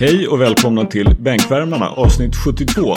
Hej 0.00 0.28
och 0.28 0.40
välkomna 0.40 0.84
till 0.84 1.16
Bänkvärmarna 1.20 1.88
avsnitt 1.88 2.36
72. 2.36 2.94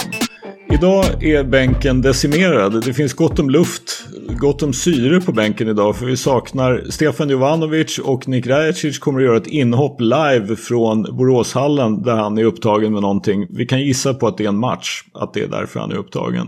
Idag 0.73 1.23
är 1.23 1.43
bänken 1.43 2.01
decimerad. 2.01 2.85
Det 2.85 2.93
finns 2.93 3.13
gott 3.13 3.39
om 3.39 3.49
luft, 3.49 4.07
gott 4.39 4.63
om 4.63 4.73
syre 4.73 5.21
på 5.21 5.31
bänken 5.31 5.67
idag 5.67 5.95
för 5.95 6.05
vi 6.05 6.17
saknar 6.17 6.83
Stefan 6.89 7.29
Jovanovic 7.29 7.99
och 7.99 8.27
Nick 8.27 8.47
Rajacic 8.47 8.99
kommer 8.99 9.19
att 9.19 9.25
göra 9.25 9.37
ett 9.37 9.47
inhopp 9.47 10.01
live 10.01 10.55
från 10.55 11.03
Boråshallen 11.03 12.01
där 12.03 12.15
han 12.15 12.37
är 12.37 12.43
upptagen 12.43 12.93
med 12.93 13.01
någonting. 13.01 13.47
Vi 13.49 13.65
kan 13.65 13.81
gissa 13.81 14.13
på 14.13 14.27
att 14.27 14.37
det 14.37 14.43
är 14.43 14.49
en 14.49 14.59
match, 14.59 15.03
att 15.13 15.33
det 15.33 15.41
är 15.43 15.47
därför 15.47 15.79
han 15.79 15.91
är 15.91 15.95
upptagen. 15.95 16.47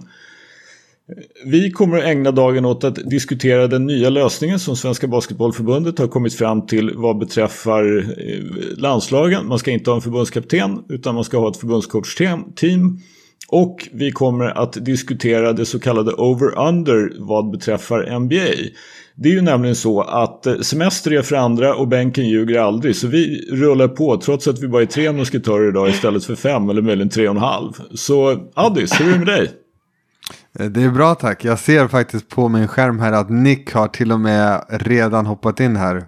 Vi 1.45 1.71
kommer 1.71 1.97
att 1.97 2.03
ägna 2.03 2.31
dagen 2.31 2.65
åt 2.65 2.83
att 2.83 3.09
diskutera 3.09 3.67
den 3.67 3.85
nya 3.85 4.09
lösningen 4.09 4.59
som 4.59 4.75
Svenska 4.75 5.07
Basketbollförbundet 5.07 5.99
har 5.99 6.07
kommit 6.07 6.33
fram 6.33 6.65
till 6.65 6.91
vad 6.95 7.17
beträffar 7.17 7.97
eh, 7.97 8.43
landslagen. 8.77 9.47
Man 9.47 9.59
ska 9.59 9.71
inte 9.71 9.89
ha 9.89 9.95
en 9.95 10.01
förbundskapten 10.01 10.83
utan 10.89 11.15
man 11.15 11.23
ska 11.23 11.37
ha 11.37 11.49
ett 11.49 11.57
förbundscoachteam. 11.57 12.99
Och 13.47 13.89
vi 13.91 14.11
kommer 14.11 14.45
att 14.45 14.85
diskutera 14.85 15.53
det 15.53 15.65
så 15.65 15.79
kallade 15.79 16.11
over-under 16.11 17.13
vad 17.19 17.51
beträffar 17.51 18.19
NBA. 18.19 18.69
Det 19.15 19.29
är 19.29 19.33
ju 19.33 19.41
nämligen 19.41 19.75
så 19.75 20.01
att 20.01 20.45
eh, 20.45 20.59
semester 20.59 21.13
är 21.13 21.21
för 21.21 21.35
andra 21.35 21.75
och 21.75 21.87
bänken 21.87 22.29
ljuger 22.29 22.59
aldrig. 22.59 22.95
Så 22.95 23.07
vi 23.07 23.47
rullar 23.51 23.87
på 23.87 24.17
trots 24.17 24.47
att 24.47 24.59
vi 24.63 24.67
bara 24.67 24.81
är 24.81 24.85
tre 24.85 25.11
musketörer 25.11 25.69
idag 25.69 25.89
istället 25.89 26.25
för 26.25 26.35
fem 26.35 26.69
eller 26.69 26.81
möjligen 26.81 27.09
tre 27.09 27.27
och 27.27 27.35
en 27.35 27.41
halv. 27.41 27.71
Så 27.93 28.49
Addis, 28.53 29.01
hur 29.01 29.07
är 29.07 29.11
det 29.11 29.17
med 29.17 29.27
dig? 29.27 29.51
Eh, 30.59 30.65
det 30.65 30.83
är 30.83 30.89
bra 30.89 31.15
tack. 31.15 31.45
Jag 31.45 31.59
ser 31.59 31.87
faktiskt 31.87 32.29
på 32.29 32.49
min 32.49 32.67
skärm 32.67 32.99
här 32.99 33.11
att 33.11 33.29
Nick 33.29 33.73
har 33.73 33.87
till 33.87 34.11
och 34.11 34.19
med 34.19 34.65
redan 34.69 35.25
hoppat 35.25 35.59
in 35.59 35.75
här. 35.75 36.03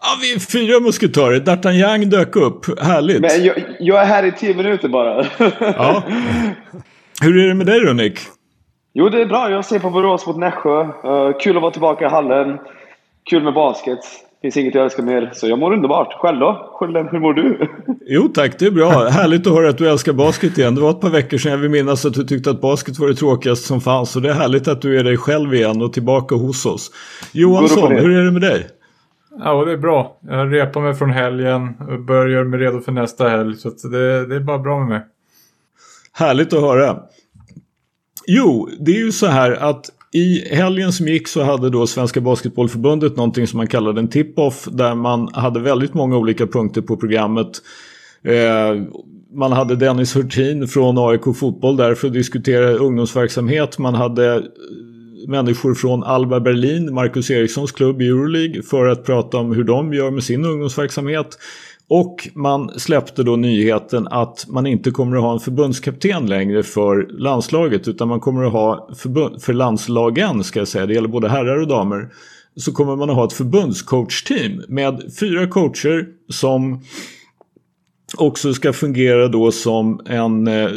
Ja, 0.00 0.08
vi 0.20 0.34
är 0.34 0.38
fyra 0.38 0.80
musketörer. 0.80 1.40
D'Artagnan 1.40 2.04
dök 2.04 2.36
upp. 2.36 2.80
Härligt. 2.80 3.20
Men 3.20 3.44
jag, 3.44 3.64
jag, 3.78 4.02
är 4.02 4.06
här 4.06 4.24
i 4.24 4.32
tio 4.32 4.54
minuter 4.54 4.88
bara. 4.88 5.26
ja. 5.58 6.02
Hur 7.22 7.44
är 7.44 7.48
det 7.48 7.54
med 7.54 7.66
dig 7.66 7.80
då 7.80 7.92
Nick? 7.92 8.18
Jo, 8.92 9.08
det 9.08 9.22
är 9.22 9.26
bra. 9.26 9.50
Jag 9.50 9.64
ser 9.64 9.78
på 9.78 9.90
Borås 9.90 10.26
mot 10.26 10.36
Nässjö. 10.36 10.82
Uh, 10.82 11.38
kul 11.40 11.56
att 11.56 11.62
vara 11.62 11.72
tillbaka 11.72 12.06
i 12.06 12.08
hallen. 12.08 12.58
Kul 13.30 13.42
med 13.42 13.54
basket 13.54 14.00
finns 14.44 14.56
inget 14.56 14.74
jag 14.74 14.84
älskar 14.84 15.02
mer. 15.02 15.30
Så 15.34 15.48
jag 15.48 15.58
mår 15.58 15.72
underbart. 15.72 16.12
Själv 16.12 16.40
då? 16.40 16.70
Själv, 16.72 17.08
hur 17.10 17.18
mår 17.18 17.34
du? 17.34 17.58
Jo 18.06 18.28
tack, 18.28 18.58
det 18.58 18.66
är 18.66 18.70
bra. 18.70 19.08
Härligt 19.08 19.46
att 19.46 19.52
höra 19.52 19.68
att 19.68 19.78
du 19.78 19.90
älskar 19.90 20.12
basket 20.12 20.58
igen. 20.58 20.74
Det 20.74 20.80
var 20.80 20.90
ett 20.90 21.00
par 21.00 21.10
veckor 21.10 21.38
sedan 21.38 21.52
jag 21.52 21.58
vill 21.58 21.70
minnas 21.70 22.04
att 22.04 22.14
du 22.14 22.24
tyckte 22.24 22.50
att 22.50 22.60
basket 22.60 22.98
var 22.98 23.08
det 23.08 23.14
tråkigaste 23.14 23.66
som 23.66 23.80
fanns. 23.80 24.10
Så 24.10 24.20
det 24.20 24.30
är 24.30 24.34
härligt 24.34 24.68
att 24.68 24.82
du 24.82 24.98
är 24.98 25.04
dig 25.04 25.16
själv 25.16 25.54
igen 25.54 25.82
och 25.82 25.92
tillbaka 25.92 26.34
hos 26.34 26.66
oss. 26.66 26.90
Johansson, 27.32 27.92
hur 27.92 28.10
är 28.10 28.24
det 28.24 28.30
med 28.30 28.42
dig? 28.42 28.66
Ja, 29.38 29.64
det 29.64 29.72
är 29.72 29.76
bra. 29.76 30.18
Jag 30.20 30.54
repar 30.54 30.80
mig 30.80 30.94
från 30.94 31.10
helgen 31.10 31.74
och 31.88 32.00
börjar 32.00 32.44
mig 32.44 32.60
redo 32.60 32.80
för 32.80 32.92
nästa 32.92 33.28
helg. 33.28 33.56
Så 33.56 33.88
det, 33.88 34.26
det 34.26 34.36
är 34.36 34.40
bara 34.40 34.58
bra 34.58 34.78
med 34.78 34.88
mig. 34.88 35.00
Härligt 36.12 36.52
att 36.52 36.60
höra. 36.60 36.96
Jo, 38.26 38.68
det 38.80 38.92
är 38.92 39.04
ju 39.04 39.12
så 39.12 39.26
här 39.26 39.52
att 39.52 39.90
i 40.14 40.48
helgen 40.50 40.92
som 40.92 41.08
gick 41.08 41.28
så 41.28 41.42
hade 41.42 41.70
då 41.70 41.86
Svenska 41.86 42.20
Basketbollförbundet 42.20 43.16
någonting 43.16 43.46
som 43.46 43.56
man 43.56 43.66
kallade 43.66 44.00
en 44.00 44.08
tip-off 44.08 44.68
där 44.72 44.94
man 44.94 45.28
hade 45.34 45.60
väldigt 45.60 45.94
många 45.94 46.16
olika 46.16 46.46
punkter 46.46 46.80
på 46.80 46.96
programmet. 46.96 47.48
Eh, 48.24 48.82
man 49.32 49.52
hade 49.52 49.76
Dennis 49.76 50.16
Hurtin 50.16 50.68
från 50.68 50.98
AIK 50.98 51.36
Fotboll 51.36 51.76
där 51.76 51.94
för 51.94 52.06
att 52.06 52.12
diskutera 52.12 52.70
ungdomsverksamhet. 52.70 53.78
Man 53.78 53.94
hade 53.94 54.34
eh, 54.34 54.42
människor 55.28 55.74
från 55.74 56.04
Alba 56.04 56.40
Berlin, 56.40 56.94
Marcus 56.94 57.30
Erikssons 57.30 57.72
klubb 57.72 58.02
i 58.02 58.08
Euroleague 58.08 58.62
för 58.62 58.86
att 58.86 59.04
prata 59.04 59.36
om 59.36 59.52
hur 59.52 59.64
de 59.64 59.94
gör 59.94 60.10
med 60.10 60.24
sin 60.24 60.44
ungdomsverksamhet. 60.44 61.38
Och 61.96 62.28
man 62.34 62.80
släppte 62.80 63.22
då 63.22 63.36
nyheten 63.36 64.08
att 64.08 64.46
man 64.48 64.66
inte 64.66 64.90
kommer 64.90 65.16
att 65.16 65.22
ha 65.22 65.32
en 65.32 65.40
förbundskapten 65.40 66.26
längre 66.26 66.62
för 66.62 67.08
landslaget 67.18 67.88
utan 67.88 68.08
man 68.08 68.20
kommer 68.20 68.44
att 68.44 68.52
ha 68.52 68.88
för 69.40 69.52
landslagen 69.52 70.44
ska 70.44 70.58
jag 70.58 70.68
säga, 70.68 70.86
det 70.86 70.94
gäller 70.94 71.08
både 71.08 71.28
herrar 71.28 71.60
och 71.60 71.68
damer. 71.68 72.08
Så 72.56 72.72
kommer 72.72 72.96
man 72.96 73.10
att 73.10 73.16
ha 73.16 73.24
ett 73.24 73.32
förbundscoachteam 73.32 74.62
med 74.68 75.02
fyra 75.20 75.46
coacher 75.46 76.06
som 76.28 76.80
också 78.16 78.54
ska 78.54 78.72
fungera 78.72 79.28
då 79.28 79.52
som 79.52 80.00
en 80.06 80.48
eh, 80.48 80.70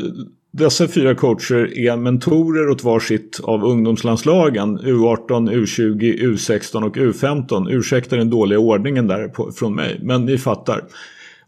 dessa 0.52 0.88
fyra 0.88 1.16
coacher 1.16 1.78
är 1.78 1.98
mentorer 1.98 2.70
åt 2.70 2.84
varsitt 2.84 3.40
av 3.44 3.64
ungdomslandslagen 3.64 4.80
U18, 4.80 5.52
U20, 5.52 6.18
U16 6.20 6.84
och 6.84 6.98
U15. 6.98 7.72
Ursäkta 7.72 8.16
den 8.16 8.30
dåliga 8.30 8.60
ordningen 8.60 9.08
där 9.08 9.28
på, 9.28 9.52
från 9.52 9.76
mig, 9.76 10.00
men 10.04 10.26
ni 10.26 10.38
fattar. 10.38 10.84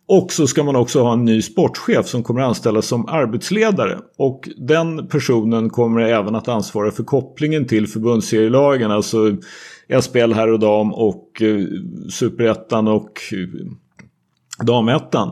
Och 0.08 0.32
så 0.32 0.48
ska 0.48 0.64
man 0.64 0.76
också 0.76 1.04
ha 1.04 1.14
en 1.14 1.26
ny 1.26 1.42
sportchef 1.42 2.08
som 2.08 2.24
kommer 2.24 2.42
anställas 2.42 2.86
som 2.86 3.06
arbetsledare. 3.06 4.00
Och 4.18 4.50
den 4.58 5.08
personen 5.08 5.70
kommer 5.70 6.02
även 6.02 6.36
att 6.36 6.48
ansvara 6.48 6.92
för 6.92 7.04
kopplingen 7.04 7.66
till 7.66 7.88
förbundsserielagen, 7.88 8.92
alltså 8.92 9.38
SPL 10.02 10.34
här 10.34 10.52
och 10.52 10.60
dam 10.60 10.94
och 10.94 11.42
eh, 11.42 11.66
Superettan 12.10 12.88
och 12.88 13.12
eh, 13.32 13.72
Damettan 14.66 15.30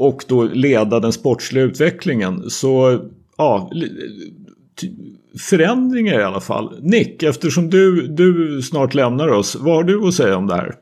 och 0.00 0.24
då 0.28 0.42
leda 0.42 1.00
den 1.00 1.12
sportsliga 1.12 1.64
utvecklingen. 1.64 2.50
Så 2.50 2.98
ja, 3.38 3.70
förändringar 5.50 6.20
i 6.20 6.24
alla 6.24 6.40
fall. 6.40 6.78
Nick, 6.82 7.22
eftersom 7.22 7.70
du, 7.70 8.06
du 8.06 8.62
snart 8.62 8.94
lämnar 8.94 9.28
oss, 9.28 9.56
vad 9.60 9.74
har 9.74 9.82
du 9.82 10.08
att 10.08 10.14
säga 10.14 10.36
om 10.36 10.46
det 10.46 10.54
här? 10.54 10.74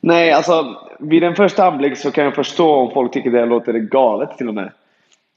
Nej, 0.00 0.32
alltså 0.32 0.76
vid 1.00 1.24
en 1.24 1.34
första 1.34 1.64
anblick 1.64 1.98
så 1.98 2.10
kan 2.10 2.24
jag 2.24 2.34
förstå 2.34 2.74
om 2.74 2.90
folk 2.94 3.12
tycker 3.12 3.30
det 3.30 3.46
låter 3.46 3.72
galet 3.72 4.38
till 4.38 4.48
och 4.48 4.54
med. 4.54 4.72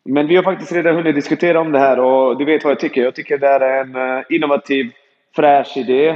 Men 0.06 0.28
vi 0.28 0.36
har 0.36 0.44
faktiskt 0.44 0.72
redan 0.72 0.96
hunnit 0.96 1.16
diskutera 1.16 1.60
om 1.60 1.72
det 1.72 1.80
här 1.80 2.00
och 2.00 2.38
du 2.38 2.46
vet 2.46 2.64
vad 2.64 2.72
jag 2.72 2.80
tycker. 2.80 3.04
Jag 3.04 3.16
tycker 3.16 3.38
det 3.38 3.48
är 3.48 3.82
en 3.82 3.96
eh, 3.96 4.24
innovativ, 4.30 4.92
fräsch 5.36 5.78
idé. 5.78 6.08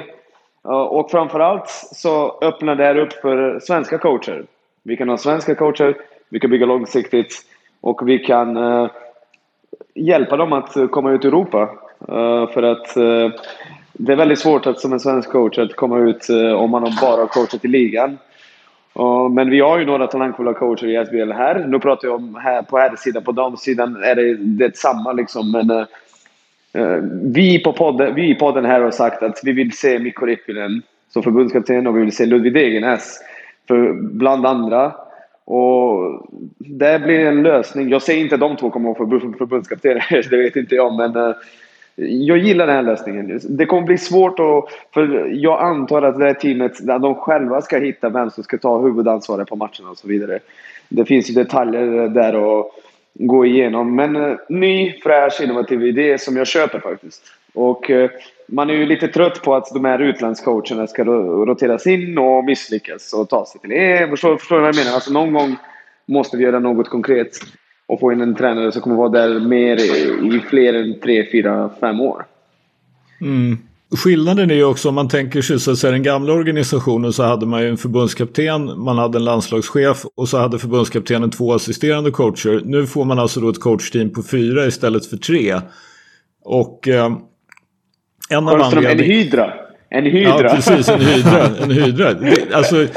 Eh, 0.66 0.72
och 0.72 1.12
framförallt 1.12 1.70
så 1.92 2.40
öppnar 2.42 2.76
det 2.76 2.84
här 2.84 2.98
upp 2.98 3.14
för 3.14 3.60
svenska 3.60 3.98
coacher. 3.98 4.46
Vi 4.84 4.98
kan 4.98 5.10
ha 5.10 5.18
svenska 5.18 5.56
coacher, 5.56 5.96
vi 6.32 6.40
kan 6.40 6.50
bygga 6.50 6.66
långsiktigt 6.66 7.46
och 7.82 8.10
vi 8.10 8.20
kan 8.20 8.58
eh, 8.58 8.90
hjälpa 9.96 10.38
dem 10.38 10.54
att 10.54 10.92
komma 10.92 11.12
ut 11.12 11.26
i 11.26 11.28
Europa. 11.28 11.70
Eh, 12.08 12.50
för 12.50 12.64
att 12.64 12.98
eh, 12.98 13.30
det 13.94 14.12
är 14.12 14.16
väldigt 14.16 14.40
svårt 14.40 14.68
att 14.68 14.80
som 14.80 14.94
en 14.94 15.00
svensk 15.00 15.30
coach 15.30 15.58
att 15.58 15.76
komma 15.76 16.00
ut 16.00 16.30
eh, 16.30 16.52
om 16.52 16.72
man 16.72 16.82
bara 17.02 17.22
har 17.22 17.28
coachat 17.28 17.66
i 17.66 17.68
ligan. 17.68 18.18
men 19.32 19.50
vi 19.50 19.60
har 19.60 19.80
ju 19.80 19.86
några 19.86 20.08
talangfulla 20.08 20.54
coacher 20.54 20.88
i 20.88 21.06
SBL 21.06 21.32
här. 21.32 21.66
Nu 21.68 21.80
pratar 21.80 22.08
jag 22.08 22.16
om 22.16 22.36
här 22.36 22.62
på 22.62 22.78
här 22.78 22.96
sidan, 22.96 23.24
på 23.24 23.32
damsidan 23.32 24.04
är 24.04 24.16
det 24.38 24.78
samma 24.78 25.14
liksom. 25.14 25.52
Men 25.52 25.70
eh, 25.70 25.86
eh, 26.74 26.98
vi, 27.24 27.64
på 27.64 27.74
podden, 27.74 28.16
vi 28.16 28.30
i 28.30 28.36
podden 28.36 28.66
här 28.66 28.82
har 28.82 28.92
sagt 28.92 29.24
att 29.24 29.40
vi 29.44 29.52
vill 29.52 29.72
se 29.72 30.00
Mikko 30.00 30.26
Rippinen 30.26 30.82
som 31.14 31.24
förbundskapten 31.24 31.88
och 31.88 31.98
vi 31.98 32.02
vill 32.02 32.16
se 32.16 32.26
Ludvig 32.26 32.54
Degenäs. 32.54 33.20
För 33.68 33.94
bland 33.94 34.46
andra 34.46 34.92
och 35.46 36.26
det 36.58 37.00
blir 37.00 37.20
en 37.20 37.44
lösning. 37.44 37.90
Jag 37.90 38.02
säger 38.02 38.22
inte 38.22 38.36
att 38.36 38.42
de 38.42 38.58
två 38.58 38.70
kommer 38.70 38.92
att 38.92 38.98
få 38.98 39.20
förbundskaptener, 39.38 40.28
det 40.30 40.38
vet 40.38 40.56
inte 40.56 40.76
jag. 40.76 40.96
Men 40.96 41.16
eh, 41.16 41.36
jag 41.96 42.38
gillar 42.38 42.68
den 42.68 42.76
här 42.76 42.84
lösningen. 42.84 43.40
Det 43.50 43.66
kommer 43.66 43.84
bli 43.84 43.98
svårt 43.98 44.40
att... 44.40 44.66
För 44.94 45.30
jag 45.34 45.62
antar 45.62 46.02
att 46.02 46.20
det 46.20 46.26
här 46.26 46.34
teamet, 46.34 46.86
de 46.86 47.16
själva 47.16 47.62
ska 47.62 47.78
hitta 47.78 48.10
vem 48.10 48.30
som 48.30 48.44
ska 48.44 48.58
ta 48.58 48.82
huvudansvaret 48.82 49.48
på 49.48 49.56
matcherna 49.56 49.90
och 49.92 49.98
så 49.98 50.08
vidare. 50.08 50.40
Det 50.90 51.06
finns 51.06 51.30
ju 51.30 51.34
detaljer 51.34 52.10
där 52.10 52.36
och 52.36 52.72
gå 53.14 53.46
igenom. 53.46 53.96
Men 53.96 54.16
eh, 54.16 54.38
ny, 54.50 55.00
fräsch, 55.04 55.42
innovativ 55.42 55.86
idé 55.86 56.18
som 56.18 56.38
jag 56.38 56.48
köper 56.48 56.80
faktiskt. 56.80 57.24
Och 57.54 57.92
eh, 57.92 58.10
man 58.48 58.70
är 58.70 58.74
ju 58.74 58.86
lite 58.86 59.08
trött 59.08 59.44
på 59.44 59.56
att 59.56 59.74
de 59.74 59.86
här 59.86 60.00
utlandscoacherna 60.00 60.88
ska 60.88 61.04
roteras 61.04 61.88
in 61.88 62.18
och 62.18 62.46
misslyckas 62.46 63.14
och 63.14 63.30
ta 63.30 63.46
sig 63.46 63.62
till 63.62 63.72
EM. 63.72 64.10
Förstår, 64.10 64.38
förstår 64.38 64.56
du 64.56 64.62
vad 64.62 64.68
jag 64.68 64.76
menar? 64.76 64.96
Alltså 64.96 65.14
någon 65.14 65.34
gång 65.34 65.56
måste 66.06 66.38
vi 66.38 66.44
göra 66.44 66.60
något 66.60 66.90
konkret 66.90 67.40
och 67.86 68.00
få 68.00 68.12
in 68.12 68.22
en 68.22 68.36
tränare 68.36 68.72
som 68.72 68.82
kommer 68.82 68.96
vara 68.96 69.10
där 69.10 69.40
mer 69.40 69.76
i, 69.76 70.36
i 70.36 70.40
fler 70.40 70.74
än 70.74 71.00
tre, 71.00 71.28
fyra, 71.32 71.70
fem 71.80 72.02
år. 72.02 72.26
Mm. 73.22 73.58
Skillnaden 73.98 74.52
är 74.52 74.56
ju 74.56 74.64
också 74.64 74.90
om 74.90 74.96
man 74.96 75.10
tänker 75.10 75.42
sig 75.42 75.60
så 75.60 75.72
att 75.72 75.78
säga 75.78 75.92
den 75.92 76.04
gamla 76.04 76.34
organisationen 76.34 77.14
så 77.14 77.24
hade 77.24 77.46
man 77.46 77.62
ju 77.62 77.70
en 77.70 77.78
förbundskapten, 77.78 78.80
man 78.80 78.98
hade 78.98 79.18
en 79.18 79.24
landslagschef 79.24 80.06
och 80.18 80.30
så 80.30 80.38
hade 80.38 80.60
förbundskaptenen 80.60 81.32
två 81.32 81.54
assisterande 81.54 82.12
coacher. 82.12 82.62
Nu 82.66 82.88
får 82.88 83.06
man 83.06 83.20
alltså 83.20 83.40
då 83.40 83.50
ett 83.50 83.60
coachteam 83.60 84.10
på 84.10 84.24
fyra 84.24 84.66
istället 84.66 85.06
för 85.06 85.18
tre. 85.18 85.62
Och 86.44 86.88
eh, 86.88 87.12
en 88.30 88.48
av 88.48 88.62
anledningarna... 88.62 88.92
En 88.92 89.00
hydra. 89.00 89.54
En 89.90 90.06
hydra. 90.06 90.44
Ja, 90.44 90.50
precis. 90.56 90.90
En 90.90 91.02
hydra. 91.02 91.48
En 91.64 91.72
hydra. 91.84 92.16
Alltså, 92.54 92.88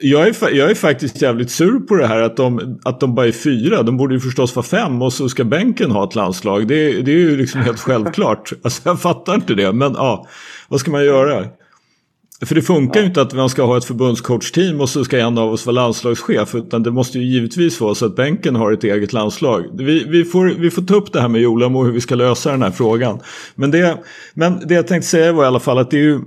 jag, 0.00 0.28
är, 0.28 0.50
jag 0.54 0.70
är 0.70 0.74
faktiskt 0.74 1.22
jävligt 1.22 1.50
sur 1.50 1.80
på 1.80 1.94
det 1.94 2.06
här 2.06 2.22
att 2.22 2.36
de, 2.36 2.78
att 2.84 3.00
de 3.00 3.14
bara 3.14 3.26
är 3.26 3.32
fyra. 3.32 3.82
De 3.82 3.96
borde 3.96 4.14
ju 4.14 4.20
förstås 4.20 4.56
vara 4.56 4.66
fem 4.66 5.02
och 5.02 5.12
så 5.12 5.28
ska 5.28 5.44
bänken 5.44 5.90
ha 5.90 6.04
ett 6.08 6.14
landslag. 6.14 6.68
Det, 6.68 7.02
det 7.02 7.10
är 7.10 7.16
ju 7.16 7.36
liksom 7.36 7.60
helt 7.60 7.80
självklart. 7.80 8.52
Alltså, 8.62 8.82
jag 8.84 9.00
fattar 9.00 9.34
inte 9.34 9.54
det. 9.54 9.72
Men 9.72 9.94
ja, 9.94 10.26
vad 10.68 10.80
ska 10.80 10.90
man 10.90 11.04
göra? 11.04 11.46
För 12.46 12.54
det 12.54 12.62
funkar 12.62 13.00
ju 13.00 13.06
inte 13.06 13.22
att 13.22 13.32
man 13.32 13.48
ska 13.48 13.62
ha 13.62 13.76
ett 13.76 13.84
förbundscoachteam 13.84 14.80
och 14.80 14.88
så 14.88 15.04
ska 15.04 15.18
en 15.18 15.38
av 15.38 15.52
oss 15.52 15.66
vara 15.66 15.74
landslagschef. 15.74 16.54
Utan 16.54 16.82
det 16.82 16.90
måste 16.90 17.18
ju 17.18 17.24
givetvis 17.24 17.80
vara 17.80 17.94
så 17.94 18.06
att 18.06 18.16
bänken 18.16 18.56
har 18.56 18.72
ett 18.72 18.84
eget 18.84 19.12
landslag. 19.12 19.64
Vi, 19.72 20.04
vi, 20.08 20.24
får, 20.24 20.46
vi 20.46 20.70
får 20.70 20.82
ta 20.82 20.94
upp 20.94 21.12
det 21.12 21.20
här 21.20 21.28
med 21.28 21.40
Jolamo 21.40 21.84
hur 21.84 21.92
vi 21.92 22.00
ska 22.00 22.14
lösa 22.14 22.50
den 22.50 22.62
här 22.62 22.70
frågan. 22.70 23.20
Men 23.54 23.70
det, 23.70 23.98
men 24.34 24.68
det 24.68 24.74
jag 24.74 24.86
tänkte 24.86 25.08
säga 25.08 25.32
var 25.32 25.44
i 25.44 25.46
alla 25.46 25.60
fall 25.60 25.78
att 25.78 25.90
det 25.90 25.96
är 25.96 26.02
ju 26.02 26.20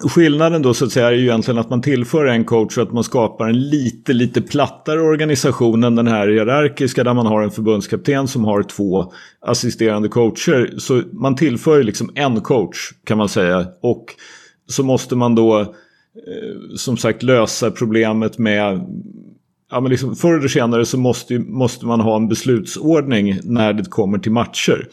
Skillnaden 0.00 0.62
då 0.62 0.74
så 0.74 0.84
att 0.84 0.92
säga 0.92 1.06
är 1.06 1.12
ju 1.12 1.22
egentligen 1.22 1.58
att 1.58 1.70
man 1.70 1.82
tillför 1.82 2.26
en 2.26 2.44
coach 2.44 2.78
och 2.78 2.82
att 2.82 2.92
man 2.92 3.04
skapar 3.04 3.48
en 3.48 3.68
lite, 3.68 4.12
lite 4.12 4.42
plattare 4.42 5.00
organisation 5.00 5.84
än 5.84 5.96
den 5.96 6.06
här 6.06 6.28
hierarkiska 6.28 7.04
där 7.04 7.14
man 7.14 7.26
har 7.26 7.42
en 7.42 7.50
förbundskapten 7.50 8.28
som 8.28 8.44
har 8.44 8.62
två 8.62 9.12
assisterande 9.40 10.08
coacher. 10.08 10.74
Så 10.78 11.02
man 11.12 11.36
tillför 11.36 11.76
ju 11.76 11.82
liksom 11.82 12.10
en 12.14 12.40
coach 12.40 12.78
kan 13.04 13.18
man 13.18 13.28
säga 13.28 13.66
och 13.82 14.04
så 14.68 14.82
måste 14.82 15.16
man 15.16 15.34
då 15.34 15.60
eh, 15.60 15.66
som 16.76 16.96
sagt 16.96 17.22
lösa 17.22 17.70
problemet 17.70 18.38
med 18.38 18.80
Ja, 19.70 19.80
men 19.80 19.90
liksom, 19.90 20.16
förr 20.16 20.38
eller 20.38 20.48
senare 20.48 20.84
så 20.84 20.98
måste, 20.98 21.38
måste 21.38 21.86
man 21.86 22.00
ha 22.00 22.16
en 22.16 22.28
beslutsordning 22.28 23.40
när 23.44 23.72
det 23.72 23.84
kommer 23.84 24.18
till 24.18 24.32
matcher. 24.32 24.88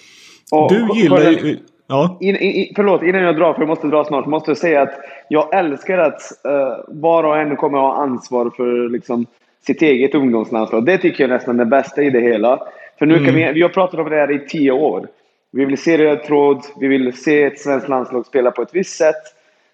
Och, 0.52 0.74
du 0.74 1.00
gillar 1.00 1.32
ju... 1.32 1.58
Ja. 1.88 2.18
In, 2.22 2.36
in, 2.36 2.74
förlåt, 2.76 3.04
innan 3.04 3.22
jag 3.22 3.36
drar, 3.36 3.54
för 3.54 3.62
jag 3.62 3.68
måste 3.68 3.88
dra 3.88 4.04
snart, 4.04 4.26
måste 4.26 4.52
jag 4.52 4.58
säga 4.58 4.82
att 4.82 4.94
jag 5.28 5.56
älskar 5.56 5.98
att 5.98 6.22
uh, 6.48 6.84
var 6.88 7.24
och 7.24 7.38
en 7.38 7.56
kommer 7.56 7.78
ha 7.78 7.94
ansvar 7.94 8.52
för 8.58 8.90
liksom, 8.90 9.26
sitt 9.66 9.82
eget 9.82 10.16
ungdomslandslag. 10.16 10.86
Det 10.86 10.98
tycker 10.98 11.24
jag 11.24 11.30
är 11.30 11.34
nästan 11.34 11.58
det 11.58 11.66
bästa 11.66 12.04
i 12.04 12.10
det 12.10 12.22
hela. 12.22 12.60
För 13.00 13.06
nu 13.06 13.14
mm. 13.14 13.26
kan 13.26 13.36
vi, 13.36 13.52
vi 13.54 13.62
har 13.62 13.70
pratat 13.70 14.00
om 14.00 14.10
det 14.10 14.16
här 14.16 14.32
i 14.32 14.48
tio 14.48 14.72
år. 14.72 15.08
Vi 15.52 15.66
vill 15.66 15.78
se 15.78 15.98
röd 15.98 16.24
tråd, 16.24 16.62
vi 16.80 16.88
vill 16.88 17.14
se 17.14 17.44
ett 17.44 17.60
svenskt 17.60 17.90
landslag 17.90 18.26
spela 18.26 18.52
på 18.52 18.62
ett 18.62 18.76
visst 18.76 18.98
sätt. 18.98 19.24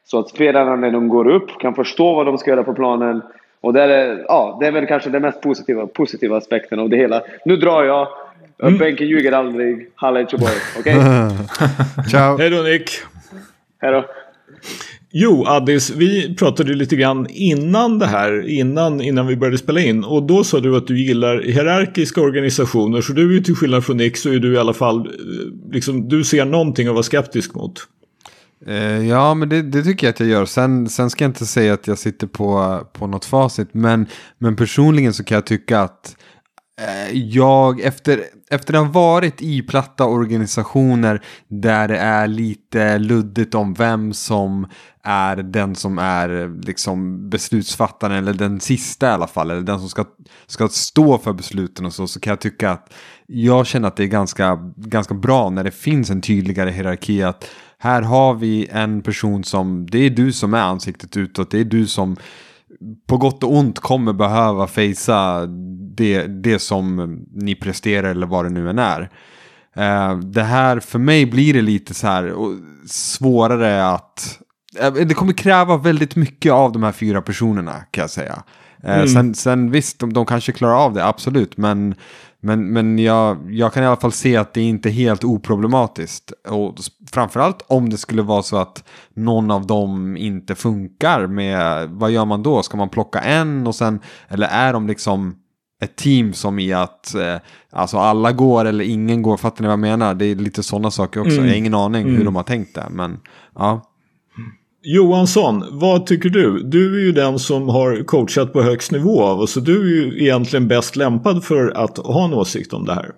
Så 0.06 0.20
att 0.20 0.30
spelarna 0.30 0.76
när 0.76 0.92
de 0.92 1.08
går 1.08 1.28
upp 1.28 1.60
kan 1.60 1.76
förstå 1.76 2.14
vad 2.14 2.26
de 2.26 2.38
ska 2.38 2.52
göra 2.52 2.64
på 2.64 2.74
planen. 2.74 3.22
Och 3.62 3.74
det 3.74 3.84
är, 3.84 4.26
ja, 4.28 4.58
det 4.60 4.68
är 4.68 4.72
väl 4.72 4.88
kanske 4.88 5.10
den 5.10 5.22
mest 5.22 5.42
positiva, 5.42 5.88
positiva 5.88 6.38
aspekten 6.38 6.80
av 6.80 6.90
det 6.90 6.98
hela. 6.98 7.22
Nu 7.46 7.56
drar 7.56 7.84
jag. 7.84 8.08
Mm. 8.62 8.78
Bänken 8.78 9.08
ljuger 9.08 9.32
aldrig. 9.32 9.88
Halla 9.96 10.20
Göteborg. 10.20 10.54
Okej? 10.80 10.98
Okay? 10.98 12.06
Ciao. 12.10 12.38
Hej 12.38 12.50
då 12.50 12.62
Nick. 12.62 12.92
Hej 13.82 13.92
då. 13.92 14.06
Jo, 15.14 15.46
Addis, 15.48 15.90
vi 15.90 16.36
pratade 16.36 16.74
lite 16.74 16.96
grann 16.96 17.28
innan 17.30 18.00
det 18.00 18.06
här, 18.06 18.48
innan, 18.50 19.02
innan 19.02 19.28
vi 19.28 19.36
började 19.36 19.58
spela 19.58 19.80
in. 19.80 20.04
Och 20.04 20.24
då 20.24 20.44
sa 20.44 20.60
du 20.60 20.78
att 20.78 20.88
du 20.88 21.00
gillar 21.00 21.42
hierarkiska 21.42 22.22
organisationer. 22.22 23.02
Så 23.02 23.14
du 23.14 23.30
är 23.30 23.34
ju 23.34 23.44
till 23.44 23.56
skillnad 23.56 23.86
från 23.86 23.98
Nick 23.98 24.18
så 24.18 24.30
är 24.30 24.40
du 24.40 24.54
i 24.54 24.58
alla 24.58 24.74
fall, 24.74 25.00
eh, 25.00 25.72
liksom, 25.72 26.08
du 26.08 26.24
ser 26.24 26.46
någonting 26.46 26.88
att 26.88 26.94
vara 26.94 27.04
skeptisk 27.04 27.56
mot. 27.56 27.80
Eh, 28.68 29.08
ja, 29.08 29.34
men 29.34 29.50
det, 29.50 29.62
det, 29.62 29.84
tycker 29.84 30.08
jag 30.08 30.12
att 30.12 30.20
jag 30.20 30.30
gör. 30.30 30.46
Sen, 30.46 30.90
sen 30.90 31.10
ska 31.10 31.24
jag 31.24 31.30
inte 31.30 31.46
säga 31.46 31.74
att 31.74 31.88
jag 31.88 31.98
sitter 31.98 32.28
på, 32.28 32.80
på 32.94 33.08
något 33.08 33.26
facit. 33.26 33.70
Men, 33.72 34.06
men 34.38 34.56
personligen 34.56 35.14
så 35.14 35.24
kan 35.24 35.36
jag 35.36 35.46
tycka 35.46 35.80
att 35.80 36.16
eh, 36.16 36.16
Eh, 36.82 37.18
jag 37.18 37.80
efter, 37.80 38.24
efter 38.50 38.74
att 38.74 38.86
ha 38.86 38.92
varit 38.92 39.42
i 39.42 39.62
platta 39.62 40.06
organisationer 40.06 41.22
där 41.48 41.88
det 41.88 41.98
är 41.98 42.28
lite 42.28 42.98
luddigt 42.98 43.56
om 43.56 43.74
vem 43.74 44.14
som 44.14 44.68
är 45.04 45.36
den 45.36 45.76
som 45.76 46.00
är 46.00 46.62
liksom 46.66 47.30
beslutsfattaren 47.30 48.18
eller 48.18 48.34
den 48.34 48.60
sista 48.60 49.08
i 49.08 49.10
alla 49.10 49.28
fall. 49.28 49.52
Eller 49.52 49.62
den 49.62 49.80
som 49.80 49.90
ska, 49.90 50.06
ska 50.48 50.68
stå 50.68 51.18
för 51.18 51.34
besluten 51.34 51.86
och 51.86 51.94
så. 51.94 52.08
Så 52.08 52.20
kan 52.20 52.32
jag 52.32 52.42
tycka 52.42 52.72
att 52.72 52.94
jag 53.28 53.68
känner 53.68 53.88
att 53.88 53.96
det 53.96 54.04
är 54.04 54.08
ganska, 54.08 54.60
ganska 54.76 55.14
bra 55.14 55.50
när 55.50 55.64
det 55.64 55.72
finns 55.72 56.10
en 56.10 56.22
tydligare 56.22 56.70
hierarki. 56.70 57.24
att 57.24 57.50
här 57.78 58.02
har 58.02 58.34
vi 58.34 58.68
en 58.72 59.02
person 59.02 59.44
som, 59.44 59.88
det 59.90 60.00
är 60.00 60.10
du 60.10 60.34
som 60.34 60.54
är 60.54 60.62
ansiktet 60.62 61.18
utåt, 61.18 61.52
det 61.52 61.60
är 61.60 61.66
du 61.66 61.88
som 61.88 62.18
på 63.08 63.18
gott 63.18 63.44
och 63.44 63.56
ont 63.56 63.80
kommer 63.80 64.14
behöva 64.14 64.68
fejsa 64.68 65.46
det, 65.96 66.28
det 66.28 66.60
som 66.60 67.20
ni 67.32 67.56
presterar 67.56 68.10
eller 68.10 68.28
vad 68.28 68.46
det 68.46 68.50
nu 68.50 68.70
än 68.70 68.80
är. 68.80 69.02
Uh, 69.78 70.20
det 70.20 70.44
här, 70.44 70.80
för 70.80 71.00
mig 71.00 71.26
blir 71.26 71.54
det 71.54 71.62
lite 71.62 71.94
så 71.94 72.08
här 72.08 72.34
svårare 72.88 73.88
att... 73.88 74.40
Uh, 74.84 74.94
det 74.94 75.14
kommer 75.14 75.34
kräva 75.34 75.78
väldigt 75.78 76.16
mycket 76.16 76.52
av 76.52 76.72
de 76.72 76.84
här 76.84 76.92
fyra 76.92 77.22
personerna 77.22 77.74
kan 77.92 78.02
jag 78.02 78.10
säga. 78.10 78.44
Uh, 78.84 78.96
mm. 78.96 79.08
sen, 79.08 79.36
sen 79.36 79.72
visst, 79.72 80.00
de, 80.00 80.14
de 80.14 80.26
kanske 80.26 80.52
klarar 80.52 80.86
av 80.86 80.94
det, 80.94 81.06
absolut. 81.06 81.58
Men 81.58 81.96
men, 82.44 82.74
men 82.74 83.00
jag, 83.00 83.38
jag 83.52 83.74
kan 83.74 83.84
i 83.84 83.86
alla 83.86 83.96
fall 83.96 84.12
se 84.12 84.38
att 84.38 84.54
det 84.54 84.62
inte 84.62 84.90
är 84.90 84.92
helt 84.92 85.24
oproblematiskt. 85.24 86.32
Och 86.50 86.76
framförallt 87.12 87.66
om 87.68 87.90
det 87.90 87.98
skulle 87.98 88.22
vara 88.22 88.44
så 88.44 88.58
att 88.58 88.84
någon 89.14 89.52
av 89.52 89.68
dem 89.68 90.18
inte 90.18 90.56
funkar 90.56 91.28
med, 91.28 91.90
vad 91.90 92.12
gör 92.12 92.26
man 92.26 92.44
då? 92.44 92.64
Ska 92.64 92.78
man 92.78 92.90
plocka 92.90 93.20
en 93.20 93.68
och 93.68 93.76
sen, 93.76 94.00
eller 94.28 94.48
är 94.48 94.74
de 94.74 94.88
liksom 94.88 95.36
ett 95.82 95.96
team 95.96 96.34
som 96.34 96.60
i 96.60 96.74
att 96.74 97.16
eh, 97.16 97.36
alltså 97.72 97.98
alla 97.98 98.32
går 98.32 98.66
eller 98.66 98.86
ingen 98.86 99.22
går, 99.22 99.38
fattar 99.38 99.62
ni 99.62 99.68
vad 99.68 99.74
jag 99.74 99.80
menar? 99.80 100.14
Det 100.14 100.26
är 100.26 100.36
lite 100.36 100.64
sådana 100.64 100.92
saker 100.92 101.20
också. 101.20 101.32
Mm. 101.32 101.46
Jag 101.46 101.52
har 101.52 101.58
ingen 101.58 101.74
aning 101.74 102.02
mm. 102.02 102.16
hur 102.16 102.26
de 102.26 102.36
har 102.36 102.44
tänkt 102.44 102.76
det, 102.76 102.88
men 102.92 103.20
ja. 103.56 103.91
Johansson, 104.84 105.64
vad 105.72 106.06
tycker 106.06 106.30
du? 106.30 106.64
Du 106.64 106.96
är 107.00 107.06
ju 107.06 107.12
den 107.12 107.40
som 107.40 107.70
har 107.70 108.04
coachat 108.04 108.54
på 108.54 108.62
högst 108.62 108.92
nivå 108.92 109.24
av 109.24 109.40
oss. 109.40 109.52
Så 109.52 109.60
du 109.60 109.82
är 109.82 110.04
ju 110.04 110.24
egentligen 110.24 110.68
bäst 110.68 110.96
lämpad 110.96 111.44
för 111.44 111.72
att 111.84 111.98
ha 111.98 112.26
en 112.26 112.34
åsikt 112.34 112.74
om 112.74 112.86
det 112.86 112.94
här. 112.94 113.12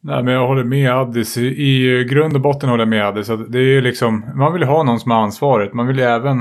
Nej, 0.00 0.22
men 0.22 0.34
jag 0.34 0.46
håller 0.46 0.64
med 0.64 0.92
Addis. 0.92 1.38
I 1.38 2.04
grund 2.10 2.34
och 2.34 2.40
botten 2.40 2.68
håller 2.68 2.82
jag 2.82 2.88
med 2.88 3.06
Addis. 3.06 3.26
Det 3.48 3.58
är 3.58 3.62
ju 3.62 3.80
liksom, 3.80 4.24
man 4.34 4.52
vill 4.52 4.62
ha 4.62 4.82
någon 4.82 5.00
som 5.00 5.10
har 5.10 5.18
ansvaret. 5.18 5.74
Man 5.74 5.86
vill 5.86 5.98
ju 5.98 6.04
även 6.04 6.38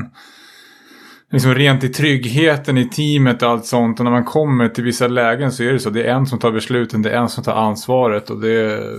liksom 1.31 1.55
rent 1.55 1.83
i 1.83 1.89
tryggheten 1.89 2.77
i 2.77 2.89
teamet 2.89 3.43
och 3.43 3.49
allt 3.49 3.65
sånt. 3.65 3.99
Och 3.99 4.03
när 4.03 4.11
man 4.11 4.23
kommer 4.23 4.69
till 4.69 4.83
vissa 4.83 5.07
lägen 5.07 5.51
så 5.51 5.63
är 5.63 5.73
det 5.73 5.79
så. 5.79 5.89
Det 5.89 6.03
är 6.03 6.13
en 6.13 6.25
som 6.25 6.39
tar 6.39 6.51
besluten, 6.51 7.01
det 7.01 7.11
är 7.11 7.17
en 7.17 7.29
som 7.29 7.43
tar 7.43 7.55
ansvaret. 7.55 8.29
Och 8.29 8.41
det 8.41 8.61
är, 8.61 8.97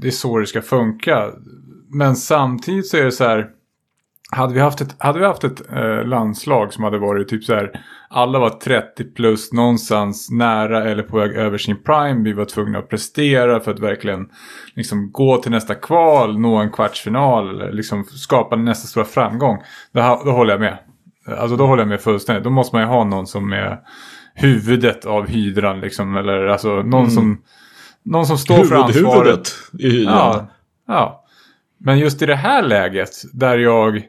det 0.00 0.06
är 0.06 0.12
så 0.12 0.38
det 0.38 0.46
ska 0.46 0.62
funka. 0.62 1.30
Men 1.90 2.16
samtidigt 2.16 2.86
så 2.86 2.96
är 2.96 3.04
det 3.04 3.12
så 3.12 3.24
här 3.24 3.46
hade 4.30 4.54
vi 4.54 4.60
haft 4.60 4.80
ett, 4.80 4.96
hade 4.98 5.18
vi 5.18 5.24
haft 5.24 5.44
ett 5.44 5.72
eh, 5.72 6.04
landslag 6.04 6.72
som 6.72 6.84
hade 6.84 6.98
varit 6.98 7.28
typ 7.28 7.44
så 7.44 7.54
här. 7.54 7.70
Alla 8.10 8.38
var 8.38 8.50
30 8.50 9.04
plus 9.04 9.52
någonstans 9.52 10.30
nära 10.30 10.84
eller 10.84 11.02
på 11.02 11.18
väg 11.18 11.32
över 11.32 11.58
sin 11.58 11.82
prime. 11.82 12.24
Vi 12.24 12.32
var 12.32 12.44
tvungna 12.44 12.78
att 12.78 12.88
prestera 12.88 13.60
för 13.60 13.70
att 13.70 13.80
verkligen 13.80 14.28
liksom, 14.74 15.12
gå 15.12 15.36
till 15.36 15.50
nästa 15.50 15.74
kval, 15.74 16.38
nå 16.38 16.56
en 16.56 16.72
kvartsfinal. 16.72 17.48
Eller 17.48 17.72
liksom, 17.72 18.04
skapa 18.04 18.56
nästa 18.56 18.88
stora 18.88 19.04
framgång. 19.04 19.58
Då, 19.92 20.22
då 20.24 20.30
håller 20.30 20.52
jag 20.52 20.60
med. 20.60 20.78
Alltså 21.38 21.56
då 21.56 21.66
håller 21.66 21.82
jag 21.82 21.88
med 21.88 22.00
fullständigt. 22.00 22.44
Då 22.44 22.50
måste 22.50 22.76
man 22.76 22.82
ju 22.82 22.88
ha 22.88 23.04
någon 23.04 23.26
som 23.26 23.52
är 23.52 23.78
huvudet 24.34 25.06
av 25.06 25.26
hydran. 25.26 25.80
Liksom, 25.80 26.16
eller 26.16 26.46
alltså 26.46 26.68
någon, 26.68 27.00
mm. 27.00 27.10
som, 27.10 27.42
någon 28.02 28.26
som 28.26 28.38
står 28.38 28.54
Huvud, 28.54 28.68
för 28.68 28.76
ansvaret. 28.76 29.26
Huvudet 29.26 29.52
i 29.78 29.90
hydran. 29.90 30.14
Ja, 30.14 30.48
ja. 30.86 31.24
Men 31.80 31.98
just 31.98 32.22
i 32.22 32.26
det 32.26 32.36
här 32.36 32.62
läget 32.62 33.10
där 33.32 33.58
jag 33.58 34.02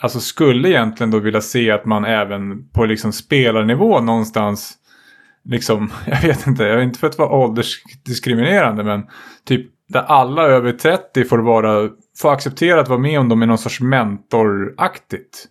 alltså 0.00 0.20
skulle 0.20 0.68
egentligen 0.68 1.10
då 1.10 1.18
vilja 1.18 1.40
se 1.40 1.70
att 1.70 1.84
man 1.84 2.04
även 2.04 2.68
på 2.68 2.84
liksom 2.84 3.12
spelarnivå 3.12 4.00
någonstans 4.00 4.74
liksom, 5.44 5.90
jag 6.06 6.22
vet 6.22 6.46
inte, 6.46 6.64
jag 6.64 6.78
är 6.78 6.82
inte 6.82 6.98
för 6.98 7.06
att 7.06 7.18
vara 7.18 7.30
åldersdiskriminerande 7.30 8.84
men 8.84 9.06
typ 9.44 9.66
där 9.88 10.02
alla 10.02 10.42
över 10.42 10.72
30 10.72 11.24
får 11.24 11.38
vara, 11.38 11.88
får 12.18 12.32
acceptera 12.32 12.80
att 12.80 12.88
vara 12.88 12.98
med 12.98 13.20
om 13.20 13.28
dem 13.28 13.42
är 13.42 13.46
någon 13.46 13.58
sorts 13.58 13.80
mentoraktigt. 13.80 15.46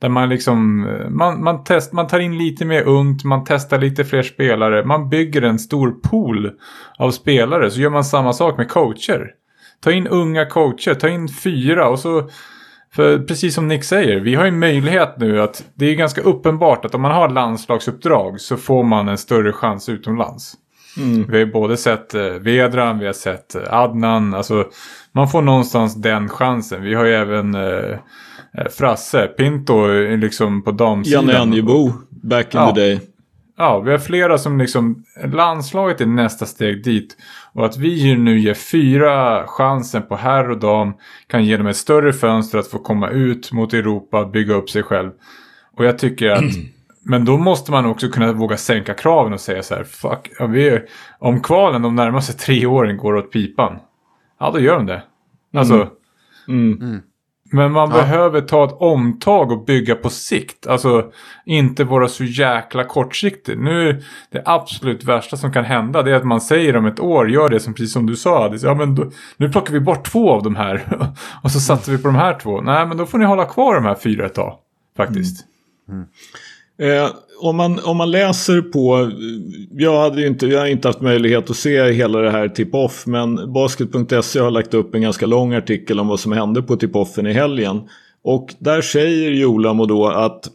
Där 0.00 0.08
man 0.08 0.28
liksom, 0.28 0.88
man, 1.10 1.44
man, 1.44 1.64
test, 1.64 1.92
man 1.92 2.06
tar 2.06 2.20
in 2.20 2.38
lite 2.38 2.64
mer 2.64 2.82
ungt, 2.82 3.24
man 3.24 3.44
testar 3.44 3.78
lite 3.78 4.04
fler 4.04 4.22
spelare, 4.22 4.84
man 4.84 5.08
bygger 5.08 5.42
en 5.42 5.58
stor 5.58 5.90
pool 5.90 6.52
av 6.98 7.10
spelare. 7.10 7.70
Så 7.70 7.80
gör 7.80 7.90
man 7.90 8.04
samma 8.04 8.32
sak 8.32 8.58
med 8.58 8.68
coacher. 8.68 9.30
Ta 9.80 9.92
in 9.92 10.06
unga 10.06 10.46
coacher, 10.46 10.94
ta 10.94 11.08
in 11.08 11.28
fyra 11.28 11.88
och 11.88 11.98
så 11.98 12.28
för 12.94 13.18
precis 13.18 13.54
som 13.54 13.68
Nick 13.68 13.84
säger, 13.84 14.20
vi 14.20 14.34
har 14.34 14.44
ju 14.44 14.50
möjlighet 14.50 15.14
nu 15.18 15.40
att 15.40 15.64
det 15.74 15.86
är 15.86 15.94
ganska 15.94 16.20
uppenbart 16.20 16.84
att 16.84 16.94
om 16.94 17.02
man 17.02 17.10
har 17.10 17.28
landslagsuppdrag 17.28 18.40
så 18.40 18.56
får 18.56 18.84
man 18.84 19.08
en 19.08 19.18
större 19.18 19.52
chans 19.52 19.88
utomlands. 19.88 20.54
Mm. 20.96 21.26
Vi 21.30 21.38
har 21.38 21.46
både 21.46 21.76
sett 21.76 22.14
eh, 22.14 22.22
Vedran, 22.22 22.98
vi 22.98 23.06
har 23.06 23.12
sett 23.12 23.54
eh, 23.54 23.62
Adnan. 23.74 24.34
Alltså, 24.34 24.64
man 25.12 25.28
får 25.28 25.42
någonstans 25.42 25.94
den 25.94 26.28
chansen. 26.28 26.82
Vi 26.82 26.94
har 26.94 27.04
ju 27.04 27.14
även 27.14 27.54
eh, 27.54 27.62
eh 28.58 28.68
Frasse, 28.70 29.26
Pinto 29.26 29.86
liksom 30.16 30.64
på 30.64 30.70
damsidan. 30.70 31.26
Janne 31.26 31.38
Anjebo, 31.38 31.92
back 32.10 32.54
in 32.54 32.60
ja. 32.60 32.72
the 32.74 32.80
day. 32.80 33.00
Ja, 33.56 33.80
vi 33.80 33.90
har 33.90 33.98
flera 33.98 34.38
som 34.38 34.58
liksom, 34.58 35.04
landslaget 35.24 36.00
är 36.00 36.06
nästa 36.06 36.46
steg 36.46 36.84
dit. 36.84 37.16
Och 37.52 37.66
att 37.66 37.76
vi 37.76 38.16
nu 38.16 38.38
ger 38.38 38.54
fyra 38.54 39.46
chansen 39.46 40.02
på 40.02 40.16
herr 40.16 40.50
och 40.50 40.58
dam 40.58 40.94
kan 41.26 41.44
ge 41.44 41.56
dem 41.56 41.66
ett 41.66 41.76
större 41.76 42.12
fönster 42.12 42.58
att 42.58 42.68
få 42.68 42.78
komma 42.78 43.08
ut 43.08 43.52
mot 43.52 43.74
Europa, 43.74 44.24
bygga 44.24 44.54
upp 44.54 44.70
sig 44.70 44.82
själv. 44.82 45.10
Och 45.76 45.84
jag 45.84 45.98
tycker 45.98 46.30
att 46.30 46.44
Men 47.06 47.24
då 47.24 47.36
måste 47.36 47.70
man 47.70 47.86
också 47.86 48.08
kunna 48.08 48.32
våga 48.32 48.56
sänka 48.56 48.94
kraven 48.94 49.32
och 49.32 49.40
säga 49.40 49.62
så 49.62 49.74
här, 49.74 49.84
fuck, 49.84 50.30
ja, 50.38 50.46
vi 50.46 50.80
om 51.18 51.42
kvalen 51.42 51.82
de 51.82 51.96
närmaste 51.96 52.32
tre 52.32 52.66
åren 52.66 52.96
går 52.96 53.14
åt 53.14 53.32
pipan. 53.32 53.78
Ja, 54.40 54.50
då 54.50 54.60
gör 54.60 54.76
de 54.76 54.86
det. 54.86 55.02
Alltså. 55.54 55.88
Mm. 56.48 56.82
Mm. 56.82 57.02
Men 57.52 57.72
man 57.72 57.90
Ja. 57.90 57.96
behöver 57.96 58.40
ta 58.40 58.64
ett 58.64 58.72
omtag 58.72 59.52
och 59.52 59.64
bygga 59.64 59.94
på 59.94 60.10
sikt. 60.10 60.66
Alltså 60.66 61.04
inte 61.46 61.84
vara 61.84 62.08
så 62.08 62.24
jäkla 62.24 62.84
kortsiktig. 62.84 63.58
Nu 63.58 63.88
är 63.88 64.02
det 64.30 64.42
absolut 64.44 65.04
värsta 65.04 65.36
som 65.36 65.52
kan 65.52 65.64
hända 65.64 66.02
det 66.02 66.10
är 66.10 66.14
att 66.14 66.24
man 66.24 66.40
säger 66.40 66.76
om 66.76 66.86
ett 66.86 67.00
år, 67.00 67.30
gör 67.30 67.48
det 67.48 67.60
som 67.60 67.74
precis 67.74 67.92
som 67.92 68.06
du 68.06 68.16
sa. 68.16 68.44
Adis. 68.44 68.62
Ja, 68.62 68.74
men 68.74 68.94
då, 68.94 69.10
nu 69.36 69.48
plockar 69.48 69.72
vi 69.72 69.80
bort 69.80 70.04
två 70.06 70.30
av 70.32 70.42
de 70.42 70.56
här 70.56 70.98
och 71.42 71.50
så 71.50 71.60
satsar 71.60 71.92
vi 71.92 71.98
på 71.98 72.08
de 72.08 72.14
här 72.16 72.38
två. 72.38 72.60
Nej, 72.60 72.86
men 72.86 72.96
då 72.96 73.06
får 73.06 73.18
ni 73.18 73.24
hålla 73.24 73.44
kvar 73.44 73.74
de 73.74 73.84
här 73.84 73.94
fyra 73.94 74.26
ett 74.26 74.34
tag. 74.34 74.54
Faktiskt. 74.96 75.44
Eh, 76.78 77.08
om, 77.40 77.56
man, 77.56 77.80
om 77.84 77.96
man 77.96 78.10
läser 78.10 78.60
på, 78.60 79.10
jag, 79.70 80.00
hade 80.00 80.20
ju 80.20 80.26
inte, 80.26 80.46
jag 80.46 80.60
har 80.60 80.66
inte 80.66 80.88
haft 80.88 81.00
möjlighet 81.00 81.50
att 81.50 81.56
se 81.56 81.92
hela 81.92 82.18
det 82.18 82.30
här 82.30 82.48
tip-off 82.48 83.06
men 83.06 83.52
basket.se 83.52 84.40
har 84.40 84.50
lagt 84.50 84.74
upp 84.74 84.94
en 84.94 85.02
ganska 85.02 85.26
lång 85.26 85.54
artikel 85.54 86.00
om 86.00 86.08
vad 86.08 86.20
som 86.20 86.32
hände 86.32 86.62
på 86.62 86.76
tip-offen 86.76 87.26
i 87.26 87.32
helgen. 87.32 87.80
Och 88.24 88.54
där 88.58 88.82
säger 88.82 89.30
Jolamo 89.30 89.86
då 89.86 90.08
att 90.08 90.50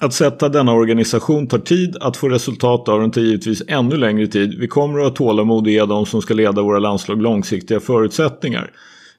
att 0.00 0.14
sätta 0.14 0.48
denna 0.48 0.72
organisation 0.72 1.46
tar 1.46 1.58
tid, 1.58 1.96
att 2.00 2.16
få 2.16 2.28
resultat 2.28 2.88
av 2.88 3.00
den 3.00 3.10
tar 3.10 3.20
givetvis 3.20 3.62
ännu 3.68 3.96
längre 3.96 4.26
tid. 4.26 4.58
Vi 4.58 4.68
kommer 4.68 4.98
att 4.98 5.04
ha 5.04 5.10
tålamod 5.10 5.64
och 5.64 5.72
ge 5.72 5.84
de 5.84 6.06
som 6.06 6.22
ska 6.22 6.34
leda 6.34 6.62
våra 6.62 6.78
landslag 6.78 7.22
långsiktiga 7.22 7.80
förutsättningar. 7.80 8.70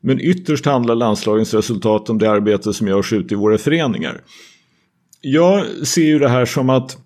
Men 0.02 0.20
ytterst 0.22 0.66
handlar 0.66 0.96
landslagens 0.96 1.54
resultat 1.54 2.10
om 2.10 2.18
det 2.18 2.32
arbete 2.32 2.74
som 2.74 2.88
görs 2.88 3.14
ute 3.14 3.34
i 3.34 3.38
våra 3.38 3.58
föreningar. 3.58 4.22
Jag 5.22 5.88
ser 5.88 6.02
ju 6.02 6.20
det 6.20 6.30
här 6.30 6.46
som 6.46 6.70
att 6.70 6.98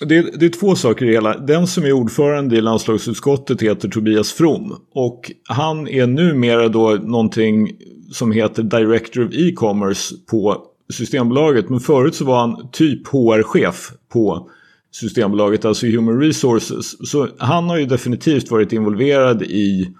det, 0.00 0.40
det 0.40 0.46
är 0.46 0.50
två 0.50 0.74
saker 0.74 1.04
i 1.04 1.08
det 1.08 1.14
hela. 1.14 1.38
Den 1.38 1.66
som 1.66 1.84
är 1.84 1.92
ordförande 1.92 2.56
i 2.56 2.60
landslagsutskottet 2.60 3.62
heter 3.62 3.88
Tobias 3.88 4.32
From. 4.32 4.76
Och 4.94 5.32
han 5.48 5.88
är 5.88 6.06
numera 6.06 6.68
då 6.68 6.98
någonting 7.02 7.70
som 8.12 8.32
heter 8.32 8.62
Director 8.62 9.26
of 9.26 9.32
E-commerce 9.32 10.14
på 10.30 10.62
Systembolaget. 10.92 11.68
Men 11.68 11.80
förut 11.80 12.14
så 12.14 12.24
var 12.24 12.40
han 12.40 12.70
typ 12.72 13.08
HR-chef 13.08 13.92
på 14.12 14.50
Systembolaget, 14.92 15.64
alltså 15.64 15.86
Human 15.86 16.20
Resources. 16.20 17.10
Så 17.10 17.28
han 17.38 17.64
har 17.64 17.78
ju 17.78 17.86
definitivt 17.86 18.50
varit 18.50 18.72
involverad 18.72 19.42
i 19.42 19.94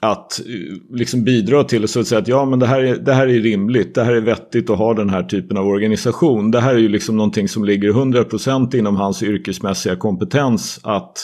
att 0.00 0.40
eh, 0.40 0.96
liksom 0.96 1.24
bidra 1.24 1.64
till 1.64 1.88
så 1.88 2.00
att 2.00 2.06
säga 2.06 2.18
att 2.18 2.28
ja 2.28 2.44
men 2.44 2.58
det 2.58 2.66
här, 2.66 2.80
är, 2.80 2.96
det 2.96 3.12
här 3.12 3.26
är 3.26 3.40
rimligt, 3.40 3.94
det 3.94 4.04
här 4.04 4.12
är 4.12 4.20
vettigt 4.20 4.70
att 4.70 4.78
ha 4.78 4.94
den 4.94 5.10
här 5.10 5.22
typen 5.22 5.56
av 5.56 5.66
organisation. 5.66 6.50
Det 6.50 6.60
här 6.60 6.74
är 6.74 6.78
ju 6.78 6.88
liksom 6.88 7.16
någonting 7.16 7.48
som 7.48 7.64
ligger 7.64 7.92
100% 7.92 8.76
inom 8.76 8.96
hans 8.96 9.22
yrkesmässiga 9.22 9.96
kompetens 9.96 10.80
att, 10.82 11.18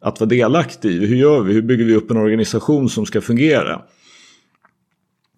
att 0.00 0.20
vara 0.20 0.28
delaktig 0.28 0.90
i. 0.90 1.06
Hur 1.06 1.16
gör 1.16 1.40
vi? 1.40 1.52
Hur 1.54 1.62
bygger 1.62 1.84
vi 1.84 1.94
upp 1.94 2.10
en 2.10 2.16
organisation 2.16 2.88
som 2.88 3.06
ska 3.06 3.20
fungera? 3.20 3.82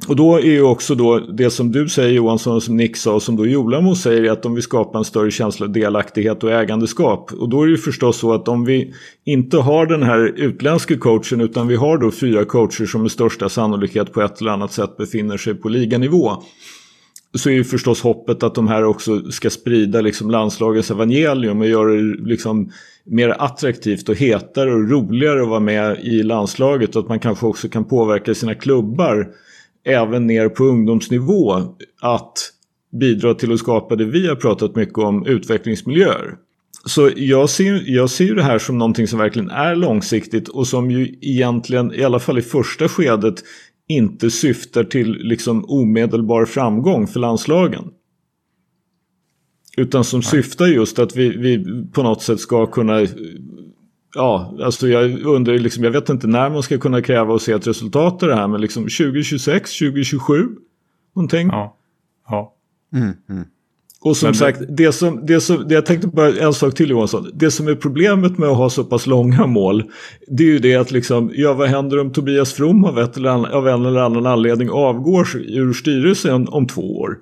Och 0.08 0.16
då 0.16 0.36
är 0.36 0.42
ju 0.42 0.62
också 0.62 0.94
då 0.94 1.18
det 1.18 1.50
som 1.50 1.72
du 1.72 1.88
säger 1.88 2.10
Johansson 2.10 2.56
och 2.56 2.62
som 2.62 2.76
Nick 2.76 2.96
sa 2.96 3.14
och 3.14 3.22
som 3.22 3.36
då 3.36 3.46
Jolamo 3.46 3.94
säger 3.94 4.22
är 4.22 4.30
att 4.30 4.42
de 4.42 4.54
vill 4.54 4.62
skapa 4.62 4.98
en 4.98 5.04
större 5.04 5.30
känsla 5.30 5.66
av 5.66 5.72
delaktighet 5.72 6.44
och 6.44 6.52
ägandeskap. 6.52 7.32
Och 7.32 7.48
då 7.48 7.62
är 7.62 7.66
det 7.66 7.70
ju 7.70 7.78
förstås 7.78 8.18
så 8.18 8.32
att 8.32 8.48
om 8.48 8.64
vi 8.64 8.94
inte 9.24 9.56
har 9.56 9.86
den 9.86 10.02
här 10.02 10.32
utländska 10.36 10.98
coachen 10.98 11.40
utan 11.40 11.68
vi 11.68 11.76
har 11.76 11.98
då 11.98 12.10
fyra 12.10 12.44
coacher 12.44 12.86
som 12.86 13.02
med 13.02 13.10
största 13.10 13.48
sannolikhet 13.48 14.12
på 14.12 14.22
ett 14.22 14.40
eller 14.40 14.50
annat 14.50 14.72
sätt 14.72 14.96
befinner 14.96 15.36
sig 15.36 15.54
på 15.54 15.68
liganivå. 15.68 16.42
Så 17.34 17.50
är 17.50 17.54
ju 17.54 17.64
förstås 17.64 18.00
hoppet 18.00 18.42
att 18.42 18.54
de 18.54 18.68
här 18.68 18.84
också 18.84 19.30
ska 19.30 19.50
sprida 19.50 20.00
liksom 20.00 20.30
landslagets 20.30 20.90
evangelium 20.90 21.60
och 21.60 21.66
göra 21.66 21.92
det 21.94 22.02
liksom 22.02 22.70
mer 23.04 23.28
attraktivt 23.38 24.08
och 24.08 24.16
hetare 24.16 24.74
och 24.74 24.90
roligare 24.90 25.42
att 25.42 25.48
vara 25.48 25.60
med 25.60 25.98
i 26.00 26.22
landslaget 26.22 26.96
och 26.96 27.02
att 27.02 27.08
man 27.08 27.20
kanske 27.20 27.46
också 27.46 27.68
kan 27.68 27.84
påverka 27.84 28.34
sina 28.34 28.54
klubbar 28.54 29.28
även 29.84 30.26
ner 30.26 30.48
på 30.48 30.64
ungdomsnivå 30.64 31.52
att 32.00 32.50
bidra 33.00 33.34
till 33.34 33.52
att 33.52 33.58
skapa 33.58 33.96
det 33.96 34.04
vi 34.04 34.28
har 34.28 34.36
pratat 34.36 34.76
mycket 34.76 34.98
om, 34.98 35.26
utvecklingsmiljöer. 35.26 36.34
Så 36.86 37.10
jag 37.16 37.50
ser, 37.50 37.82
jag 37.86 38.10
ser 38.10 38.34
det 38.34 38.42
här 38.42 38.58
som 38.58 38.78
någonting 38.78 39.08
som 39.08 39.18
verkligen 39.18 39.50
är 39.50 39.76
långsiktigt 39.76 40.48
och 40.48 40.66
som 40.66 40.90
ju 40.90 41.18
egentligen, 41.20 41.94
i 41.94 42.04
alla 42.04 42.18
fall 42.18 42.38
i 42.38 42.42
första 42.42 42.88
skedet, 42.88 43.34
inte 43.88 44.30
syftar 44.30 44.84
till 44.84 45.12
liksom 45.12 45.64
omedelbar 45.68 46.44
framgång 46.44 47.06
för 47.06 47.20
landslagen. 47.20 47.84
Utan 49.76 50.04
som 50.04 50.22
syftar 50.22 50.66
just 50.66 50.98
att 50.98 51.16
vi, 51.16 51.28
vi 51.28 51.64
på 51.92 52.02
något 52.02 52.22
sätt 52.22 52.40
ska 52.40 52.66
kunna 52.66 53.06
Ja, 54.14 54.56
alltså 54.62 54.88
jag 54.88 55.20
undrar 55.26 55.58
liksom, 55.58 55.84
jag 55.84 55.90
vet 55.90 56.08
inte 56.08 56.26
när 56.26 56.50
man 56.50 56.62
ska 56.62 56.78
kunna 56.78 57.02
kräva 57.02 57.34
och 57.34 57.42
se 57.42 57.52
ett 57.52 57.66
resultat 57.66 58.22
av 58.22 58.28
det 58.28 58.34
här, 58.34 58.48
men 58.48 58.60
liksom 58.60 58.82
2026, 58.82 59.78
2027, 59.78 60.48
någonting. 61.16 61.48
Ja. 61.48 61.76
ja. 62.28 62.54
Mm, 62.94 63.12
mm. 63.30 63.44
Och 64.04 64.16
som 64.16 64.26
Men 64.26 64.34
sagt, 64.34 64.60
det 64.68 64.92
som, 64.92 65.26
det 65.26 65.40
som, 65.40 65.68
det 65.68 65.74
jag 65.74 65.86
tänkte 65.86 66.08
bara 66.08 66.32
en 66.32 66.52
sak 66.52 66.74
till 66.74 66.90
Johansson. 66.90 67.30
Det 67.34 67.50
som 67.50 67.68
är 67.68 67.74
problemet 67.74 68.38
med 68.38 68.48
att 68.48 68.56
ha 68.56 68.70
så 68.70 68.84
pass 68.84 69.06
långa 69.06 69.46
mål. 69.46 69.84
Det 70.28 70.42
är 70.42 70.48
ju 70.48 70.58
det 70.58 70.76
att 70.76 70.90
liksom, 70.90 71.30
ja 71.34 71.54
vad 71.54 71.68
händer 71.68 72.00
om 72.00 72.12
Tobias 72.12 72.52
From 72.52 72.84
av, 72.84 72.98
ett 72.98 73.16
eller 73.16 73.30
annan, 73.30 73.52
av 73.52 73.68
en 73.68 73.86
eller 73.86 74.00
annan 74.00 74.26
anledning 74.26 74.70
avgår 74.70 75.28
ur 75.36 75.72
styrelsen 75.72 76.48
om 76.48 76.66
två 76.66 76.98
år? 76.98 77.18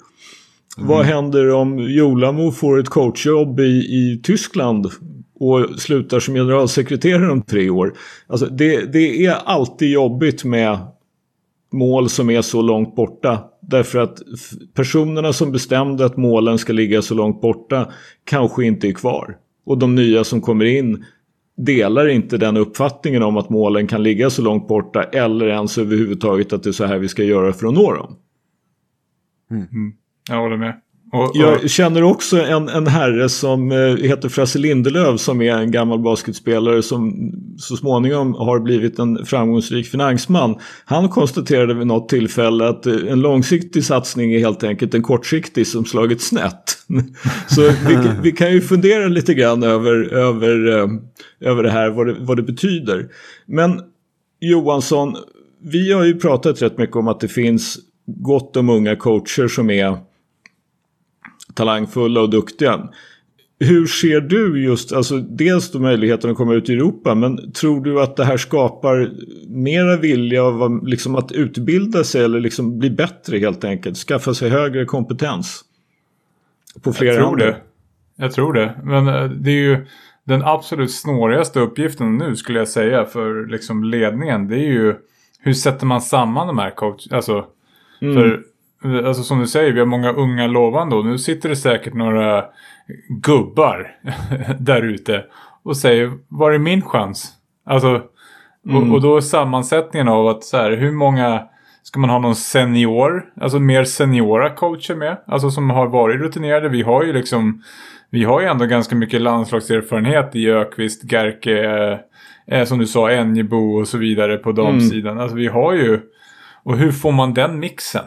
Vad 0.77 1.05
händer 1.05 1.51
om 1.51 1.79
Jolamo 1.79 2.53
får 2.53 2.81
ett 2.81 2.89
coachjobb 2.89 3.61
i, 3.61 3.63
i 3.63 4.21
Tyskland 4.23 4.87
och 5.43 5.81
slutar 5.81 6.21
som 6.21 6.35
generalsekreterare 6.35 7.33
om 7.33 7.43
tre 7.43 7.71
år? 7.71 7.95
Alltså 8.27 8.47
det, 8.47 8.93
det 8.93 9.27
är 9.27 9.35
alltid 9.35 9.91
jobbigt 9.91 10.45
med 10.45 10.79
mål 11.73 12.09
som 12.09 12.31
är 12.31 12.43
så 12.43 12.63
långt 12.63 12.97
borta. 12.97 13.45
Därför 13.61 13.99
att 13.99 14.19
personerna 14.75 15.33
som 15.33 15.53
bestämde 15.53 16.05
att 16.07 16.17
målen 16.17 16.59
ska 16.59 16.73
ligga 16.73 17.03
så 17.03 17.15
långt 17.15 17.41
borta 17.41 17.93
kanske 18.25 18.65
inte 18.65 18.89
är 18.89 18.93
kvar. 18.93 19.37
Och 19.67 19.79
de 19.79 19.95
nya 19.95 20.25
som 20.25 20.41
kommer 20.41 20.65
in 20.65 21.05
delar 21.57 22.09
inte 22.09 22.39
den 22.39 22.57
uppfattningen 22.57 23.23
om 23.23 23.37
att 23.37 23.51
målen 23.51 23.87
kan 23.87 24.03
ligga 24.03 24.31
så 24.31 24.43
långt 24.43 24.69
borta 24.69 25.03
eller 25.03 25.47
ens 25.47 25.79
överhuvudtaget 25.79 26.53
att 26.53 26.63
det 26.63 26.71
är 26.71 26.73
så 26.73 26.85
här 26.85 26.99
vi 26.99 27.09
ska 27.09 27.23
göra 27.23 27.53
för 27.53 27.67
att 27.67 27.75
nå 27.75 27.93
dem. 27.93 28.17
Mm. 29.51 29.63
Mm. 29.63 29.93
Jag 30.29 30.37
håller 30.37 30.57
med. 30.57 30.81
Och, 31.13 31.23
och, 31.23 31.31
Jag 31.35 31.71
känner 31.71 32.03
också 32.03 32.43
en, 32.43 32.69
en 32.69 32.87
herre 32.87 33.29
som 33.29 33.73
eh, 33.73 33.97
heter 33.97 34.29
Frasse 34.29 34.59
Lindelöf 34.59 35.21
som 35.21 35.43
är 35.43 35.53
en 35.53 35.71
gammal 35.71 35.99
basketspelare 35.99 36.83
som 36.83 37.33
så 37.59 37.77
småningom 37.77 38.35
har 38.35 38.61
blivit 38.61 38.99
en 38.99 39.27
framgångsrik 39.27 39.87
finansman. 39.87 40.57
Han 40.85 41.09
konstaterade 41.09 41.75
vid 41.75 41.87
något 41.87 42.09
tillfälle 42.09 42.69
att 42.69 42.87
eh, 42.87 42.95
en 43.09 43.21
långsiktig 43.21 43.85
satsning 43.85 44.33
är 44.33 44.39
helt 44.39 44.65
enkelt 44.65 44.95
en 44.95 45.03
kortsiktig 45.03 45.67
som 45.67 45.85
slagit 45.85 46.23
snett. 46.23 46.79
så 47.49 47.61
vi, 47.61 47.99
vi 48.23 48.33
kan 48.33 48.53
ju 48.53 48.61
fundera 48.61 49.09
lite 49.09 49.35
grann 49.35 49.63
över, 49.63 50.15
över, 50.15 50.79
eh, 50.79 50.89
över 51.41 51.63
det 51.63 51.71
här, 51.71 51.91
vad 51.91 52.07
det, 52.07 52.17
vad 52.21 52.37
det 52.37 52.43
betyder. 52.43 53.09
Men 53.47 53.81
Johansson, 54.41 55.17
vi 55.65 55.93
har 55.93 56.05
ju 56.05 56.21
pratat 56.21 56.63
rätt 56.63 56.79
mycket 56.79 56.97
om 56.97 57.09
att 57.09 57.21
det 57.21 57.29
finns 57.29 57.79
gott 58.07 58.57
om 58.57 58.71
unga 58.71 58.97
coacher 58.97 59.49
som 59.49 59.71
är 59.71 60.12
talangfulla 61.55 62.21
och 62.21 62.31
duktiga. 62.31 62.89
Hur 63.61 63.87
ser 63.87 64.21
du 64.21 64.65
just, 64.65 64.93
alltså 64.93 65.19
dels 65.19 65.73
då 65.73 65.79
möjligheten 65.79 66.31
att 66.31 66.37
komma 66.37 66.55
ut 66.55 66.69
i 66.69 66.73
Europa, 66.73 67.15
men 67.15 67.53
tror 67.53 67.85
du 67.85 68.01
att 68.03 68.17
det 68.17 68.25
här 68.25 68.37
skapar 68.37 69.11
mera 69.49 69.97
vilja 69.97 70.45
av 70.45 70.63
att- 70.63 70.89
liksom 70.89 71.15
att 71.17 71.33
utbilda 71.33 72.05
sig 72.05 72.25
eller 72.25 72.41
liksom 72.41 72.79
bli 72.79 72.91
bättre 72.91 73.39
helt 73.39 73.65
enkelt? 73.65 73.97
Skaffa 73.97 74.35
sig 74.35 74.51
högre 74.51 74.85
kompetens? 74.85 75.65
På 76.83 76.93
flera 76.93 77.13
jag 77.15 77.21
tror 77.23 77.33
andra? 77.33 77.47
det. 77.47 77.57
Jag 78.17 78.33
tror 78.33 78.53
det. 78.53 78.75
Men 78.85 79.09
eh, 79.09 79.25
det 79.31 79.51
är 79.51 79.55
ju 79.63 79.87
den 80.25 80.43
absolut 80.45 80.91
snårigaste 80.93 81.61
uppgiften 81.61 82.19
nu 82.19 82.37
skulle 82.37 82.59
jag 82.59 82.69
säga 82.69 83.05
för 83.05 83.47
liksom 83.47 83.85
ledningen. 83.85 84.49
Det 84.49 84.57
är 84.57 84.73
ju 84.73 84.95
hur 85.41 85.53
sätter 85.55 85.87
man 85.87 86.01
samman 86.01 86.47
de 86.47 86.59
här 86.59 86.71
coach... 86.71 87.07
Alltså, 87.11 87.45
Mm. 88.03 88.15
för, 88.15 88.43
alltså 88.85 89.23
som 89.23 89.39
du 89.39 89.47
säger, 89.47 89.73
vi 89.73 89.79
har 89.79 89.87
många 89.87 90.13
unga 90.13 90.47
lovande 90.47 90.97
och 90.97 91.07
nu 91.07 91.19
sitter 91.19 91.49
det 91.49 91.57
säkert 91.57 91.95
några 91.95 92.45
gubbar 93.09 93.97
där 94.59 94.83
ute 94.83 95.25
och 95.63 95.77
säger 95.77 96.13
var 96.29 96.53
är 96.53 96.59
min 96.59 96.83
chans? 96.83 97.33
Alltså, 97.67 98.03
Mm. 98.67 98.91
och, 98.91 98.95
och 98.95 99.03
då 99.03 99.17
är 99.17 99.21
sammansättningen 99.21 100.09
av 100.09 100.27
att 100.27 100.45
så 100.45 100.57
här, 100.57 100.71
hur 100.71 100.93
många 100.93 101.43
Ska 101.85 102.01
man 102.01 102.11
ha 102.11 102.19
någon 102.19 102.37
senior, 102.37 103.25
alltså 103.41 103.59
mer 103.59 103.85
seniora 103.85 104.51
coacher 104.51 104.95
med? 104.95 105.17
Alltså 105.27 105.51
som 105.51 105.71
har 105.71 105.87
varit 105.87 106.21
rutinerade. 106.21 106.69
Vi 106.69 106.83
har 106.83 107.05
ju 107.05 107.13
liksom, 107.13 107.63
vi 108.11 108.25
har 108.25 108.41
ju 108.41 108.47
ändå 108.47 108.65
ganska 108.67 108.97
mycket 108.97 109.21
landslagserfarenhet 109.21 110.37
i 110.37 110.51
Ökvist, 110.51 111.13
Gerke, 111.13 111.65
eh, 111.65 111.99
eh, 112.59 112.65
som 112.65 112.79
du 112.79 112.87
sa, 112.87 113.11
Enjebo 113.11 113.81
och 113.81 113.89
så 113.89 113.99
vidare 113.99 114.37
på 114.37 114.53
damsidan. 114.53 115.19
Alltså 115.21 115.37
vi 115.37 115.47
har 115.47 115.73
ju, 115.73 116.01
och 116.63 116.77
hur 116.77 116.93
får 116.93 117.13
man 117.13 117.35
den 117.35 117.59
mixen? 117.59 118.05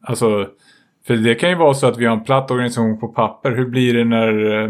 Alltså, 0.00 0.48
för 1.06 1.16
det 1.16 1.34
kan 1.34 1.50
ju 1.50 1.56
vara 1.56 1.74
så 1.74 1.86
att 1.86 1.98
vi 1.98 2.06
har 2.06 2.16
en 2.16 2.24
platt 2.24 2.50
organisation 2.50 3.00
på 3.00 3.08
papper. 3.08 3.50
Hur 3.50 3.66
blir 3.66 3.94
det 3.94 4.04
när 4.04 4.62
eh, 4.62 4.68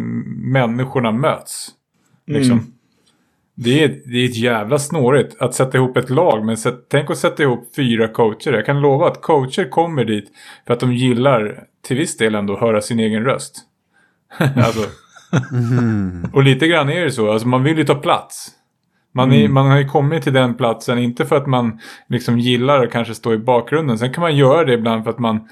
människorna 0.53 1.13
möts? 1.13 1.69
Liksom. 2.27 2.53
Mm. 2.53 2.73
Det 3.55 3.85
är, 3.85 4.01
det 4.05 4.19
är 4.19 4.25
ett 4.25 4.37
jävla 4.37 4.79
snårigt 4.79 5.37
att 5.41 5.55
sätta 5.55 5.79
ihop 5.79 5.97
ett 5.97 6.11
lag. 6.11 6.45
Men 6.45 6.57
sätt, 6.57 6.87
tänk 6.89 7.11
att 7.11 7.19
sätta 7.19 7.43
ihop 7.43 7.73
fyra 7.77 8.09
coacher. 8.09 8.53
Jag 8.53 8.67
kan 8.67 8.81
lova 8.81 9.07
att 9.07 9.23
coacher 9.23 9.69
kommer 9.71 10.05
dit 10.05 10.33
för 10.67 10.75
att 10.75 10.81
de 10.81 10.93
gillar 10.93 11.65
till 11.87 11.97
viss 11.97 12.17
del 12.17 12.35
ändå 12.35 12.55
att 12.55 12.61
höra 12.61 12.81
sin 12.81 13.01
egen 13.01 13.25
röst. 13.25 13.57
alltså. 14.39 14.89
Och 16.33 16.43
lite 16.43 16.67
grann 16.67 16.89
är 16.89 17.05
det 17.05 17.11
så. 17.11 17.33
Alltså 17.33 17.49
man 17.49 17.63
vill 17.63 17.79
ju 17.79 17.85
ta 17.85 17.95
plats. 17.95 18.51
Man, 19.13 19.33
är, 19.33 19.49
man 19.49 19.71
har 19.71 19.79
ju 19.79 19.85
kommit 19.85 20.23
till 20.23 20.33
den 20.33 20.55
platsen, 20.55 20.99
inte 20.99 21.27
för 21.27 21.37
att 21.37 21.47
man 21.47 21.81
liksom 22.09 22.39
gillar 22.39 22.85
att 22.85 22.93
kanske 22.93 23.15
stå 23.15 23.33
i 23.33 23.39
bakgrunden. 23.39 23.99
Sen 23.99 24.13
kan 24.13 24.23
man 24.23 24.37
göra 24.37 24.65
det 24.65 24.73
ibland 24.73 25.05
för 25.05 25.11
att 25.11 25.19
man 25.19 25.49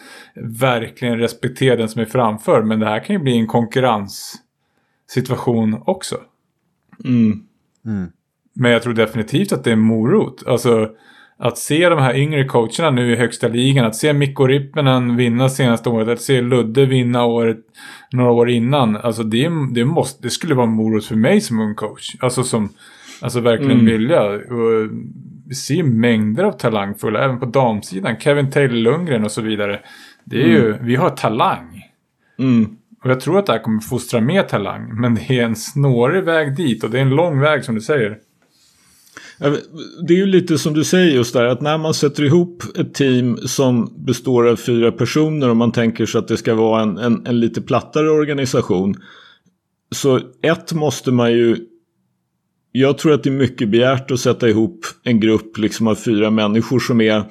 verkligen 0.61 1.19
respekterar 1.19 1.77
den 1.77 1.89
som 1.89 2.01
är 2.01 2.07
framför. 2.07 2.63
Men 2.63 2.81
det 2.81 2.87
här 2.87 3.05
kan 3.05 3.17
ju 3.17 3.23
bli 3.23 3.39
en 3.39 3.47
konkurrenssituation 3.47 5.83
också. 5.87 6.17
Mm. 7.05 7.43
Men 8.55 8.71
jag 8.71 8.83
tror 8.83 8.95
definitivt 8.95 9.53
att 9.53 9.65
det 9.65 9.71
är 9.71 9.73
en 9.73 9.81
morot. 9.81 10.47
Alltså 10.47 10.89
att 11.39 11.59
se 11.59 11.89
de 11.89 11.99
här 11.99 12.17
yngre 12.17 12.45
coacherna 12.45 12.91
nu 12.91 13.13
i 13.13 13.17
högsta 13.17 13.49
ligan. 13.49 13.87
Att 13.87 13.97
se 13.97 14.13
Mikko 14.13 14.47
Rippinen 14.47 15.17
vinna 15.17 15.49
senaste 15.49 15.89
året. 15.89 16.09
Att 16.09 16.21
se 16.21 16.41
Ludde 16.41 16.87
vinna 16.87 17.25
året, 17.25 17.59
några 18.13 18.31
år 18.31 18.51
innan. 18.51 18.97
Alltså 18.97 19.23
det, 19.23 19.51
det, 19.75 19.85
måste, 19.85 20.23
det 20.23 20.31
skulle 20.31 20.55
vara 20.55 20.67
en 20.67 20.73
morot 20.73 21.05
för 21.05 21.17
mig 21.17 21.41
som 21.41 21.61
ung 21.61 21.75
coach. 21.75 22.17
Alltså 22.21 22.43
som 22.43 22.69
alltså 23.21 23.41
verkligen 23.41 23.73
Mm. 23.81 23.87
vilja. 23.87 24.23
Och 24.25 24.91
vi 25.49 25.55
ser 25.55 25.83
mängder 25.83 26.45
av 26.45 26.53
talangfulla. 26.53 27.25
Även 27.25 27.41
på 27.41 27.47
damsidan. 27.47 28.17
Kevin 28.21 28.51
Taylor 28.51 28.77
Lundgren 28.77 29.25
och 29.25 29.31
så 29.31 29.43
vidare. 29.43 29.81
Det 30.25 30.43
är 30.43 30.47
ju, 30.47 30.77
vi 30.83 30.97
har 30.97 31.11
talang. 31.11 31.83
Mm. 32.39 32.77
Och 33.05 33.11
jag 33.11 33.21
tror 33.21 33.39
att 33.39 33.47
det 33.47 33.53
här 33.53 33.63
kommer 33.63 33.81
fostra 33.81 34.21
mer 34.21 34.43
talang. 34.43 35.01
Men 35.01 35.15
det 35.15 35.39
är 35.39 35.45
en 35.45 35.57
snårig 35.57 36.25
väg 36.25 36.57
dit. 36.57 36.85
Och 36.85 36.91
det 36.91 36.99
är 36.99 37.03
en 37.03 37.11
lång 37.11 37.41
väg 37.41 37.65
som 37.65 37.75
du 37.75 37.81
säger. 37.81 38.19
Men 39.41 39.57
Det 40.09 40.15
är 40.15 40.19
ju 40.19 40.27
lite 40.27 40.59
som 40.59 40.75
du 40.75 40.85
säger 40.85 41.15
just 41.15 41.33
där 41.35 41.45
att 41.45 41.61
när 41.61 41.79
man 41.79 41.95
sätter 41.95 42.25
ihop 42.25 42.63
ett 42.79 42.95
team 42.95 43.37
som 43.37 43.93
består 44.07 44.49
av 44.49 44.57
fyra 44.57 44.93
personer 44.93 45.51
och 45.51 45.57
man 45.57 45.73
tänker 45.73 46.07
sig 46.07 46.19
att 46.19 46.29
det 46.29 46.37
ska 46.37 46.55
vara 46.55 46.83
en, 46.83 46.99
en, 46.99 47.27
en 47.27 47.41
lite 47.41 47.63
plattare 47.63 48.09
organisation. 48.11 48.95
Så 49.91 50.21
ett 50.43 50.73
måste 50.73 51.13
man 51.13 51.33
ju 51.33 51.57
jag 52.73 52.99
tror 52.99 53.13
att 53.13 53.23
det 53.23 53.31
är 53.31 53.35
mycket 53.35 53.69
begärt 53.69 54.11
att 54.11 54.21
sätta 54.21 54.49
ihop 54.49 54.87
en 55.03 55.21
grupp 55.21 55.59
liksom 55.59 55.87
av 55.87 55.95
fyra 55.95 56.31
människor 56.31 56.79
som 56.79 57.01
är 57.01 57.25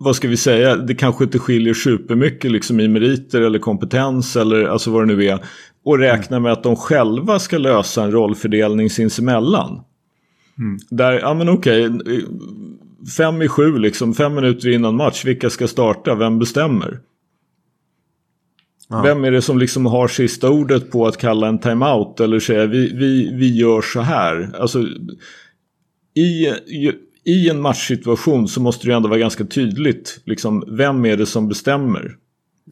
vad 0.00 0.16
ska 0.16 0.28
vi 0.28 0.36
säga, 0.36 0.76
det 0.76 0.94
kanske 0.94 1.24
inte 1.24 1.38
skiljer 1.38 1.74
supermycket 1.74 2.50
liksom 2.50 2.80
i 2.80 2.88
meriter 2.88 3.40
eller 3.40 3.58
kompetens 3.58 4.36
eller 4.36 4.64
alltså 4.64 4.90
vad 4.90 5.02
det 5.08 5.16
nu 5.16 5.24
är. 5.24 5.44
Och 5.84 5.98
räkna 5.98 6.40
med 6.40 6.52
att 6.52 6.62
de 6.62 6.76
själva 6.76 7.38
ska 7.38 7.58
lösa 7.58 8.04
en 8.04 8.12
rollfördelning 8.12 8.90
sinsemellan. 8.90 9.80
Där, 10.90 11.12
ja 11.12 11.34
men 11.34 11.48
okej, 11.48 11.90
fem 13.16 13.42
i 13.42 13.48
sju 13.48 13.78
liksom, 13.78 14.14
fem 14.14 14.34
minuter 14.34 14.68
innan 14.68 14.96
match, 14.96 15.24
vilka 15.24 15.50
ska 15.50 15.68
starta, 15.68 16.14
vem 16.14 16.38
bestämmer? 16.38 17.00
Ja. 18.88 19.02
Vem 19.02 19.24
är 19.24 19.30
det 19.30 19.42
som 19.42 19.58
liksom 19.58 19.86
har 19.86 20.08
sista 20.08 20.50
ordet 20.50 20.90
på 20.90 21.06
att 21.06 21.16
kalla 21.16 21.48
en 21.48 21.58
timeout 21.58 22.20
eller 22.20 22.40
säga 22.40 22.66
vi, 22.66 22.92
vi, 22.94 23.34
vi 23.34 23.56
gör 23.56 23.82
så 23.82 24.00
här? 24.00 24.50
Alltså, 24.60 24.82
i, 26.14 26.52
I 27.24 27.50
en 27.50 27.60
matchsituation 27.60 28.48
så 28.48 28.60
måste 28.60 28.86
det 28.86 28.94
ändå 28.94 29.08
vara 29.08 29.18
ganska 29.18 29.44
tydligt 29.44 30.20
liksom, 30.24 30.64
vem 30.68 31.04
är 31.04 31.16
det 31.16 31.26
som 31.26 31.48
bestämmer? 31.48 32.16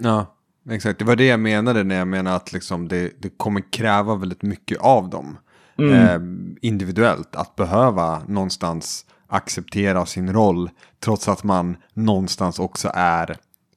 Ja, 0.01 0.37
exakt. 0.71 0.99
Det 0.99 1.05
var 1.05 1.17
det 1.17 1.27
jag 1.27 1.41
menade 1.41 1.85
när 1.85 1.99
jag 1.99 2.09
menade 2.09 2.37
att 2.37 2.53
liksom 2.53 2.89
det, 2.89 3.13
det 3.19 3.31
kommer 3.37 3.73
kräva 3.73 4.15
väldigt 4.15 4.43
mycket 4.43 4.79
av 4.79 5.11
dem. 5.11 5.39
Eh, 5.79 6.21
individuellt. 6.61 7.37
Att 7.37 7.57
behöva 7.57 8.23
någonstans 8.29 9.07
acceptera 9.29 10.07
sin 10.07 10.33
roll. 10.33 10.71
Trots 11.05 11.29
att 11.29 11.45
man 11.45 11.77
någonstans 11.95 12.59
också 12.59 12.91
är, 12.95 13.37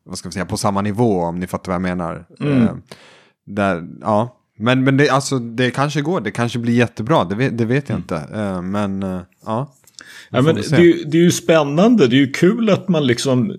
vad 0.10 0.18
ska 0.18 0.30
vi 0.30 0.34
säga, 0.34 0.46
på 0.46 0.58
samma 0.58 0.82
nivå 0.82 1.22
om 1.22 1.40
ni 1.40 1.48
fattar 1.48 1.72
vad 1.72 1.76
jag 1.76 1.98
menar. 1.98 2.26
Eh, 2.40 2.76
där, 3.46 3.88
ja. 4.02 4.36
Men, 4.58 4.84
men 4.84 4.98
det, 4.98 5.10
alltså, 5.10 5.40
det 5.40 5.72
kanske 5.72 6.02
går, 6.02 6.22
det 6.22 6.32
kanske 6.32 6.60
blir 6.60 6.74
jättebra, 6.74 7.24
det 7.24 7.36
vet, 7.36 7.58
det 7.58 7.66
vet 7.66 7.90
jag 7.90 8.00
inte. 8.00 8.16
Eh, 8.16 8.62
men 8.62 9.04
eh, 9.04 9.22
ja. 9.46 9.74
Ja, 10.30 10.42
men 10.42 10.56
det, 10.56 10.62
är 10.62 11.10
det 11.12 11.18
är 11.18 11.22
ju 11.22 11.32
spännande, 11.32 12.08
det 12.08 12.16
är 12.16 12.20
ju 12.20 12.32
kul 12.32 12.70
att 12.70 12.90
man 12.90 13.08
liksom 13.08 13.54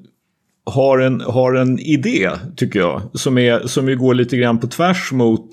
har 0.65 0.99
en, 0.99 1.21
har 1.21 1.55
en 1.55 1.79
idé, 1.79 2.31
tycker 2.57 2.79
jag. 2.79 3.03
Som, 3.15 3.39
är, 3.39 3.67
som 3.67 3.89
ju 3.89 3.97
går 3.97 4.15
lite 4.15 4.37
grann 4.37 4.59
på 4.59 4.67
tvärs 4.67 5.13
mot 5.13 5.49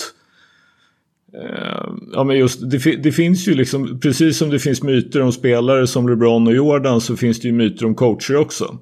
eh, 1.33 1.91
Ja 2.13 2.23
men 2.23 2.37
just 2.37 2.71
det, 2.71 2.77
det 2.77 3.11
finns 3.11 3.47
ju 3.47 3.53
liksom, 3.53 3.99
precis 3.99 4.37
som 4.37 4.49
det 4.49 4.59
finns 4.59 4.83
myter 4.83 5.21
om 5.21 5.31
spelare 5.31 5.87
som 5.87 6.09
LeBron 6.09 6.47
och 6.47 6.53
Jordan 6.53 7.01
så 7.01 7.17
finns 7.17 7.39
det 7.39 7.47
ju 7.47 7.53
myter 7.53 7.85
om 7.85 7.95
coacher 7.95 8.35
också. 8.35 8.77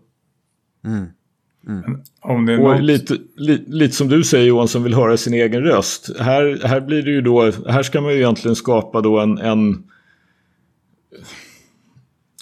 Om 0.83 1.07
det 2.45 2.53
är 2.53 2.61
Och 2.61 2.71
något... 2.71 2.81
lite, 2.81 3.17
li, 3.35 3.63
lite 3.67 3.95
som 3.95 4.07
du 4.07 4.23
säger 4.23 4.47
Johan 4.47 4.67
som 4.67 4.83
vill 4.83 4.93
höra 4.93 5.17
sin 5.17 5.33
egen 5.33 5.63
röst. 5.63 6.19
Här, 6.19 6.59
här 6.63 6.81
blir 6.81 7.01
det 7.03 7.11
ju 7.11 7.21
då, 7.21 7.51
här 7.67 7.83
ska 7.83 8.01
man 8.01 8.11
ju 8.11 8.17
egentligen 8.17 8.55
skapa 8.55 9.01
då 9.01 9.19
en, 9.19 9.37
en, 9.37 9.83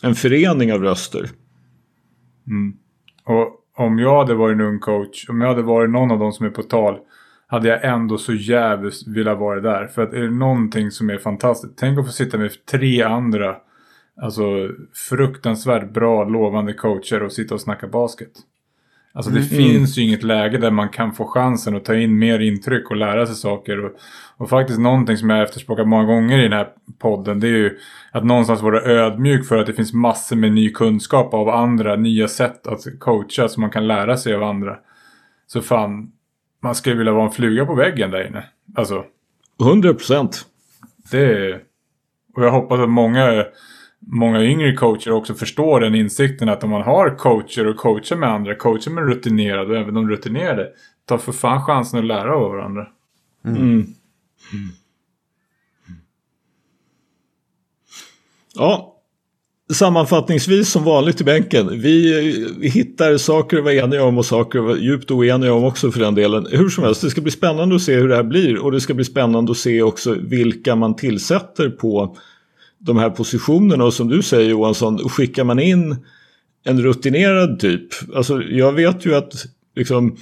en 0.04 0.16
förening 0.16 0.74
av 0.74 0.82
röster. 0.82 1.30
Och 3.26 3.60
om 3.86 4.00
jag 4.00 4.18
hade 4.18 4.34
varit 4.34 4.54
en 4.54 4.62
ung 4.62 4.80
coach, 4.80 5.30
om 5.30 5.42
jag 5.42 5.48
hade 5.48 5.62
varit 5.62 5.92
någon 5.92 6.12
av 6.12 6.20
dem 6.20 6.32
som 6.32 6.46
är 6.46 6.50
på 6.50 6.64
tal, 6.64 7.00
hade 7.48 7.68
jag 7.68 7.86
ändå 7.86 8.18
så 8.18 8.34
jävligt 8.34 9.08
velat 9.08 9.40
vara 9.40 9.62
där. 9.62 9.88
För 9.88 10.02
att 10.02 10.14
är 10.14 10.22
det 10.22 10.32
någonting 10.32 10.92
som 10.92 11.10
är 11.10 11.18
fantastiskt, 11.18 11.78
tänk 11.78 12.00
att 12.00 12.06
få 12.06 12.12
sitta 12.12 12.38
med 12.38 12.52
tre 12.72 13.02
andra, 13.02 13.56
alltså 14.22 14.44
fruktansvärt 15.10 15.94
bra, 15.94 16.24
lovande 16.24 16.74
coacher 16.74 17.24
och 17.24 17.32
sitta 17.32 17.56
och 17.56 17.62
snacka 17.62 17.88
basket. 17.88 18.32
Alltså 19.16 19.32
det 19.32 19.44
finns 19.44 19.98
ju 19.98 20.02
inget 20.02 20.24
läge 20.24 20.58
där 20.58 20.72
man 20.72 20.90
kan 20.90 21.14
få 21.14 21.26
chansen 21.26 21.76
att 21.76 21.86
ta 21.86 21.96
in 21.96 22.20
mer 22.20 22.40
intryck 22.40 22.92
och 22.92 22.96
lära 22.96 23.26
sig 23.26 23.36
saker. 23.36 23.86
Och, 23.86 23.92
och 24.38 24.50
faktiskt 24.50 24.80
någonting 24.80 25.18
som 25.18 25.30
jag 25.30 25.42
efterspråkat 25.42 25.88
många 25.88 26.04
gånger 26.04 26.40
i 26.40 26.44
den 26.44 26.54
här 26.54 26.68
podden. 27.00 27.40
Det 27.40 27.48
är 27.48 27.58
ju 27.58 27.78
att 28.12 28.24
någonstans 28.24 28.62
vara 28.62 28.82
ödmjuk 28.82 29.46
för 29.46 29.58
att 29.58 29.66
det 29.66 29.74
finns 29.74 29.94
massor 29.94 30.36
med 30.36 30.52
ny 30.52 30.72
kunskap 30.72 31.34
av 31.34 31.50
andra. 31.50 31.96
Nya 31.96 32.28
sätt 32.28 32.68
att 32.68 33.00
coacha 33.00 33.50
som 33.50 33.62
man 33.62 33.70
kan 33.70 33.88
lära 33.88 34.18
sig 34.18 34.34
av 34.34 34.44
andra. 34.44 34.78
Så 35.48 35.62
fan, 35.62 36.12
man 36.64 36.76
skulle 36.76 36.96
vilja 36.96 37.14
vara 37.14 37.26
en 37.26 37.32
fluga 37.32 37.66
på 37.66 37.76
väggen 37.76 38.12
där 38.12 38.28
inne. 38.28 38.44
Alltså, 38.76 39.06
100 39.62 39.94
procent. 39.94 40.46
det 41.12 41.26
är... 41.26 41.62
Och 42.36 42.46
jag 42.46 42.52
hoppas 42.52 42.80
att 42.80 42.90
många, 42.90 43.46
många 44.08 44.44
yngre 44.44 44.74
coacher 44.74 45.12
också 45.12 45.34
förstår 45.34 45.80
den 45.80 45.96
insikten 45.96 46.50
att 46.50 46.64
om 46.64 46.70
man 46.70 46.82
har 46.82 47.18
coacher 47.18 47.68
och 47.68 47.78
coachar 47.78 48.16
med 48.16 48.30
andra, 48.30 48.56
coacher 48.56 48.92
med 48.92 49.08
rutinerade 49.08 49.72
och 49.72 49.78
även 49.78 49.94
de 49.94 50.10
rutinerade, 50.10 50.70
ta 51.06 51.18
för 51.18 51.32
fan 51.32 51.62
chansen 51.62 52.00
att 52.00 52.06
lära 52.06 52.36
av 52.36 52.52
varandra. 52.52 52.88
Mm. 53.46 53.86
Ja, 58.56 58.94
sammanfattningsvis 59.74 60.70
som 60.70 60.84
vanligt 60.84 61.22
i 61.22 61.24
bänken. 61.24 61.70
Vi, 61.82 62.54
vi 62.60 62.70
hittar 62.70 63.18
saker 63.18 63.58
att 63.58 63.64
vara 63.64 63.74
eniga 63.74 64.04
om 64.04 64.18
och 64.18 64.26
saker 64.26 64.60
att 64.60 64.66
vara 64.66 64.78
djupt 64.78 65.12
oeniga 65.12 65.54
om 65.54 65.64
också 65.64 65.92
för 65.92 66.00
den 66.00 66.16
delen. 66.16 66.48
Hur 66.52 66.70
som 66.70 66.84
helst, 66.84 67.02
det 67.02 67.10
ska 67.10 67.22
bli 67.22 67.32
spännande 67.32 67.76
att 67.76 67.82
se 67.82 67.96
hur 67.96 68.10
det 68.10 68.16
här 68.16 68.24
blir 68.24 68.64
och 68.64 68.72
det 68.72 68.82
ska 68.82 68.94
bli 68.94 69.06
spännande 69.06 69.52
att 69.52 69.58
se 69.58 69.82
också 69.82 70.16
vilka 70.22 70.76
man 70.76 70.96
tillsätter 70.96 71.70
på 71.70 72.18
de 72.86 72.98
här 72.98 73.10
positionerna 73.10 73.84
och 73.84 73.94
som 73.94 74.08
du 74.08 74.22
säger 74.22 74.50
Johansson, 74.50 75.10
skickar 75.10 75.44
man 75.44 75.60
in 75.60 75.96
en 76.64 76.82
rutinerad 76.82 77.60
typ. 77.60 77.88
Alltså 78.16 78.42
jag 78.42 78.74
vet 78.74 79.06
ju 79.06 79.16
att 79.16 79.34
liksom 79.76 80.18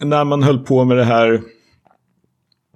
när 0.00 0.24
man 0.24 0.42
höll 0.42 0.58
på 0.58 0.84
med 0.84 0.96
det 0.96 1.04
här 1.04 1.42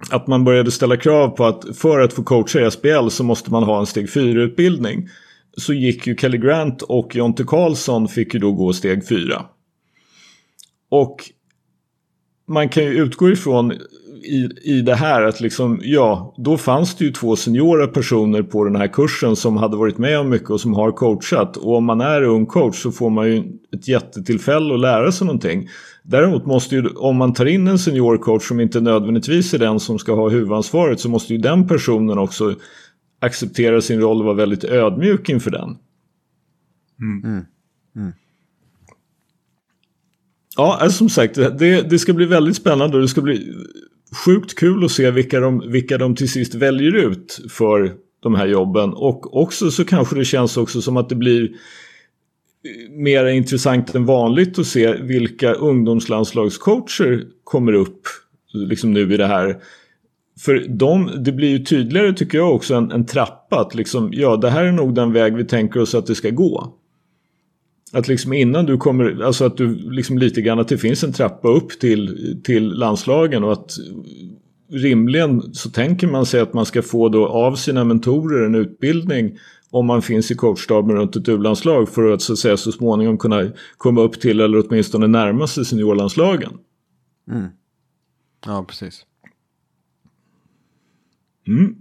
att 0.09 0.27
man 0.27 0.43
började 0.43 0.71
ställa 0.71 0.97
krav 0.97 1.29
på 1.29 1.45
att 1.45 1.77
för 1.77 1.99
att 1.99 2.13
få 2.13 2.23
coacha 2.23 2.67
i 2.67 2.71
SBL 2.71 3.07
så 3.09 3.23
måste 3.23 3.51
man 3.51 3.63
ha 3.63 3.79
en 3.79 3.85
steg 3.85 4.07
4-utbildning. 4.07 5.09
Så 5.57 5.73
gick 5.73 6.07
ju 6.07 6.15
Kelly 6.17 6.37
Grant 6.37 6.81
och 6.81 7.15
Jonte 7.15 7.43
Karlsson 7.43 8.07
fick 8.07 8.33
ju 8.33 8.39
då 8.39 8.51
gå 8.51 8.73
steg 8.73 9.07
4. 9.07 9.45
Och 10.89 11.17
man 12.47 12.69
kan 12.69 12.83
ju 12.83 12.89
utgå 12.89 13.29
ifrån 13.29 13.73
i, 14.23 14.49
i 14.63 14.81
det 14.81 14.95
här 14.95 15.21
att 15.21 15.41
liksom, 15.41 15.79
ja, 15.83 16.33
då 16.37 16.57
fanns 16.57 16.95
det 16.95 17.05
ju 17.05 17.11
två 17.11 17.35
seniora 17.35 17.87
personer 17.87 18.43
på 18.43 18.63
den 18.63 18.75
här 18.75 18.87
kursen 18.87 19.35
som 19.35 19.57
hade 19.57 19.77
varit 19.77 19.97
med 19.97 20.19
om 20.19 20.29
mycket 20.29 20.49
och 20.49 20.61
som 20.61 20.73
har 20.73 20.91
coachat. 20.91 21.57
Och 21.57 21.75
om 21.75 21.85
man 21.85 22.01
är 22.01 22.21
ung 22.21 22.45
coach 22.45 22.75
så 22.75 22.91
får 22.91 23.09
man 23.09 23.27
ju 23.27 23.43
ett 23.73 23.87
jättetillfälle 23.87 24.73
att 24.73 24.79
lära 24.79 25.11
sig 25.11 25.27
någonting. 25.27 25.67
Däremot 26.03 26.45
måste 26.45 26.75
ju, 26.75 26.87
om 26.87 27.15
man 27.15 27.33
tar 27.33 27.45
in 27.45 27.67
en 27.67 27.79
senior 27.79 28.17
coach 28.17 28.47
som 28.47 28.59
inte 28.59 28.81
nödvändigtvis 28.81 29.53
är 29.53 29.59
den 29.59 29.79
som 29.79 29.99
ska 29.99 30.15
ha 30.15 30.29
huvudansvaret 30.29 30.99
så 30.99 31.09
måste 31.09 31.33
ju 31.33 31.39
den 31.39 31.67
personen 31.67 32.17
också 32.17 32.55
acceptera 33.21 33.81
sin 33.81 34.01
roll 34.01 34.19
och 34.19 34.25
vara 34.25 34.35
väldigt 34.35 34.63
ödmjuk 34.63 35.29
inför 35.29 35.51
den. 35.51 35.77
Ja, 40.57 40.77
alltså 40.81 40.97
som 40.97 41.09
sagt, 41.09 41.37
eh, 41.37 41.49
det, 41.49 41.89
det 41.89 41.99
ska 41.99 42.13
bli 42.13 42.25
väldigt 42.25 42.55
spännande 42.55 42.95
och 42.95 43.01
det 43.01 43.07
ska 43.07 43.21
bli 43.21 43.53
sjukt 44.25 44.55
kul 44.55 44.85
att 44.85 44.91
se 44.91 45.11
vilka 45.11 45.39
de, 45.39 45.71
vilka 45.71 45.97
de 45.97 46.15
till 46.15 46.31
sist 46.31 46.55
väljer 46.55 46.95
ut 46.95 47.39
för 47.49 47.93
de 48.23 48.35
här 48.35 48.47
jobben. 48.47 48.93
Och 48.93 49.41
också 49.41 49.71
så 49.71 49.85
kanske 49.85 50.15
det 50.15 50.25
känns 50.25 50.57
också 50.57 50.81
som 50.81 50.97
att 50.97 51.09
det 51.09 51.15
blir 51.15 51.43
eh, 51.43 52.91
mer 52.91 53.25
intressant 53.25 53.95
än 53.95 54.05
vanligt 54.05 54.59
att 54.59 54.67
se 54.67 54.93
vilka 54.93 55.53
ungdomslandslagscoacher 55.53 57.23
kommer 57.43 57.73
upp 57.73 58.01
liksom 58.53 58.93
nu 58.93 59.13
i 59.13 59.17
det 59.17 59.27
här. 59.27 59.57
För 60.39 60.65
de, 60.69 61.11
det 61.23 61.31
blir 61.31 61.49
ju 61.49 61.65
tydligare 61.65 62.13
tycker 62.13 62.37
jag 62.37 62.55
också 62.55 62.75
en, 62.75 62.91
en 62.91 63.05
trappa 63.05 63.59
att 63.59 63.75
liksom, 63.75 64.09
ja 64.13 64.37
det 64.37 64.49
här 64.49 64.65
är 64.65 64.71
nog 64.71 64.95
den 64.95 65.13
väg 65.13 65.35
vi 65.35 65.45
tänker 65.45 65.79
oss 65.79 65.95
att 65.95 66.05
det 66.05 66.15
ska 66.15 66.29
gå. 66.29 66.73
Att 67.93 68.07
liksom 68.07 68.33
innan 68.33 68.65
du 68.65 68.77
kommer, 68.77 69.21
alltså 69.23 69.45
att 69.45 69.57
du 69.57 69.91
liksom 69.91 70.17
lite 70.17 70.41
grann 70.41 70.59
att 70.59 70.67
det 70.67 70.77
finns 70.77 71.03
en 71.03 71.13
trappa 71.13 71.47
upp 71.47 71.79
till, 71.79 72.41
till 72.43 72.69
landslagen 72.69 73.43
och 73.43 73.51
att 73.51 73.71
rimligen 74.69 75.53
så 75.53 75.69
tänker 75.69 76.07
man 76.07 76.25
sig 76.25 76.39
att 76.39 76.53
man 76.53 76.65
ska 76.65 76.81
få 76.81 77.09
då 77.09 77.27
av 77.27 77.55
sina 77.55 77.83
mentorer 77.83 78.45
en 78.45 78.55
utbildning 78.55 79.37
om 79.71 79.85
man 79.85 80.01
finns 80.01 80.31
i 80.31 80.35
coachstaben 80.35 80.95
runt 80.95 81.15
ett 81.15 81.29
u-landslag 81.29 81.89
för 81.89 82.11
att 82.11 82.21
så, 82.21 82.33
att 82.33 82.39
säga, 82.39 82.57
så 82.57 82.71
småningom 82.71 83.17
kunna 83.17 83.51
komma 83.77 84.01
upp 84.01 84.19
till 84.19 84.39
eller 84.39 84.67
åtminstone 84.67 85.07
närma 85.07 85.47
sig 85.47 85.65
seniorlandslagen. 85.65 86.57
Mm. 87.31 87.47
Ja, 88.45 88.65
precis. 88.67 89.05
Mm. 91.47 91.75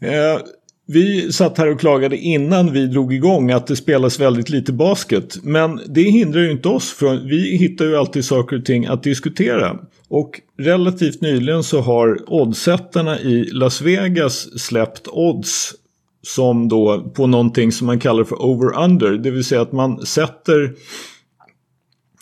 Eh, 0.00 0.40
vi 0.86 1.32
satt 1.32 1.58
här 1.58 1.70
och 1.70 1.80
klagade 1.80 2.16
innan 2.16 2.72
vi 2.72 2.86
drog 2.86 3.14
igång 3.14 3.50
att 3.50 3.66
det 3.66 3.76
spelas 3.76 4.20
väldigt 4.20 4.48
lite 4.48 4.72
basket. 4.72 5.38
Men 5.42 5.80
det 5.86 6.02
hindrar 6.02 6.40
ju 6.40 6.50
inte 6.50 6.68
oss 6.68 6.92
från, 6.92 7.28
vi 7.28 7.56
hittar 7.56 7.84
ju 7.84 7.96
alltid 7.96 8.24
saker 8.24 8.56
och 8.56 8.64
ting 8.64 8.86
att 8.86 9.02
diskutera. 9.02 9.78
Och 10.08 10.40
relativt 10.58 11.20
nyligen 11.20 11.62
så 11.62 11.80
har 11.80 12.32
oddsättarna 12.32 13.20
i 13.20 13.44
Las 13.44 13.80
Vegas 13.80 14.60
släppt 14.60 15.08
odds 15.08 15.74
som 16.22 16.68
då 16.68 17.12
på 17.14 17.26
någonting 17.26 17.72
som 17.72 17.86
man 17.86 17.98
kallar 17.98 18.24
för 18.24 18.42
over-under. 18.42 19.10
Det 19.10 19.30
vill 19.30 19.44
säga 19.44 19.60
att 19.60 19.72
man 19.72 20.06
sätter 20.06 20.74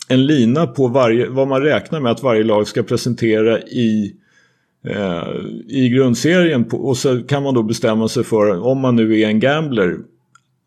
en 0.07 0.25
lina 0.25 0.67
på 0.67 0.87
varje, 0.87 1.29
vad 1.29 1.47
man 1.47 1.61
räknar 1.61 1.99
med 1.99 2.11
att 2.11 2.23
varje 2.23 2.43
lag 2.43 2.67
ska 2.67 2.83
presentera 2.83 3.59
i 3.59 4.05
eh, 4.05 4.22
Eh, 4.89 5.27
i 5.67 5.89
grundserien 5.89 6.65
och 6.71 6.97
så 6.97 7.21
kan 7.23 7.43
man 7.43 7.53
då 7.53 7.63
bestämma 7.63 8.07
sig 8.07 8.23
för 8.23 8.59
om 8.59 8.79
man 8.79 8.95
nu 8.95 9.19
är 9.19 9.27
en 9.27 9.39
gambler 9.39 9.97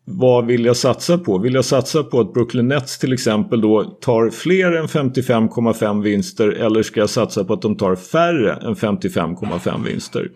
vad 0.09 0.45
vill 0.45 0.65
jag 0.65 0.77
satsa 0.77 1.17
på? 1.17 1.37
Vill 1.37 1.53
jag 1.53 1.65
satsa 1.65 2.03
på 2.03 2.19
att 2.19 2.33
Brooklyn 2.33 2.67
Nets 2.67 2.99
till 2.99 3.13
exempel 3.13 3.61
då 3.61 3.83
tar 3.83 4.29
fler 4.29 4.71
än 4.71 4.87
55,5 4.87 6.01
vinster 6.01 6.49
eller 6.49 6.83
ska 6.83 6.99
jag 6.99 7.09
satsa 7.09 7.43
på 7.43 7.53
att 7.53 7.61
de 7.61 7.75
tar 7.75 7.95
färre 7.95 8.53
än 8.53 8.75
55,5 8.75 9.85
vinster? 9.85 10.29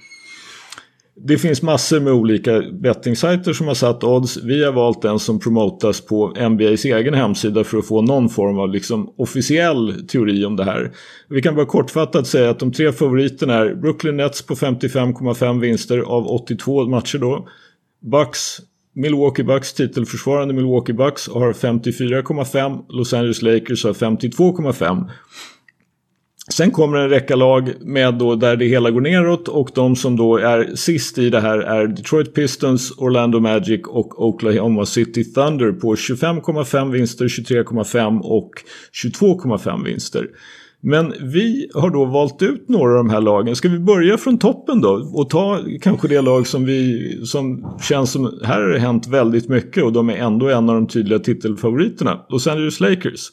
Det 1.24 1.38
finns 1.38 1.62
massor 1.62 2.00
med 2.00 2.14
olika 2.14 2.62
bettingsajter 2.62 3.54
som 3.54 3.68
har 3.68 3.74
satt 3.74 4.04
odds. 4.04 4.38
Vi 4.38 4.64
har 4.64 4.72
valt 4.72 5.02
den 5.02 5.20
som 5.20 5.40
promotas 5.40 6.02
på 6.02 6.34
NBAs 6.50 6.86
egen 6.86 7.14
hemsida 7.14 7.64
för 7.64 7.78
att 7.78 7.88
få 7.88 8.02
någon 8.02 8.30
form 8.30 8.60
av 8.60 8.70
liksom 8.70 9.14
officiell 9.18 10.08
teori 10.08 10.46
om 10.46 10.56
det 10.56 10.64
här. 10.64 10.92
Vi 11.30 11.42
kan 11.42 11.56
bara 11.56 11.66
kortfattat 11.66 12.28
säga 12.28 12.50
att 12.50 12.60
de 12.60 12.72
tre 12.72 12.92
favoriterna 12.92 13.54
är 13.54 13.76
Brooklyn 13.76 14.18
Nets 14.18 14.42
på 14.42 14.56
55,5 14.56 15.60
vinster 15.60 15.98
av 15.98 16.28
82 16.28 16.86
matcher 16.86 17.18
då. 17.18 17.48
Bucks 18.02 18.60
Milwaukee 18.94 19.44
Bucks 19.44 19.74
titelförsvarande 19.74 20.54
Milwaukee 20.54 20.94
Bucks 20.94 21.28
har 21.28 21.54
54,5. 21.54 22.86
Los 22.90 23.14
Angeles 23.14 23.42
Lakers 23.42 23.84
har 23.84 23.94
52,5. 23.94 25.10
Sen 26.52 26.72
kommer 26.72 26.98
en 26.98 27.10
räcka 27.10 27.36
lag 27.36 27.74
med 27.82 28.14
då 28.14 28.36
där 28.36 28.56
det 28.56 28.66
hela 28.66 28.92
går 28.92 29.02
neråt 29.02 29.48
och 29.48 29.70
de 29.76 29.96
som 29.96 30.16
då 30.16 30.38
är 30.38 30.76
sist 30.76 31.18
i 31.18 31.30
det 31.30 31.40
här 31.40 31.58
är 31.58 31.88
Detroit 31.88 32.34
Pistons, 32.34 32.94
Orlando 32.98 33.40
Magic 33.40 33.82
och 33.88 34.26
Oklahoma 34.26 34.86
City 34.86 35.24
Thunder 35.24 35.72
på 35.72 35.96
25,5 35.96 36.92
vinster, 36.92 37.26
23,5 37.26 38.20
och 38.20 38.52
22,5 39.04 39.86
vinster. 39.86 40.28
Men 40.82 41.14
vi 41.22 41.70
har 41.74 41.90
då 41.90 42.06
valt 42.06 42.42
ut 42.42 42.70
några 42.70 42.92
av 42.92 42.98
de 42.98 43.10
här 43.10 43.22
lagen. 43.22 43.56
Ska 43.56 43.70
vi 43.70 43.80
börja 43.80 44.18
från 44.18 44.38
toppen 44.38 44.82
då 44.82 45.12
och 45.14 45.30
ta 45.30 45.60
kanske 45.82 46.08
det 46.08 46.22
lag 46.22 46.48
som 46.48 46.66
vi 46.66 47.26
som 47.26 47.78
känns 47.82 48.12
som 48.12 48.40
här 48.44 48.62
har 48.62 48.70
det 48.70 48.80
hänt 48.80 49.08
väldigt 49.08 49.50
mycket 49.50 49.84
och 49.84 49.94
de 49.94 50.10
är 50.10 50.16
ändå 50.16 50.50
en 50.50 50.70
av 50.70 50.76
de 50.76 50.88
tydliga 50.88 51.20
titelfavoriterna. 51.20 52.26
Los 52.30 52.48
Angeles 52.48 52.80
Lakers. 52.80 53.32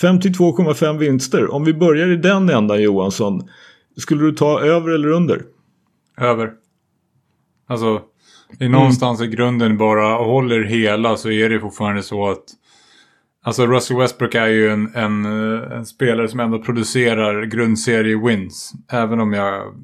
52,5 0.00 0.98
vinster. 0.98 1.54
Om 1.54 1.64
vi 1.64 1.74
börjar 1.74 2.08
i 2.08 2.16
den 2.16 2.50
ändan 2.50 2.82
Johansson. 2.82 3.48
Skulle 3.96 4.22
du 4.22 4.32
ta 4.32 4.60
över 4.60 4.90
eller 4.90 5.08
under? 5.08 5.42
Över. 6.20 6.52
Alltså, 7.66 8.00
i 8.60 8.68
någonstans 8.68 9.20
mm. 9.20 9.32
i 9.32 9.36
grunden 9.36 9.76
bara 9.76 10.24
håller 10.24 10.62
hela 10.62 11.16
så 11.16 11.30
är 11.30 11.50
det 11.50 11.60
fortfarande 11.60 12.02
så 12.02 12.30
att 12.30 12.44
Alltså 13.44 13.66
Russell 13.66 13.96
Westbrook 13.96 14.34
är 14.34 14.46
ju 14.46 14.70
en, 14.70 14.94
en, 14.94 15.24
en, 15.72 15.86
spelare 15.86 16.28
som 16.28 16.40
ändå 16.40 16.58
producerar 16.58 17.44
grundserie 17.44 18.26
wins. 18.26 18.72
Även 18.88 19.20
om 19.20 19.32
jag 19.32 19.74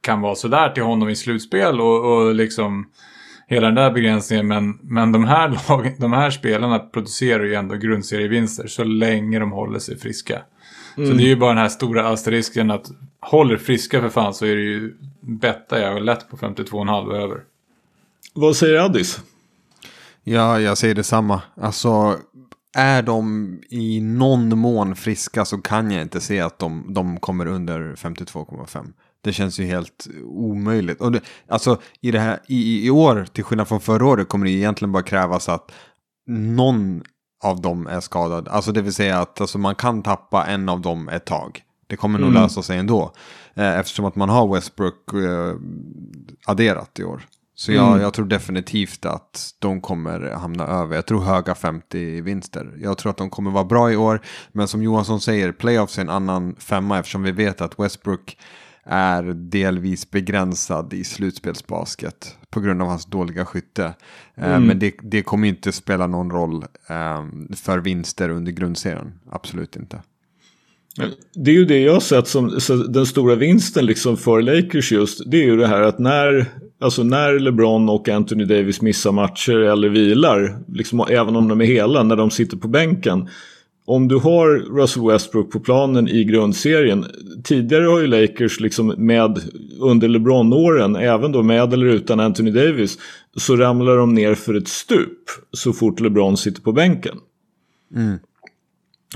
kan 0.00 0.20
vara 0.20 0.34
sådär 0.34 0.68
till 0.68 0.82
honom 0.82 1.08
i 1.08 1.16
slutspel 1.16 1.80
och, 1.80 2.12
och 2.12 2.34
liksom 2.34 2.86
hela 3.48 3.66
den 3.66 3.74
där 3.74 3.90
begränsningen. 3.90 4.46
Men, 4.46 4.78
men 4.82 5.12
de, 5.12 5.24
här 5.24 5.48
lag, 5.68 5.94
de 5.98 6.12
här 6.12 6.30
spelarna 6.30 6.78
producerar 6.78 7.44
ju 7.44 7.54
ändå 7.54 7.74
grundserievinster 7.74 8.66
så 8.66 8.84
länge 8.84 9.38
de 9.38 9.52
håller 9.52 9.78
sig 9.78 9.98
friska. 9.98 10.42
Mm. 10.96 11.10
Så 11.10 11.16
det 11.16 11.22
är 11.22 11.28
ju 11.28 11.36
bara 11.36 11.50
den 11.50 11.62
här 11.62 11.68
stora 11.68 12.08
asterisken 12.08 12.70
att 12.70 12.86
håller 13.20 13.56
friska 13.56 14.00
för 14.00 14.08
fan 14.08 14.34
så 14.34 14.46
är 14.46 14.56
det 14.56 14.62
ju 14.62 14.94
bettar 15.20 15.78
jag 15.78 16.02
lätt 16.02 16.30
på 16.30 16.36
52,5 16.36 17.14
över. 17.14 17.40
Vad 18.34 18.56
säger 18.56 18.78
Addis? 18.78 19.20
Ja, 20.24 20.60
jag 20.60 20.78
säger 20.78 20.94
detsamma. 20.94 21.42
Alltså, 21.60 22.16
är 22.76 23.02
de 23.02 23.58
i 23.68 24.00
någon 24.00 24.58
mån 24.58 24.96
friska 24.96 25.44
så 25.44 25.58
kan 25.58 25.90
jag 25.90 26.02
inte 26.02 26.20
se 26.20 26.40
att 26.40 26.58
de, 26.58 26.94
de 26.94 27.20
kommer 27.20 27.46
under 27.46 27.94
52,5. 27.94 28.92
Det 29.28 29.32
känns 29.32 29.60
ju 29.60 29.64
helt 29.64 30.08
omöjligt. 30.24 31.00
Och 31.00 31.12
det, 31.12 31.20
alltså 31.48 31.80
i, 32.00 32.10
det 32.10 32.20
här, 32.20 32.38
i, 32.46 32.86
i 32.86 32.90
år, 32.90 33.26
till 33.32 33.44
skillnad 33.44 33.68
från 33.68 33.80
förra 33.80 34.06
året, 34.06 34.28
kommer 34.28 34.46
det 34.46 34.52
egentligen 34.52 34.92
bara 34.92 35.02
krävas 35.02 35.48
att 35.48 35.72
någon 36.26 37.02
av 37.44 37.60
dem 37.60 37.86
är 37.86 38.00
skadad. 38.00 38.48
Alltså 38.48 38.72
det 38.72 38.82
vill 38.82 38.94
säga 38.94 39.18
att 39.18 39.40
alltså, 39.40 39.58
man 39.58 39.74
kan 39.74 40.02
tappa 40.02 40.46
en 40.46 40.68
av 40.68 40.80
dem 40.80 41.08
ett 41.08 41.24
tag. 41.24 41.62
Det 41.86 41.96
kommer 41.96 42.18
nog 42.18 42.28
mm. 42.28 42.42
lösa 42.42 42.62
sig 42.62 42.78
ändå. 42.78 43.12
Eh, 43.54 43.78
eftersom 43.78 44.04
att 44.04 44.16
man 44.16 44.28
har 44.28 44.54
Westbrook 44.54 45.12
eh, 45.12 45.56
adderat 46.46 46.98
i 46.98 47.04
år. 47.04 47.22
Så 47.54 47.72
jag, 47.72 47.88
mm. 47.88 48.00
jag, 48.00 48.14
tror 48.14 48.26
definitivt 48.26 49.04
att 49.04 49.50
de 49.58 49.80
kommer 49.80 50.30
hamna 50.30 50.66
över. 50.66 50.94
Jag 50.94 51.06
tror 51.06 51.20
höga 51.20 51.54
50 51.54 52.20
vinster. 52.20 52.74
Jag 52.78 52.98
tror 52.98 53.10
att 53.10 53.16
de 53.16 53.30
kommer 53.30 53.50
vara 53.50 53.64
bra 53.64 53.92
i 53.92 53.96
år. 53.96 54.20
Men 54.52 54.68
som 54.68 54.82
Johansson 54.82 55.20
säger, 55.20 55.52
playoffs 55.52 55.98
är 55.98 56.02
en 56.02 56.08
annan 56.08 56.56
femma 56.58 56.98
eftersom 56.98 57.22
vi 57.22 57.32
vet 57.32 57.60
att 57.60 57.78
Westbrook 57.78 58.36
är 58.88 59.22
delvis 59.22 60.10
begränsad 60.10 60.92
i 60.92 61.04
slutspelsbasket 61.04 62.36
på 62.50 62.60
grund 62.60 62.82
av 62.82 62.88
hans 62.88 63.06
dåliga 63.06 63.44
skytte. 63.44 63.94
Eh, 64.34 64.48
mm. 64.48 64.66
Men 64.66 64.78
det, 64.78 64.94
det, 65.02 65.22
kommer 65.22 65.48
inte 65.48 65.72
spela 65.72 66.06
någon 66.06 66.30
roll 66.30 66.64
um, 66.88 67.48
för 67.56 67.78
vinster 67.78 68.28
under 68.28 68.52
grundserien. 68.52 69.12
Absolut 69.30 69.76
inte. 69.76 70.02
Det 71.34 71.50
är 71.50 71.54
ju 71.54 71.64
det 71.64 71.78
jag 71.78 71.92
har 71.92 72.00
sett 72.00 72.28
som 72.28 72.58
den 72.88 73.06
stora 73.06 73.34
vinsten 73.34 73.86
liksom 73.86 74.16
för 74.16 74.42
Lakers 74.42 74.92
just. 74.92 75.30
Det 75.30 75.36
är 75.36 75.44
ju 75.44 75.56
det 75.56 75.66
här 75.66 75.82
att 75.82 75.98
när, 75.98 76.46
alltså 76.80 77.02
när 77.02 77.38
LeBron 77.38 77.88
och 77.88 78.08
Anthony 78.08 78.44
Davis 78.44 78.82
missar 78.82 79.12
matcher 79.12 79.58
eller 79.58 79.88
vilar, 79.88 80.58
liksom, 80.68 81.04
även 81.10 81.36
om 81.36 81.48
de 81.48 81.60
är 81.60 81.64
hela, 81.64 82.02
när 82.02 82.16
de 82.16 82.30
sitter 82.30 82.56
på 82.56 82.68
bänken 82.68 83.28
om 83.88 84.08
du 84.08 84.16
har 84.16 84.48
Russell 84.48 85.06
Westbrook 85.06 85.50
på 85.50 85.60
planen 85.60 86.08
i 86.08 86.24
grundserien. 86.24 87.04
Tidigare 87.44 87.84
har 87.84 88.00
ju 88.00 88.06
Lakers 88.06 88.60
liksom 88.60 88.94
med 88.98 89.40
under 89.80 90.08
LeBron-åren, 90.08 90.96
även 90.96 91.32
då 91.32 91.42
med 91.42 91.72
eller 91.72 91.86
utan 91.86 92.20
Anthony 92.20 92.50
Davis, 92.50 92.98
så 93.36 93.56
ramlar 93.56 93.96
de 93.96 94.14
ner 94.14 94.34
för 94.34 94.54
ett 94.54 94.68
stup 94.68 95.18
så 95.52 95.72
fort 95.72 96.00
LeBron 96.00 96.36
sitter 96.36 96.62
på 96.62 96.72
bänken. 96.72 97.16
Mm. 97.96 98.18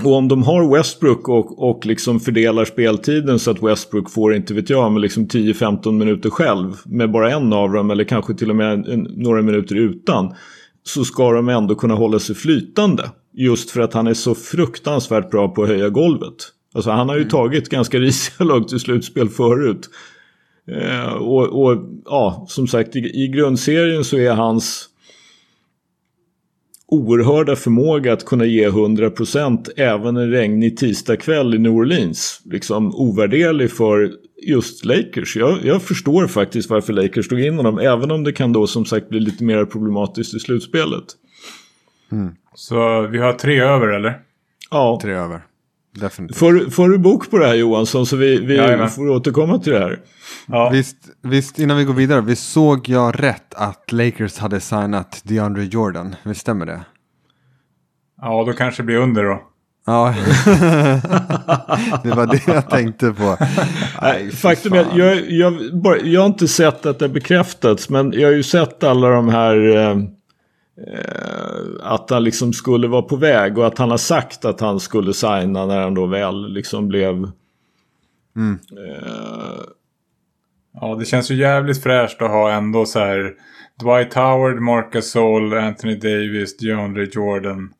Och 0.03 0.13
om 0.13 0.27
de 0.27 0.43
har 0.43 0.77
Westbrook 0.77 1.29
och, 1.29 1.69
och 1.69 1.85
liksom 1.85 2.19
fördelar 2.19 2.65
speltiden 2.65 3.39
så 3.39 3.51
att 3.51 3.63
Westbrook 3.63 4.09
får, 4.09 4.35
inte 4.35 4.53
vet 4.53 4.69
jag, 4.69 4.91
med 4.91 5.01
liksom 5.01 5.27
10-15 5.27 5.91
minuter 5.91 6.29
själv 6.29 6.75
med 6.85 7.11
bara 7.11 7.31
en 7.31 7.53
av 7.53 7.71
dem 7.71 7.91
eller 7.91 8.03
kanske 8.03 8.33
till 8.33 8.49
och 8.49 8.55
med 8.55 8.87
en, 8.87 8.99
några 8.99 9.41
minuter 9.41 9.75
utan 9.75 10.35
så 10.83 11.03
ska 11.03 11.31
de 11.31 11.49
ändå 11.49 11.75
kunna 11.75 11.93
hålla 11.93 12.19
sig 12.19 12.35
flytande. 12.35 13.09
Just 13.33 13.69
för 13.69 13.81
att 13.81 13.93
han 13.93 14.07
är 14.07 14.13
så 14.13 14.35
fruktansvärt 14.35 15.31
bra 15.31 15.47
på 15.47 15.63
att 15.63 15.69
höja 15.69 15.89
golvet. 15.89 16.35
Alltså 16.73 16.91
han 16.91 17.09
har 17.09 17.15
ju 17.15 17.21
mm. 17.21 17.31
tagit 17.31 17.69
ganska 17.69 17.97
risiga 17.99 18.45
lag 18.45 18.67
till 18.67 18.79
slutspel 18.79 19.29
förut. 19.29 19.89
Eh, 20.67 21.13
och, 21.13 21.63
och, 21.63 21.77
ja, 22.05 22.45
som 22.49 22.67
sagt 22.67 22.95
i, 22.95 22.99
i 22.99 23.27
grundserien 23.27 24.03
så 24.03 24.17
är 24.17 24.31
hans 24.31 24.89
oerhörda 26.87 27.55
förmåga 27.55 28.13
att 28.13 28.25
kunna 28.25 28.45
ge 28.45 28.69
100% 28.69 29.69
även 29.75 30.17
en 30.17 30.31
regnig 30.31 30.77
tisdagkväll 30.77 31.55
i 31.55 31.59
New 31.59 31.71
Orleans. 31.71 32.41
Liksom 32.45 32.95
ovärderlig 32.95 33.71
för 33.71 34.11
just 34.47 34.85
Lakers. 34.85 35.35
Jag, 35.35 35.65
jag 35.65 35.81
förstår 35.81 36.27
faktiskt 36.27 36.69
varför 36.69 36.93
Lakers 36.93 37.27
tog 37.27 37.39
in 37.39 37.57
honom. 37.57 37.79
Även 37.79 38.11
om 38.11 38.23
det 38.23 38.31
kan 38.31 38.53
då 38.53 38.67
som 38.67 38.85
sagt 38.85 39.09
bli 39.09 39.19
lite 39.19 39.43
mer 39.43 39.65
problematiskt 39.65 40.33
i 40.33 40.39
slutspelet. 40.39 41.03
Så 42.55 43.01
vi 43.01 43.17
har 43.17 43.33
tre 43.33 43.61
över 43.61 43.87
eller? 43.87 44.19
Ja. 44.71 44.99
Tre 45.01 45.13
över. 45.13 45.41
Definitivt. 45.99 46.37
Får, 46.37 46.69
får 46.69 46.89
du 46.89 46.97
bok 46.97 47.31
på 47.31 47.37
det 47.37 47.47
här 47.47 47.55
Johansson 47.55 48.05
så 48.05 48.15
vi, 48.15 48.39
vi 48.45 48.87
får 48.87 49.09
återkomma 49.09 49.59
till 49.59 49.73
det 49.73 49.79
här. 49.79 49.99
Ja. 50.47 50.69
Visst, 50.69 50.97
visst, 51.21 51.59
innan 51.59 51.77
vi 51.77 51.83
går 51.83 51.93
vidare, 51.93 52.21
visst 52.21 52.51
såg 52.51 52.89
jag 52.89 53.23
rätt 53.23 53.53
att 53.53 53.91
Lakers 53.91 54.37
hade 54.37 54.59
signat 54.59 55.21
DeAndre 55.23 55.63
Jordan? 55.63 56.15
Visst 56.23 56.41
stämmer 56.41 56.65
det? 56.65 56.81
ja, 58.23 58.43
då 58.47 58.53
kanske 58.53 58.81
det 58.81 58.85
blir 58.85 58.97
under 58.97 59.23
då. 59.23 59.41
Ja, 59.85 60.15
det 62.03 62.09
var 62.09 62.27
det 62.27 62.47
jag 62.47 62.69
tänkte 62.69 63.13
på. 63.13 63.37
Nej, 64.01 64.31
Faktum 64.31 64.73
är 64.73 64.79
att 64.79 64.97
jag, 64.97 65.31
jag, 65.31 65.53
bara, 65.83 65.97
jag 65.97 66.21
har 66.21 66.27
inte 66.27 66.47
sett 66.47 66.85
att 66.85 66.99
det 66.99 67.09
bekräftats 67.09 67.89
men 67.89 68.11
jag 68.13 68.27
har 68.27 68.33
ju 68.33 68.43
sett 68.43 68.83
alla 68.83 69.09
de 69.09 69.29
här 69.29 69.75
eh, 69.75 69.97
att 71.79 72.09
han 72.09 72.23
liksom 72.23 72.53
skulle 72.53 72.87
vara 72.87 73.01
på 73.01 73.15
väg 73.15 73.57
och 73.57 73.67
att 73.67 73.77
han 73.77 73.91
har 73.91 73.97
sagt 73.97 74.45
att 74.45 74.59
han 74.59 74.79
skulle 74.79 75.13
signa 75.13 75.65
när 75.65 75.81
han 75.81 75.93
då 75.93 76.05
väl 76.05 76.53
liksom 76.53 76.87
blev 76.87 77.31
Mm. 78.35 78.59
eh, 78.71 79.61
Ja, 80.81 80.95
det 80.95 81.05
känns 81.05 81.31
ju 81.31 81.35
jävligt 81.35 81.83
fräscht 81.83 82.21
att 82.21 82.29
ha 82.31 82.51
ändå 82.51 82.85
så 82.85 82.99
här 82.99 83.33
Dwight 83.83 84.13
Howard, 84.13 84.59
Marc 84.61 84.91
Gasol, 84.91 85.53
Anthony 85.53 85.95
Davis, 85.95 86.57
DeAndre 86.57 87.07
Jordan. 87.11 87.73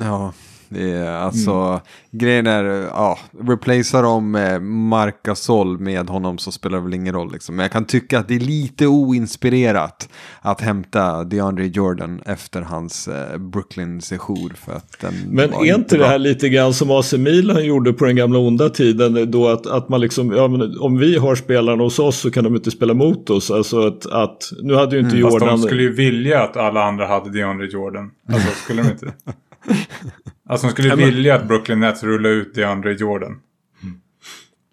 Ja, 0.00 0.32
det 0.72 0.90
är 0.90 1.10
alltså 1.10 1.80
grejen 2.10 2.46
är, 2.46 2.64
ja, 2.64 3.18
replacea 3.40 4.02
dem 4.02 4.30
med 4.30 4.62
Marc 4.62 5.14
Gasol 5.22 5.78
med 5.78 6.08
honom 6.08 6.38
så 6.38 6.52
spelar 6.52 6.78
det 6.78 6.84
väl 6.84 6.94
ingen 6.94 7.14
roll 7.14 7.32
liksom. 7.32 7.56
Men 7.56 7.62
jag 7.62 7.72
kan 7.72 7.84
tycka 7.84 8.18
att 8.18 8.28
det 8.28 8.34
är 8.34 8.40
lite 8.40 8.86
oinspirerat 8.86 10.08
att 10.40 10.60
hämta 10.60 11.24
DeAndre 11.24 11.66
Jordan 11.66 12.22
efter 12.26 12.62
hans 12.62 13.08
eh, 13.08 13.38
Brooklyn-sejour 13.38 14.52
för 14.54 14.72
att 14.72 15.00
den 15.00 15.14
Men 15.28 15.52
är 15.52 15.74
inte 15.74 15.96
det 15.96 16.06
här 16.06 16.18
lite 16.18 16.48
grann 16.48 16.74
som 16.74 16.90
AC 16.90 17.12
Milan 17.12 17.64
gjorde 17.64 17.92
på 17.92 18.04
den 18.04 18.16
gamla 18.16 18.38
onda 18.38 18.68
tiden 18.68 19.30
då 19.30 19.48
att, 19.48 19.66
att 19.66 19.88
man 19.88 20.00
liksom, 20.00 20.32
ja 20.32 20.48
men 20.48 20.78
om 20.78 20.98
vi 20.98 21.18
har 21.18 21.34
spelarna 21.34 21.82
hos 21.82 21.98
oss 21.98 22.16
så 22.16 22.30
kan 22.30 22.44
de 22.44 22.56
inte 22.56 22.70
spela 22.70 22.94
mot 22.94 23.30
oss. 23.30 23.50
Alltså 23.50 23.86
att, 23.86 24.06
att 24.06 24.52
nu 24.62 24.74
hade 24.74 24.96
ju 24.96 25.02
inte 25.02 25.10
Mm. 25.20 25.30
Fast 25.30 25.42
Jordan... 25.42 25.60
de 25.60 25.66
skulle 25.66 25.82
ju 25.82 25.92
vilja 25.92 26.42
att 26.42 26.56
alla 26.56 26.84
andra 26.84 27.06
hade 27.06 27.30
DeAndre 27.30 27.66
Jordan. 27.66 28.10
Alltså 28.28 28.50
skulle 28.50 28.82
de 28.82 28.88
inte? 28.90 29.12
Alltså 30.50 30.66
de 30.66 30.72
skulle 30.72 30.88
Ja, 30.88 30.96
men- 30.96 31.04
vilja 31.04 31.34
att 31.34 31.48
Brooklyn 31.48 31.80
Nets 31.80 32.02
rullade 32.02 32.34
ut 32.34 32.54
DeAndre 32.54 32.92
Jordan. 32.92 33.32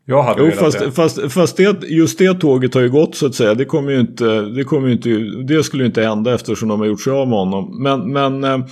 Jag 0.10 0.24
hade 0.24 0.46
Jo, 0.46 0.52
fast, 0.52 0.80
det. 0.80 0.92
fast, 0.92 1.32
fast 1.32 1.58
det, 1.58 1.84
just 1.88 2.18
det 2.18 2.34
tåget 2.34 2.74
har 2.74 2.82
ju 2.82 2.90
gått 2.90 3.16
så 3.16 3.26
att 3.26 3.36
säga. 3.36 3.54
Det 3.54 3.66
kommer 3.66 3.92
ju 3.92 4.00
inte, 4.00 4.42
det 4.42 4.64
kommer 4.64 4.90
inte, 4.90 5.10
det 5.48 5.64
skulle 5.64 5.84
ju 5.84 5.88
inte 5.88 6.02
hända 6.04 6.36
eftersom 6.36 6.70
de 6.70 6.80
har 6.80 6.88
gjort 6.88 7.02
sig 7.02 7.14
av 7.14 7.28
med 7.28 7.38
honom. 7.38 7.84
Men, 7.84 8.12
men 8.12 8.44
eh, 8.44 8.66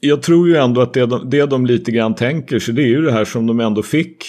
jag 0.00 0.22
tror 0.22 0.48
ju 0.48 0.56
ändå 0.56 0.80
att 0.80 0.92
det 0.94 1.06
de, 1.06 1.30
det 1.30 1.46
de 1.46 1.66
lite 1.66 1.90
grann 1.90 2.14
tänker 2.14 2.58
sig 2.58 2.74
det 2.74 2.82
är 2.82 2.86
ju 2.86 3.02
det 3.02 3.12
här 3.12 3.24
som 3.24 3.46
de 3.46 3.60
ändå 3.60 3.82
fick 3.82 4.24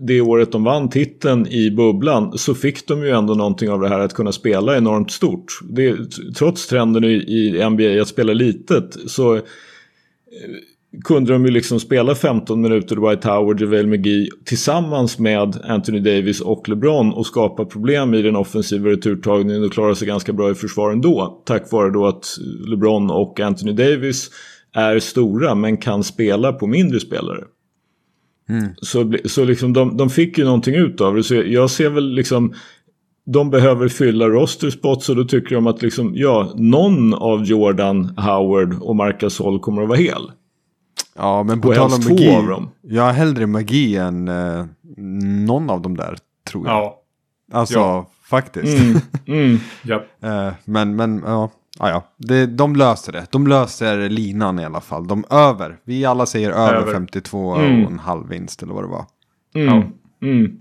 det 0.00 0.20
året 0.20 0.52
de 0.52 0.64
vann 0.64 0.90
titeln 0.90 1.46
i 1.46 1.70
bubblan 1.70 2.38
så 2.38 2.54
fick 2.54 2.88
de 2.88 3.02
ju 3.02 3.10
ändå 3.10 3.34
någonting 3.34 3.70
av 3.70 3.80
det 3.80 3.88
här 3.88 3.98
att 4.00 4.14
kunna 4.14 4.32
spela 4.32 4.76
enormt 4.76 5.10
stort. 5.10 5.58
Det, 5.70 5.96
trots 6.38 6.66
trenden 6.66 7.04
i, 7.04 7.08
i 7.12 7.68
NBA 7.70 8.02
att 8.02 8.08
spela 8.08 8.32
litet 8.32 8.96
så 9.06 9.40
kunde 11.04 11.32
de 11.32 11.44
ju 11.46 11.50
liksom 11.50 11.80
spela 11.80 12.14
15 12.14 12.60
minuter 12.60 12.96
Dwight 12.96 13.24
Howard, 13.24 13.60
JaVale 13.60 13.86
McGee 13.86 14.28
tillsammans 14.44 15.18
med 15.18 15.56
Anthony 15.64 16.00
Davis 16.00 16.40
och 16.40 16.68
LeBron 16.68 17.12
och 17.12 17.26
skapa 17.26 17.64
problem 17.64 18.14
i 18.14 18.22
den 18.22 18.36
offensiva 18.36 18.88
returtagningen 18.90 19.64
och 19.64 19.72
klara 19.72 19.94
sig 19.94 20.08
ganska 20.08 20.32
bra 20.32 20.50
i 20.50 20.54
försvar 20.54 20.92
ändå. 20.92 21.42
Tack 21.46 21.72
vare 21.72 21.90
då 21.90 22.06
att 22.06 22.26
LeBron 22.68 23.10
och 23.10 23.40
Anthony 23.40 23.72
Davis 23.72 24.30
är 24.72 24.98
stora 24.98 25.54
men 25.54 25.76
kan 25.76 26.04
spela 26.04 26.52
på 26.52 26.66
mindre 26.66 27.00
spelare. 27.00 27.44
Så, 28.80 29.04
bli- 29.04 29.28
så 29.28 29.44
liksom 29.44 29.72
de, 29.72 29.96
de 29.96 30.10
fick 30.10 30.38
ju 30.38 30.44
någonting 30.44 30.74
ut 30.74 31.00
av 31.00 31.14
det. 31.16 31.22
Så 31.22 31.34
jag, 31.34 31.48
jag 31.48 31.70
ser 31.70 31.90
väl 31.90 32.14
liksom 32.14 32.54
de 33.32 33.50
behöver 33.50 33.88
fylla 33.88 34.28
roster 34.28 34.70
spots 34.70 35.08
och 35.08 35.16
då 35.16 35.24
tycker 35.24 35.54
de 35.54 35.66
att 35.66 35.82
liksom, 35.82 36.12
ja, 36.14 36.52
någon 36.56 37.14
av 37.14 37.44
Jordan, 37.44 38.14
Howard 38.18 38.74
och 38.82 38.96
Marc 38.96 39.18
Gasol 39.20 39.60
kommer 39.60 39.82
att 39.82 39.88
vara 39.88 39.98
hel. 39.98 40.32
Ja, 41.16 41.42
men 41.42 41.60
på 41.60 41.74
tal 41.74 41.92
om 41.92 42.00
magi. 42.08 42.30
av 42.36 42.46
dem. 42.46 42.70
Jag 42.82 43.02
har 43.02 43.12
hellre 43.12 43.46
magi 43.46 43.96
än 43.96 44.28
eh, 44.28 44.64
någon 45.46 45.70
av 45.70 45.82
dem 45.82 45.96
där, 45.96 46.16
tror 46.50 46.66
jag. 46.66 46.76
Ja, 46.76 46.96
Alltså, 47.52 47.78
Ja. 47.78 48.10
faktiskt. 48.24 48.80
Mm, 48.82 49.00
mm. 49.26 49.58
ja. 49.82 50.02
Eh, 50.22 50.52
men, 50.64 50.96
men, 50.96 51.22
ja. 51.26 51.50
Ja, 51.78 51.88
ja. 51.90 52.02
Det, 52.16 52.46
de 52.46 52.76
löser 52.76 53.12
det. 53.12 53.26
De 53.30 53.46
löser 53.46 54.08
linan 54.08 54.58
i 54.58 54.64
alla 54.64 54.80
fall. 54.80 55.06
De 55.06 55.24
över. 55.30 55.76
Vi 55.84 56.04
alla 56.04 56.26
säger 56.26 56.50
över, 56.50 56.74
Över. 56.74 56.92
52 56.92 57.54
Mm. 57.54 57.84
och 57.84 57.90
en 57.90 57.98
halv 57.98 58.28
vinst 58.28 58.62
eller 58.62 58.74
vad 58.74 58.84
det 58.84 58.88
var. 58.88 59.04
Mm. 59.54 59.82
Mm. 60.22 60.58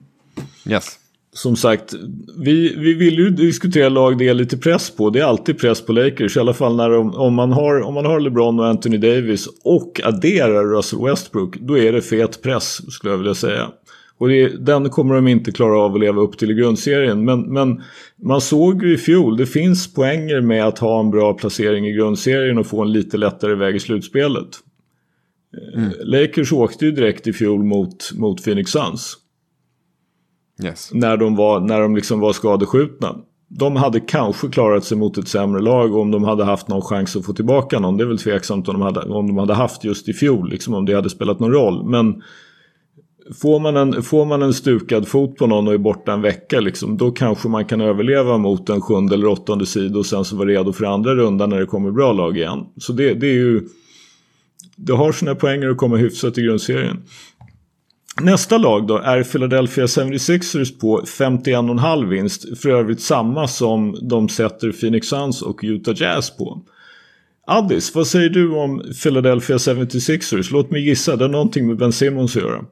Yes. 0.68 0.96
Som 1.42 1.56
sagt, 1.56 1.94
vi, 2.38 2.76
vi 2.78 2.94
vill 2.94 3.20
ju 3.20 3.30
diskutera 3.30 3.90
lag 3.90 4.18
det 4.18 4.28
är 4.28 4.34
lite 4.34 4.58
press 4.58 4.90
på. 4.96 5.10
Det 5.10 5.20
är 5.20 5.24
alltid 5.24 5.60
press 5.60 5.86
på 5.86 5.94
Lakers. 5.94 6.38
I 6.38 6.40
alla 6.40 6.54
fall 6.54 6.76
när 6.76 6.90
de, 6.90 7.16
om, 7.16 7.34
man 7.34 7.52
har, 7.52 7.82
om 7.82 7.94
man 7.94 8.06
har 8.06 8.20
LeBron 8.20 8.60
och 8.60 8.68
Anthony 8.68 8.98
Davis 8.98 9.48
och 9.64 10.02
adderar 10.04 10.66
Russell 10.66 11.06
Westbrook. 11.06 11.58
Då 11.60 11.78
är 11.78 11.94
det 11.94 12.02
fet 12.02 12.42
press 12.42 12.94
skulle 12.94 13.14
jag 13.14 13.18
vilja 13.18 13.34
säga. 13.34 13.68
Och 14.18 14.28
det, 14.28 14.66
den 14.66 14.90
kommer 14.90 15.16
de 15.16 15.28
inte 15.28 15.52
klara 15.52 15.80
av 15.80 15.94
att 15.94 16.00
leva 16.00 16.22
upp 16.22 16.38
till 16.38 16.52
i 16.52 16.54
grundserien. 16.54 17.26
Men, 17.26 17.42
men 17.42 17.82
man 18.24 18.42
såg 18.42 18.84
ju 18.84 18.94
i 18.94 18.98
fjol, 18.98 19.38
det 19.38 19.46
finns 19.46 19.94
poänger 19.94 20.42
med 20.42 20.66
att 20.66 20.80
ha 20.80 21.00
en 21.00 21.12
bra 21.12 21.34
placering 21.34 21.88
i 21.88 21.94
grundserien 21.94 22.58
och 22.58 22.68
få 22.68 22.82
en 22.82 22.92
lite 22.92 23.18
lättare 23.18 23.56
väg 23.56 23.76
i 23.76 23.80
slutspelet. 23.80 24.50
Eh, 25.76 26.06
Lakers 26.06 26.54
åkte 26.54 26.86
ju 26.86 26.92
direkt 26.92 27.28
i 27.28 27.34
fjol 27.34 27.64
mot, 27.64 28.12
mot 28.18 28.44
Phoenix 28.44 28.72
Suns 28.72 29.18
Yes. 30.64 30.90
när 30.94 31.18
de 31.18 31.36
var, 31.36 31.60
när 31.60 31.80
de 31.80 31.96
liksom 31.96 32.20
var 32.20 32.34
skadeskjutna. 32.34 33.16
De 33.48 33.76
hade 33.76 34.00
kanske 34.00 34.48
klarat 34.48 34.84
sig 34.84 34.98
mot 34.98 35.18
ett 35.18 35.28
sämre 35.28 35.62
lag 35.62 35.96
om 35.96 36.12
de 36.12 36.24
hade 36.24 36.44
haft 36.44 36.68
någon 36.68 36.82
chans 36.82 37.16
att 37.16 37.26
få 37.26 37.34
tillbaka 37.34 37.80
någon. 37.80 37.98
Det 37.98 38.04
är 38.04 38.08
väl 38.08 38.18
tveksamt 38.18 38.68
om 38.68 38.74
de 38.74 38.82
hade, 38.82 39.00
om 39.00 39.28
de 39.28 39.38
hade 39.38 39.54
haft 39.54 39.84
just 39.84 40.10
i 40.10 40.14
fjol, 40.14 40.50
liksom 40.50 40.74
om 40.74 40.86
det 40.86 40.94
hade 40.94 41.10
spelat 41.10 41.40
någon 41.40 41.52
roll. 41.52 41.90
Men 41.90 42.22
får 43.42 43.60
man 43.60 43.78
en, 43.78 44.04
får 44.04 44.26
man 44.26 44.42
en 44.42 44.54
stukad 44.54 45.08
fot 45.08 45.36
på 45.36 45.48
någon 45.48 45.68
och 45.68 45.74
är 45.74 45.78
borta 45.78 46.14
en 46.14 46.22
vecka, 46.22 46.60
liksom, 46.60 46.98
då 46.98 47.12
kanske 47.12 47.48
man 47.48 47.66
kan 47.66 47.82
överleva 47.82 48.38
mot 48.38 48.70
en 48.70 48.82
sjunde 48.82 49.16
eller 49.16 49.28
åttonde 49.28 49.66
sida 49.66 50.00
och 50.00 50.06
sen 50.06 50.26
så 50.26 50.36
vara 50.36 50.50
redo 50.50 50.74
för 50.74 50.86
andra 50.86 51.16
rundan 51.16 51.50
när 51.50 51.60
det 51.60 51.66
kommer 51.66 51.92
bra 51.92 52.14
lag 52.14 52.38
igen. 52.38 52.66
Så 52.78 52.94
det, 52.94 53.14
det 53.14 53.28
är 53.28 53.34
ju... 53.34 53.68
Det 54.76 54.94
har 54.94 55.12
sina 55.12 55.36
poänger 55.36 55.70
att 55.70 55.78
komma 55.78 55.98
hyfsat 55.98 56.38
i 56.38 56.42
grundserien. 56.42 56.98
Nästa 58.22 58.58
lag 58.58 58.88
då 58.88 58.98
är 58.98 59.24
Philadelphia 59.24 59.86
76ers 59.86 60.80
på 60.80 61.02
51,5 61.02 62.10
vinst. 62.10 62.60
För 62.60 62.70
övrigt 62.70 63.02
samma 63.02 63.48
som 63.48 63.98
de 64.02 64.30
sätter 64.30 64.72
Phoenix 64.72 65.08
Suns 65.08 65.42
och 65.42 65.60
Utah 65.64 65.94
Jazz 65.98 66.38
på. 66.38 66.62
Addis, 67.48 67.96
vad 67.96 68.08
säger 68.08 68.30
du 68.30 68.56
om 68.56 68.84
Philadelphia 69.04 69.58
76ers? 69.58 70.50
Låt 70.52 70.72
mig 70.72 70.88
gissa, 70.88 71.16
det 71.16 71.24
har 71.24 71.30
någonting 71.30 71.68
med 71.68 71.78
Ben 71.78 71.92
Simmons 71.92 72.36
att 72.36 72.42
göra. 72.42 72.66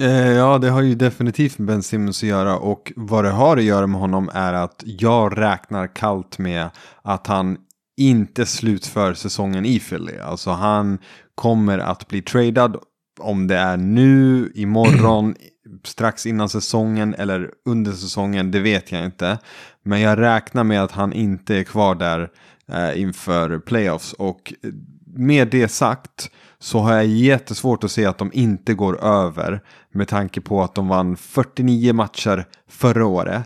Eh, 0.00 0.30
ja, 0.32 0.58
det 0.58 0.68
har 0.68 0.82
ju 0.82 0.94
definitivt 0.94 1.58
med 1.58 1.66
Ben 1.66 1.82
Simmons 1.82 2.22
att 2.22 2.28
göra 2.28 2.58
och 2.58 2.92
vad 2.96 3.24
det 3.24 3.30
har 3.30 3.56
att 3.56 3.62
göra 3.62 3.86
med 3.86 4.00
honom 4.00 4.30
är 4.34 4.52
att 4.52 4.82
jag 4.86 5.38
räknar 5.38 5.94
kallt 5.94 6.38
med 6.38 6.68
att 7.02 7.26
han 7.26 7.56
inte 7.96 8.46
slutför 8.46 9.14
säsongen 9.14 9.66
i 9.66 9.80
Philly. 9.80 10.18
Alltså 10.18 10.50
han 10.50 10.98
kommer 11.34 11.78
att 11.78 12.08
bli 12.08 12.22
tradad 12.22 12.76
om 13.20 13.46
det 13.46 13.56
är 13.56 13.76
nu, 13.76 14.52
imorgon, 14.54 15.34
strax 15.84 16.26
innan 16.26 16.48
säsongen 16.48 17.14
eller 17.14 17.50
under 17.64 17.92
säsongen, 17.92 18.50
det 18.50 18.60
vet 18.60 18.92
jag 18.92 19.04
inte. 19.04 19.38
Men 19.82 20.00
jag 20.00 20.18
räknar 20.18 20.64
med 20.64 20.82
att 20.82 20.92
han 20.92 21.12
inte 21.12 21.54
är 21.54 21.64
kvar 21.64 21.94
där 21.94 22.30
eh, 22.68 23.00
inför 23.00 23.58
playoffs 23.58 24.12
och 24.12 24.52
eh, 24.62 24.70
med 25.06 25.48
det 25.48 25.68
sagt 25.68 26.30
så 26.58 26.78
har 26.78 26.94
jag 26.94 27.06
jättesvårt 27.06 27.84
att 27.84 27.90
se 27.90 28.06
att 28.06 28.18
de 28.18 28.30
inte 28.34 28.74
går 28.74 29.04
över 29.04 29.62
med 29.92 30.08
tanke 30.08 30.40
på 30.40 30.62
att 30.62 30.74
de 30.74 30.88
vann 30.88 31.16
49 31.16 31.92
matcher 31.92 32.44
förra 32.68 33.06
året 33.06 33.42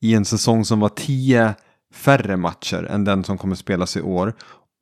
i 0.00 0.14
en 0.14 0.24
säsong 0.24 0.64
som 0.64 0.80
var 0.80 0.88
10 0.88 1.54
färre 1.94 2.36
matcher 2.36 2.88
än 2.90 3.04
den 3.04 3.24
som 3.24 3.38
kommer 3.38 3.56
spelas 3.56 3.96
i 3.96 4.02
år 4.02 4.34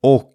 och 0.03 0.33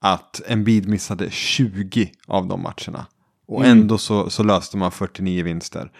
att 0.00 0.40
Embiid 0.46 0.88
missade 0.88 1.30
20 1.30 2.12
av 2.26 2.46
de 2.46 2.62
matcherna. 2.62 3.06
Och 3.46 3.64
ändå 3.66 3.98
så, 3.98 4.30
så 4.30 4.42
löste 4.42 4.76
man 4.76 4.90
49 4.90 5.44
vinster. 5.44 5.90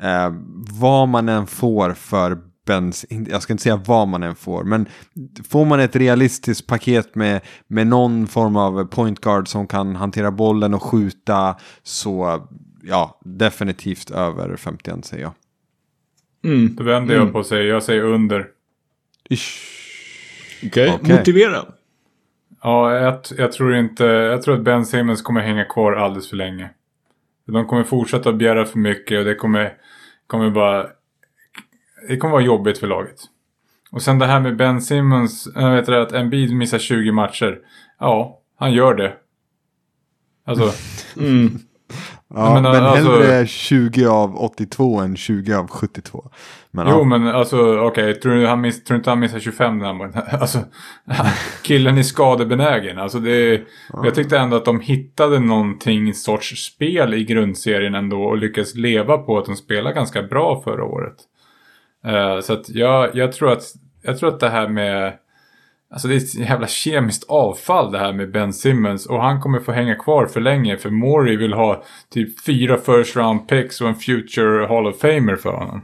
Eh, 0.00 0.32
vad 0.80 1.08
man 1.08 1.28
än 1.28 1.46
får 1.46 1.92
för 1.94 2.38
Bens, 2.66 3.06
jag 3.28 3.42
ska 3.42 3.52
inte 3.52 3.62
säga 3.62 3.82
vad 3.86 4.08
man 4.08 4.22
än 4.22 4.34
får, 4.34 4.64
men 4.64 4.86
får 5.48 5.64
man 5.64 5.80
ett 5.80 5.96
realistiskt 5.96 6.66
paket 6.66 7.14
med, 7.14 7.40
med 7.66 7.86
någon 7.86 8.26
form 8.26 8.56
av 8.56 8.84
point 8.84 9.20
guard 9.20 9.48
som 9.48 9.66
kan 9.66 9.96
hantera 9.96 10.30
bollen 10.30 10.74
och 10.74 10.82
skjuta 10.82 11.56
så 11.82 12.46
ja, 12.82 13.20
definitivt 13.24 14.10
över 14.10 14.56
51 14.56 15.04
säger 15.04 15.22
jag. 15.22 15.32
Mm. 16.44 16.76
Då 16.76 16.84
vänder 16.84 17.14
jag 17.14 17.32
på 17.32 17.38
och 17.38 17.46
säger, 17.46 17.64
jag 17.64 17.82
säger 17.82 18.04
under. 18.04 18.46
Okej, 20.66 20.92
Okej. 20.94 21.16
motivera. 21.18 21.64
Ja, 22.62 22.94
jag, 22.94 23.20
jag 23.38 23.52
tror 23.52 23.76
inte, 23.76 24.04
jag 24.04 24.42
tror 24.42 24.54
att 24.54 24.64
Ben 24.64 24.86
Simmons 24.86 25.22
kommer 25.22 25.40
hänga 25.40 25.64
kvar 25.64 25.92
alldeles 25.92 26.28
för 26.28 26.36
länge. 26.36 26.70
De 27.52 27.66
kommer 27.66 27.84
fortsätta 27.84 28.32
begära 28.32 28.64
för 28.64 28.78
mycket 28.78 29.18
och 29.18 29.24
det 29.24 29.34
kommer, 29.34 29.72
kommer 30.26 30.50
bara, 30.50 30.86
det 32.08 32.16
kommer 32.16 32.32
vara 32.32 32.42
jobbigt 32.42 32.78
för 32.78 32.86
laget. 32.86 33.20
Och 33.90 34.02
sen 34.02 34.18
det 34.18 34.26
här 34.26 34.40
med 34.40 34.56
Ben 34.56 34.82
Simmons, 34.82 35.46
eh, 35.46 35.62
jag 35.62 35.76
vet 35.76 35.86
det, 35.86 36.02
att 36.02 36.12
Embiid 36.12 36.54
missar 36.56 36.78
20 36.78 37.12
matcher. 37.12 37.58
Ja, 37.98 38.40
han 38.56 38.72
gör 38.72 38.94
det. 38.94 39.12
Alltså, 40.44 40.72
Mm. 41.20 41.58
Ja, 42.34 42.54
men, 42.54 42.62
men, 42.62 42.84
alltså- 42.84 43.20
hellre 43.20 43.46
20 43.46 44.06
av 44.06 44.36
82 44.36 45.00
än 45.00 45.16
20 45.16 45.54
av 45.54 45.68
72. 45.68 46.30
Men, 46.70 46.86
jo 46.88 46.98
ja. 46.98 47.04
men 47.04 47.26
alltså 47.26 47.78
okej, 47.78 48.14
tror, 48.14 48.34
du 48.34 48.46
han 48.46 48.60
miss, 48.60 48.84
tror 48.84 48.96
inte 48.96 49.10
han 49.10 49.20
missar 49.20 49.38
25 49.38 49.78
den 49.78 49.86
här 49.86 49.94
månaden? 49.94 50.22
Alltså, 50.40 50.58
killen 51.62 51.98
är 51.98 52.02
skadebenägen. 52.02 52.98
Alltså 52.98 53.18
det, 53.18 53.62
Jag 54.02 54.14
tyckte 54.14 54.38
ändå 54.38 54.56
att 54.56 54.64
de 54.64 54.80
hittade 54.80 55.38
någonting 55.38 56.14
sorts 56.14 56.64
spel 56.64 57.14
i 57.14 57.24
grundserien 57.24 57.94
ändå 57.94 58.22
och 58.22 58.38
lyckades 58.38 58.74
leva 58.74 59.18
på 59.18 59.38
att 59.38 59.46
de 59.46 59.56
spelade 59.56 59.94
ganska 59.94 60.22
bra 60.22 60.62
förra 60.64 60.84
året. 60.84 61.16
Eh, 62.06 62.40
så 62.40 62.52
att 62.52 62.68
jag, 62.68 63.10
jag, 63.14 63.32
tror 63.32 63.52
att, 63.52 63.62
jag 64.02 64.18
tror 64.18 64.28
att 64.28 64.40
det 64.40 64.48
här 64.48 64.68
med 64.68 65.12
Alltså 65.92 66.08
det 66.08 66.14
är 66.14 66.18
ett 66.18 66.34
jävla 66.34 66.66
kemiskt 66.66 67.24
avfall 67.28 67.92
det 67.92 67.98
här 67.98 68.12
med 68.12 68.32
Ben 68.32 68.52
Simmons. 68.52 69.06
Och 69.06 69.22
han 69.22 69.40
kommer 69.40 69.60
få 69.60 69.72
hänga 69.72 69.94
kvar 69.94 70.26
för 70.26 70.40
länge. 70.40 70.76
För 70.76 70.90
Maury 70.90 71.36
vill 71.36 71.52
ha 71.52 71.84
typ 72.12 72.40
fyra 72.40 72.76
first 72.76 73.16
round 73.16 73.48
picks 73.48 73.80
och 73.80 73.88
en 73.88 73.94
future 73.94 74.66
Hall 74.66 74.86
of 74.86 75.00
Famer 75.00 75.36
för 75.36 75.52
honom. 75.52 75.80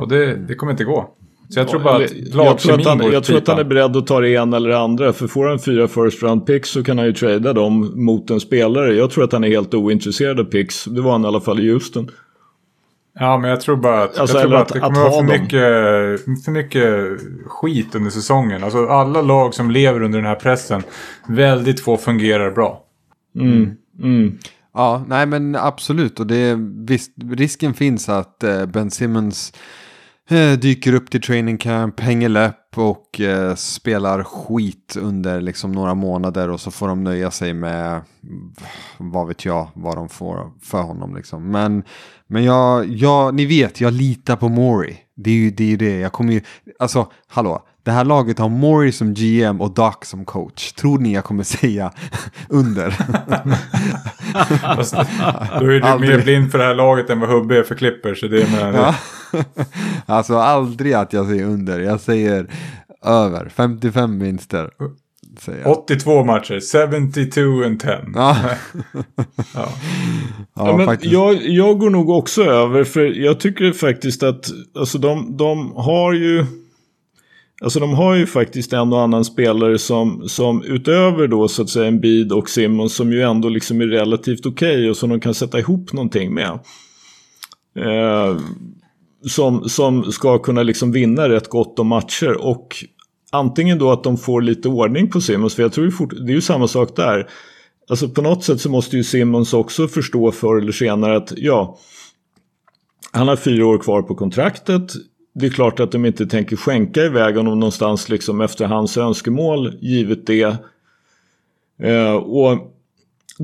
Och 0.00 0.08
det, 0.08 0.34
det 0.36 0.54
kommer 0.54 0.72
inte 0.72 0.84
gå. 0.84 1.14
Så 1.48 1.60
jag 1.60 1.68
tror 1.68 1.80
bara 1.80 1.96
att 2.04 2.16
jag, 2.16 2.58
tror 2.58 2.74
att 2.74 2.86
han, 2.86 3.12
jag 3.12 3.24
tror 3.24 3.38
att 3.38 3.48
han 3.48 3.58
är 3.58 3.64
beredd 3.64 3.96
att 3.96 4.06
ta 4.06 4.20
det 4.20 4.30
ena 4.30 4.56
eller 4.56 4.68
det 4.68 4.78
andra. 4.78 5.12
För 5.12 5.26
får 5.26 5.46
han 5.46 5.58
fyra 5.58 5.88
first 5.88 6.22
round 6.22 6.46
picks 6.46 6.68
så 6.68 6.84
kan 6.84 6.98
han 6.98 7.06
ju 7.06 7.12
trada 7.12 7.52
dem 7.52 7.92
mot 8.04 8.30
en 8.30 8.40
spelare. 8.40 8.94
Jag 8.94 9.10
tror 9.10 9.24
att 9.24 9.32
han 9.32 9.44
är 9.44 9.48
helt 9.48 9.74
ointresserad 9.74 10.40
av 10.40 10.44
picks. 10.44 10.84
Det 10.84 11.00
var 11.00 11.12
han 11.12 11.24
i 11.24 11.26
alla 11.26 11.40
fall 11.40 11.60
i 11.60 11.70
Houston. 11.70 12.10
Ja, 13.14 13.38
men 13.38 13.50
jag 13.50 13.60
tror 13.60 13.76
bara 13.76 14.02
att, 14.02 14.18
Alltså, 14.18 14.36
jag 14.36 14.42
tror 14.42 14.50
bara 14.50 14.60
att- 14.62 14.66
att 14.70 14.72
det 14.74 14.78
att 14.78 14.84
kommer 14.94 15.00
vara 15.00 15.10
ha 15.10 15.16
för 15.18 15.26
mycket, 15.40 16.44
för 16.44 16.50
mycket 16.50 17.20
skit 17.46 17.94
under 17.94 18.10
säsongen. 18.10 18.64
Alltså 18.64 18.86
alla 18.86 19.22
lag 19.22 19.54
som 19.54 19.70
lever 19.70 20.02
under 20.02 20.18
den 20.18 20.26
här 20.26 20.34
pressen, 20.34 20.82
väldigt 21.28 21.80
få 21.80 21.96
fungerar 21.96 22.50
bra. 22.50 22.82
Mm. 23.38 23.70
Mm. 24.02 24.38
Ja, 24.74 25.04
nej 25.08 25.26
men 25.26 25.56
absolut. 25.56 26.20
Och 26.20 26.26
det, 26.26 26.54
visst, 26.86 27.12
risken 27.30 27.74
finns 27.74 28.08
att 28.08 28.42
eh, 28.44 28.66
Ben 28.66 28.90
Simmons 28.90 29.52
eh, 30.30 30.52
dyker 30.58 30.94
upp 30.94 31.10
till 31.10 31.22
training 31.22 31.58
camp, 31.58 32.00
hänger 32.00 32.28
läpp 32.28 32.78
och 32.78 33.20
eh, 33.20 33.54
spelar 33.54 34.22
skit 34.24 34.96
under 35.00 35.40
liksom 35.40 35.72
några 35.72 35.94
månader 35.94 36.50
och 36.50 36.60
så 36.60 36.70
får 36.70 36.88
de 36.88 37.04
nöja 37.04 37.30
sig 37.30 37.54
med 37.54 38.00
vad 38.98 39.26
vet 39.28 39.44
jag 39.44 39.68
vad 39.74 39.96
de 39.96 40.08
får 40.08 40.50
för 40.62 40.82
honom 40.82 41.16
liksom. 41.16 41.50
Men, 41.50 41.82
men 42.30 42.44
jag, 42.44 42.86
jag, 42.86 43.34
ni 43.34 43.46
vet, 43.46 43.80
jag 43.80 43.92
litar 43.92 44.36
på 44.36 44.48
Maury. 44.48 44.96
Det 45.16 45.30
är 45.30 45.34
ju 45.34 45.50
det, 45.50 45.72
är 45.72 45.76
det. 45.76 45.98
jag 45.98 46.12
kommer 46.12 46.32
ju, 46.32 46.40
alltså 46.78 47.10
hallå. 47.28 47.66
Det 47.82 47.90
här 47.90 48.04
laget 48.04 48.38
har 48.38 48.48
Maury 48.48 48.92
som 48.92 49.14
GM 49.14 49.60
och 49.60 49.74
Doc 49.74 49.94
som 50.02 50.24
coach. 50.24 50.72
Tror 50.72 50.98
ni 50.98 51.14
jag 51.14 51.24
kommer 51.24 51.42
säga 51.60 51.92
under? 52.48 52.90
Fast, 54.76 54.94
då 55.60 55.66
är 55.66 55.80
du 55.80 55.82
Aldrig. 55.82 56.10
mer 56.10 56.22
blind 56.22 56.50
för 56.50 56.58
det 56.58 56.64
här 56.64 56.74
laget 56.74 57.10
än 57.10 57.20
vad 57.20 57.28
Hubbe 57.28 57.58
är 57.58 57.62
för 57.62 57.74
Clippers. 57.74 58.20
Så 58.20 58.26
det 58.26 58.50
menar. 58.50 58.72
Ja. 58.72 58.94
alltså 60.06 60.36
aldrig 60.36 60.92
att 60.92 61.12
jag 61.12 61.26
säger 61.26 61.44
under. 61.44 61.80
Jag 61.80 62.00
säger 62.00 62.46
över. 63.04 63.48
55 63.48 64.18
vinster. 64.18 64.70
Säger 65.40 65.60
jag. 65.62 65.78
82 65.78 66.24
matcher, 66.24 66.60
72 66.60 67.64
and 67.66 67.80
10. 67.80 67.90
Ja, 68.14 68.36
Ja. 69.54 69.68
Ja, 70.54 70.76
men 70.76 70.86
faktiskt. 70.86 71.12
jag, 71.12 71.42
jag 71.42 71.78
går 71.78 71.90
nog 71.90 72.10
också 72.10 72.44
över 72.44 72.84
för 72.84 73.00
jag 73.00 73.40
tycker 73.40 73.72
faktiskt 73.72 74.22
att 74.22 74.50
alltså 74.78 74.98
de, 74.98 75.36
de 75.36 75.72
har 75.76 76.12
ju 76.12 76.46
Alltså 77.62 77.80
de 77.80 77.94
har 77.94 78.14
ju 78.14 78.26
faktiskt 78.26 78.72
en 78.72 78.92
och 78.92 79.00
annan 79.00 79.24
spelare 79.24 79.78
som, 79.78 80.28
som 80.28 80.62
utöver 80.62 81.26
då 81.26 81.48
så 81.48 81.62
att 81.62 81.68
säga 81.68 81.86
en 81.86 82.00
bid 82.00 82.32
och 82.32 82.50
Simmons 82.50 82.94
som 82.94 83.12
ju 83.12 83.22
ändå 83.22 83.48
liksom 83.48 83.80
är 83.80 83.86
relativt 83.86 84.46
okej 84.46 84.90
och 84.90 84.96
som 84.96 85.10
de 85.10 85.20
kan 85.20 85.34
sätta 85.34 85.58
ihop 85.58 85.92
någonting 85.92 86.34
med. 86.34 86.58
Eh, 87.78 88.36
som, 89.28 89.68
som 89.68 90.12
ska 90.12 90.38
kunna 90.38 90.62
liksom 90.62 90.92
vinna 90.92 91.28
rätt 91.28 91.48
gott 91.48 91.78
om 91.78 91.86
matcher 91.86 92.46
och 92.46 92.84
antingen 93.30 93.78
då 93.78 93.92
att 93.92 94.04
de 94.04 94.16
får 94.16 94.42
lite 94.42 94.68
ordning 94.68 95.10
på 95.10 95.20
Simmons 95.20 95.54
för 95.54 95.62
jag 95.62 95.72
tror 95.72 95.86
ju 95.86 95.92
fort, 95.92 96.10
det 96.10 96.32
är 96.32 96.34
ju 96.34 96.40
samma 96.40 96.68
sak 96.68 96.96
där. 96.96 97.30
Alltså 97.88 98.08
på 98.08 98.22
något 98.22 98.44
sätt 98.44 98.60
så 98.60 98.70
måste 98.70 98.96
ju 98.96 99.04
Simmons 99.04 99.54
också 99.54 99.88
förstå 99.88 100.32
förr 100.32 100.58
eller 100.58 100.72
senare 100.72 101.16
att 101.16 101.32
ja, 101.36 101.78
han 103.12 103.28
har 103.28 103.36
fyra 103.36 103.66
år 103.66 103.78
kvar 103.78 104.02
på 104.02 104.14
kontraktet. 104.14 104.92
Det 105.34 105.46
är 105.46 105.50
klart 105.50 105.80
att 105.80 105.92
de 105.92 106.04
inte 106.04 106.26
tänker 106.26 106.56
skänka 106.56 107.04
iväg 107.04 107.36
honom 107.36 107.60
någonstans 107.60 108.08
liksom 108.08 108.40
efter 108.40 108.64
hans 108.64 108.96
önskemål 108.96 109.72
givet 109.80 110.26
det. 110.26 110.56
Eh, 111.82 112.12
och 112.12 112.79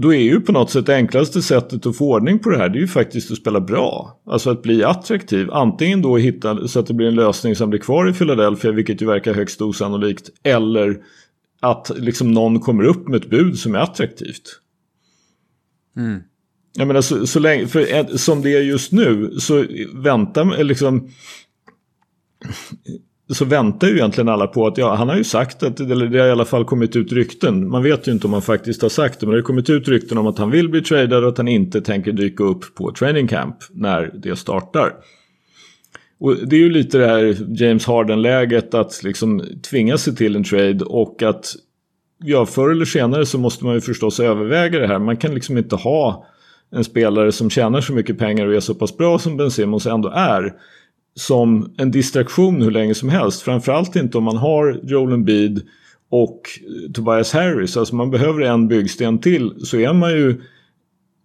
då 0.01 0.15
är 0.15 0.21
ju 0.21 0.41
på 0.41 0.53
något 0.53 0.71
sätt 0.71 0.87
det 0.87 0.95
enklaste 0.95 1.43
sättet 1.43 1.87
att 1.87 1.97
få 1.97 2.13
ordning 2.13 2.39
på 2.39 2.51
det 2.51 2.59
här 2.59 2.69
det 2.69 2.79
är 2.79 2.81
ju 2.81 2.89
faktiskt 2.89 3.31
att 3.31 3.39
spela 3.39 3.61
bra. 3.61 4.21
Alltså 4.27 4.51
att 4.51 4.63
bli 4.63 4.85
attraktiv. 4.85 5.51
Antingen 5.51 6.03
då 6.03 6.17
hitta 6.17 6.69
så 6.69 6.81
att 6.81 6.87
det 6.87 6.95
blir 6.95 7.09
en 7.09 7.15
lösning 7.15 7.57
som 7.57 7.71
blir 7.71 7.81
kvar 7.81 8.11
i 8.11 8.13
Philadelphia 8.13 8.73
vilket 8.73 9.03
ju 9.03 9.07
verkar 9.07 9.35
högst 9.35 9.63
osannolikt. 9.63 10.31
Eller 10.43 10.99
att 11.61 11.91
liksom 11.97 12.33
någon 12.33 12.61
kommer 12.61 12.85
upp 12.85 13.09
med 13.09 13.23
ett 13.23 13.31
bud 13.31 13.59
som 13.59 13.75
är 13.75 13.79
attraktivt. 13.79 14.61
Mm. 15.97 16.21
Jag 16.75 16.89
menar 16.89 17.01
så, 17.01 17.27
så 17.27 17.39
länge, 17.39 17.67
för 17.67 18.17
som 18.17 18.43
det 18.43 18.57
är 18.57 18.63
just 18.63 18.93
nu 18.93 19.35
så 19.39 19.65
väntar 19.95 20.65
liksom 20.65 21.11
så 23.35 23.45
väntar 23.45 23.89
ju 23.89 23.95
egentligen 23.95 24.29
alla 24.29 24.47
på 24.47 24.67
att 24.67 24.79
ja, 24.79 24.95
han 24.95 25.09
har 25.09 25.17
ju 25.17 25.25
sagt 25.25 25.62
att, 25.62 25.81
eller 25.81 26.07
det 26.07 26.19
har 26.19 26.27
i 26.27 26.31
alla 26.31 26.45
fall 26.45 26.65
kommit 26.65 26.97
ut 26.97 27.12
rykten. 27.12 27.69
Man 27.69 27.83
vet 27.83 28.09
ju 28.09 28.12
inte 28.12 28.27
om 28.27 28.33
han 28.33 28.43
faktiskt 28.43 28.83
har 28.83 28.89
sagt 28.89 29.21
det, 29.21 29.27
men 29.27 29.33
det 29.33 29.39
har 29.39 29.43
kommit 29.43 29.71
ut 29.71 29.89
rykten 29.89 30.19
om 30.19 30.27
att 30.27 30.39
han 30.39 30.51
vill 30.51 30.69
bli 30.69 30.83
tradad 30.83 31.25
och 31.25 31.29
att 31.29 31.39
han 31.39 31.49
inte 31.49 31.81
tänker 31.81 32.12
dyka 32.12 32.45
upp 32.45 32.75
på 32.75 32.93
training 32.93 33.29
camp 33.29 33.57
när 33.71 34.11
det 34.15 34.37
startar. 34.37 34.93
Och 36.21 36.37
det 36.37 36.57
är 36.57 36.61
ju 36.61 36.71
lite 36.71 36.99
det 36.99 37.07
här 37.07 37.37
James 37.62 37.87
Harden-läget 37.87 38.75
att 38.75 39.03
liksom 39.03 39.43
tvinga 39.71 39.99
sig 39.99 40.17
till 40.17 40.37
en 40.37 40.45
trade 40.45 40.85
och 40.85 41.23
att 41.23 41.55
ja, 42.25 42.47
förr 42.47 42.71
eller 42.71 42.85
senare 42.85 43.27
så 43.27 43.39
måste 43.39 43.65
man 43.65 43.75
ju 43.75 43.81
förstås 43.81 44.21
överväga 44.21 44.79
det 44.79 44.87
här. 44.87 44.99
Man 44.99 45.17
kan 45.17 45.35
liksom 45.35 45.59
inte 45.59 45.77
ha 45.77 46.27
en 46.71 46.85
spelare 46.85 47.33
som 47.33 47.51
tjänar 47.51 47.81
så 47.81 47.93
mycket 47.93 48.19
pengar 48.19 48.47
och 48.47 48.55
är 48.55 48.61
så 48.61 48.75
pass 48.75 48.97
bra 48.97 49.19
som 49.19 49.37
Ben 49.37 49.51
Simmons 49.51 49.87
ändå 49.87 50.09
är 50.09 50.53
som 51.17 51.75
en 51.77 51.91
distraktion 51.91 52.63
hur 52.63 52.71
länge 52.71 52.95
som 52.95 53.09
helst. 53.09 53.43
Framförallt 53.43 53.97
inte 53.97 54.19
om 54.19 54.25
man 54.25 54.37
har 54.37 54.81
Joel 54.83 55.13
Embiid 55.13 55.67
och 56.09 56.41
eh, 56.61 56.93
Tobias 56.93 57.33
Harris. 57.33 57.77
Alltså 57.77 57.95
man 57.95 58.11
behöver 58.11 58.41
en 58.41 58.69
byggsten 58.69 59.19
till 59.19 59.67
så 59.67 59.77
är 59.77 59.93
man 59.93 60.11
ju, 60.11 60.43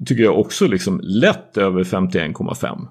tycker 0.05 0.23
jag 0.23 0.39
också, 0.39 0.67
liksom 0.67 0.99
lätt 1.03 1.57
över 1.57 1.83
51,5. 1.83 2.87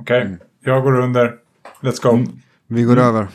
Okej, 0.00 0.38
jag 0.64 0.82
går 0.82 1.00
under. 1.00 1.34
Let's 1.80 2.02
go. 2.02 2.32
Vi 2.66 2.82
går 2.82 2.98
över. 2.98 3.28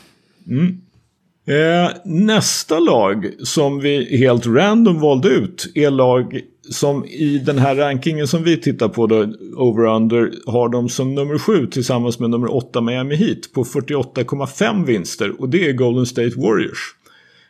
Eh, 1.46 1.90
nästa 2.04 2.78
lag 2.78 3.30
som 3.38 3.80
vi 3.80 4.16
helt 4.18 4.46
random 4.46 5.00
valde 5.00 5.28
ut 5.28 5.72
är 5.74 5.90
lag 5.90 6.40
som 6.70 7.04
i 7.04 7.38
den 7.38 7.58
här 7.58 7.76
rankingen 7.76 8.26
som 8.26 8.42
vi 8.42 8.60
tittar 8.60 8.88
på 8.88 9.06
då, 9.06 9.26
over-under, 9.56 10.32
har 10.46 10.68
de 10.68 10.88
som 10.88 11.14
nummer 11.14 11.38
sju 11.38 11.66
tillsammans 11.66 12.18
med 12.18 12.30
nummer 12.30 12.54
åtta 12.54 12.80
Miami 12.80 13.16
Heat 13.16 13.52
på 13.54 13.64
48,5 13.64 14.84
vinster 14.84 15.40
och 15.40 15.48
det 15.48 15.68
är 15.68 15.72
Golden 15.72 16.06
State 16.06 16.40
Warriors. 16.40 16.94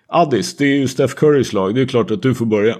Addis, 0.08 0.56
det 0.56 0.64
är 0.64 0.76
ju 0.76 0.88
Steph 0.88 1.14
Currys 1.14 1.52
lag, 1.52 1.74
det 1.74 1.80
är 1.80 1.86
klart 1.86 2.10
att 2.10 2.22
du 2.22 2.34
får 2.34 2.46
börja. 2.46 2.76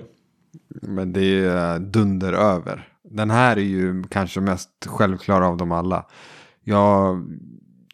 Men 0.82 1.12
det 1.12 1.45
är 1.45 1.78
dunder 1.78 2.32
över. 2.32 2.89
Den 3.11 3.30
här 3.30 3.57
är 3.57 3.61
ju 3.61 4.03
kanske 4.03 4.41
mest 4.41 4.70
självklara 4.87 5.49
av 5.49 5.57
dem 5.57 5.72
alla. 5.72 6.07
Jag, 6.64 7.26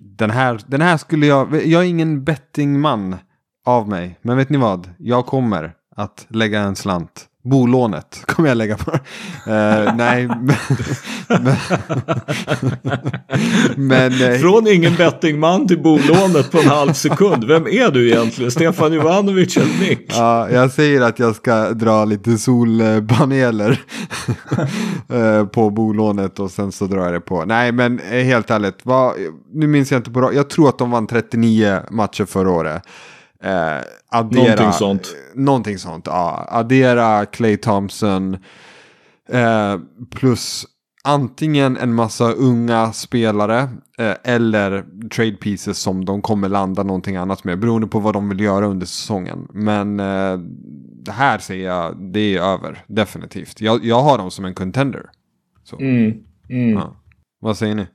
den, 0.01 0.31
här, 0.31 0.61
den 0.67 0.81
här 0.81 0.97
skulle 0.97 1.27
jag, 1.27 1.67
jag 1.67 1.83
är 1.83 1.87
ingen 1.89 2.25
bettingman 2.25 3.17
av 3.65 3.89
mig. 3.89 4.19
Men 4.23 4.37
vet 4.37 4.51
ni 4.51 4.59
vad? 4.59 4.91
Jag 4.99 5.27
kommer 5.27 5.75
att 5.97 6.27
lägga 6.29 6.61
en 6.61 6.77
slant 6.77 7.29
Bolånet 7.45 8.23
kommer 8.27 8.49
jag 8.49 8.59
lägga 8.59 8.77
på. 8.77 8.91
Uh, 8.93 9.97
nej, 9.97 10.27
men... 10.27 10.57
men, 13.77 14.13
uh, 14.13 14.39
Från 14.39 14.67
ingen 14.69 14.95
bettingman 14.97 15.67
till 15.67 15.83
bolånet 15.83 16.51
på 16.51 16.59
en 16.59 16.67
halv 16.67 16.93
sekund. 16.93 17.45
Vem 17.45 17.67
är 17.67 17.91
du 17.91 18.11
egentligen? 18.11 18.51
Stefan 18.51 18.93
Jovanovic 18.93 19.57
eller 19.57 19.81
Nick? 19.81 20.07
Ja, 20.09 20.51
jag 20.51 20.71
säger 20.71 21.01
att 21.01 21.19
jag 21.19 21.37
ska 21.37 21.71
dra 21.71 22.05
lite 22.05 22.39
solpaneler 22.39 23.81
uh, 25.13 25.47
på 25.47 25.71
bolånet 25.71 26.39
och 26.39 26.51
sen 26.51 26.73
så 26.73 26.87
drar 26.87 27.05
jag 27.05 27.13
det 27.13 27.21
på. 27.21 27.45
Nej, 27.45 27.73
men 27.73 27.99
helt 27.99 28.51
ärligt, 28.51 28.79
vad, 28.83 29.15
nu 29.53 29.67
minns 29.67 29.91
jag 29.91 29.99
inte 29.99 30.11
på 30.11 30.31
Jag 30.35 30.51
tror 30.51 30.69
att 30.69 30.79
de 30.79 30.91
vann 30.91 31.07
39 31.07 31.81
matcher 31.91 32.25
förra 32.25 32.51
året. 32.51 32.83
Eh, 33.43 33.81
addera, 34.09 34.43
någonting 34.43 34.73
sånt. 34.73 35.17
Någonting 35.35 35.79
sånt, 35.79 36.07
ja. 36.07 36.47
Addera 36.49 37.27
Clay 37.27 37.57
Thompson. 37.57 38.37
Eh, 39.29 39.79
plus 40.11 40.67
antingen 41.05 41.77
en 41.77 41.95
massa 41.95 42.33
unga 42.33 42.93
spelare 42.93 43.69
eh, 43.99 44.15
eller 44.25 44.85
trade 45.09 45.33
pieces 45.33 45.79
som 45.79 46.05
de 46.05 46.23
kommer 46.23 46.49
landa 46.49 46.83
någonting 46.83 47.17
annat 47.17 47.45
med. 47.45 47.59
Beroende 47.59 47.87
på 47.87 47.99
vad 47.99 48.15
de 48.15 48.29
vill 48.29 48.41
göra 48.41 48.67
under 48.67 48.87
säsongen. 48.87 49.49
Men 49.53 50.01
eh, 50.01 50.39
det 51.05 51.13
här 51.13 51.39
ser 51.39 51.65
jag, 51.65 52.13
det 52.13 52.37
är 52.37 52.41
över. 52.41 52.85
Definitivt. 52.87 53.61
Jag, 53.61 53.85
jag 53.85 54.01
har 54.03 54.19
dem 54.19 54.31
som 54.31 54.45
en 54.45 54.55
contender. 54.55 55.11
Mm, 55.79 56.15
mm. 56.49 56.73
Ja. 56.73 56.97
Vad 57.41 57.57
säger 57.57 57.75
ni? 57.75 57.87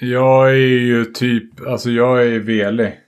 Jag 0.00 0.50
är 0.50 0.78
ju 0.78 1.04
typ, 1.04 1.66
alltså 1.66 1.90
jag 1.90 2.26
är 2.26 2.38
velig. 2.38 3.01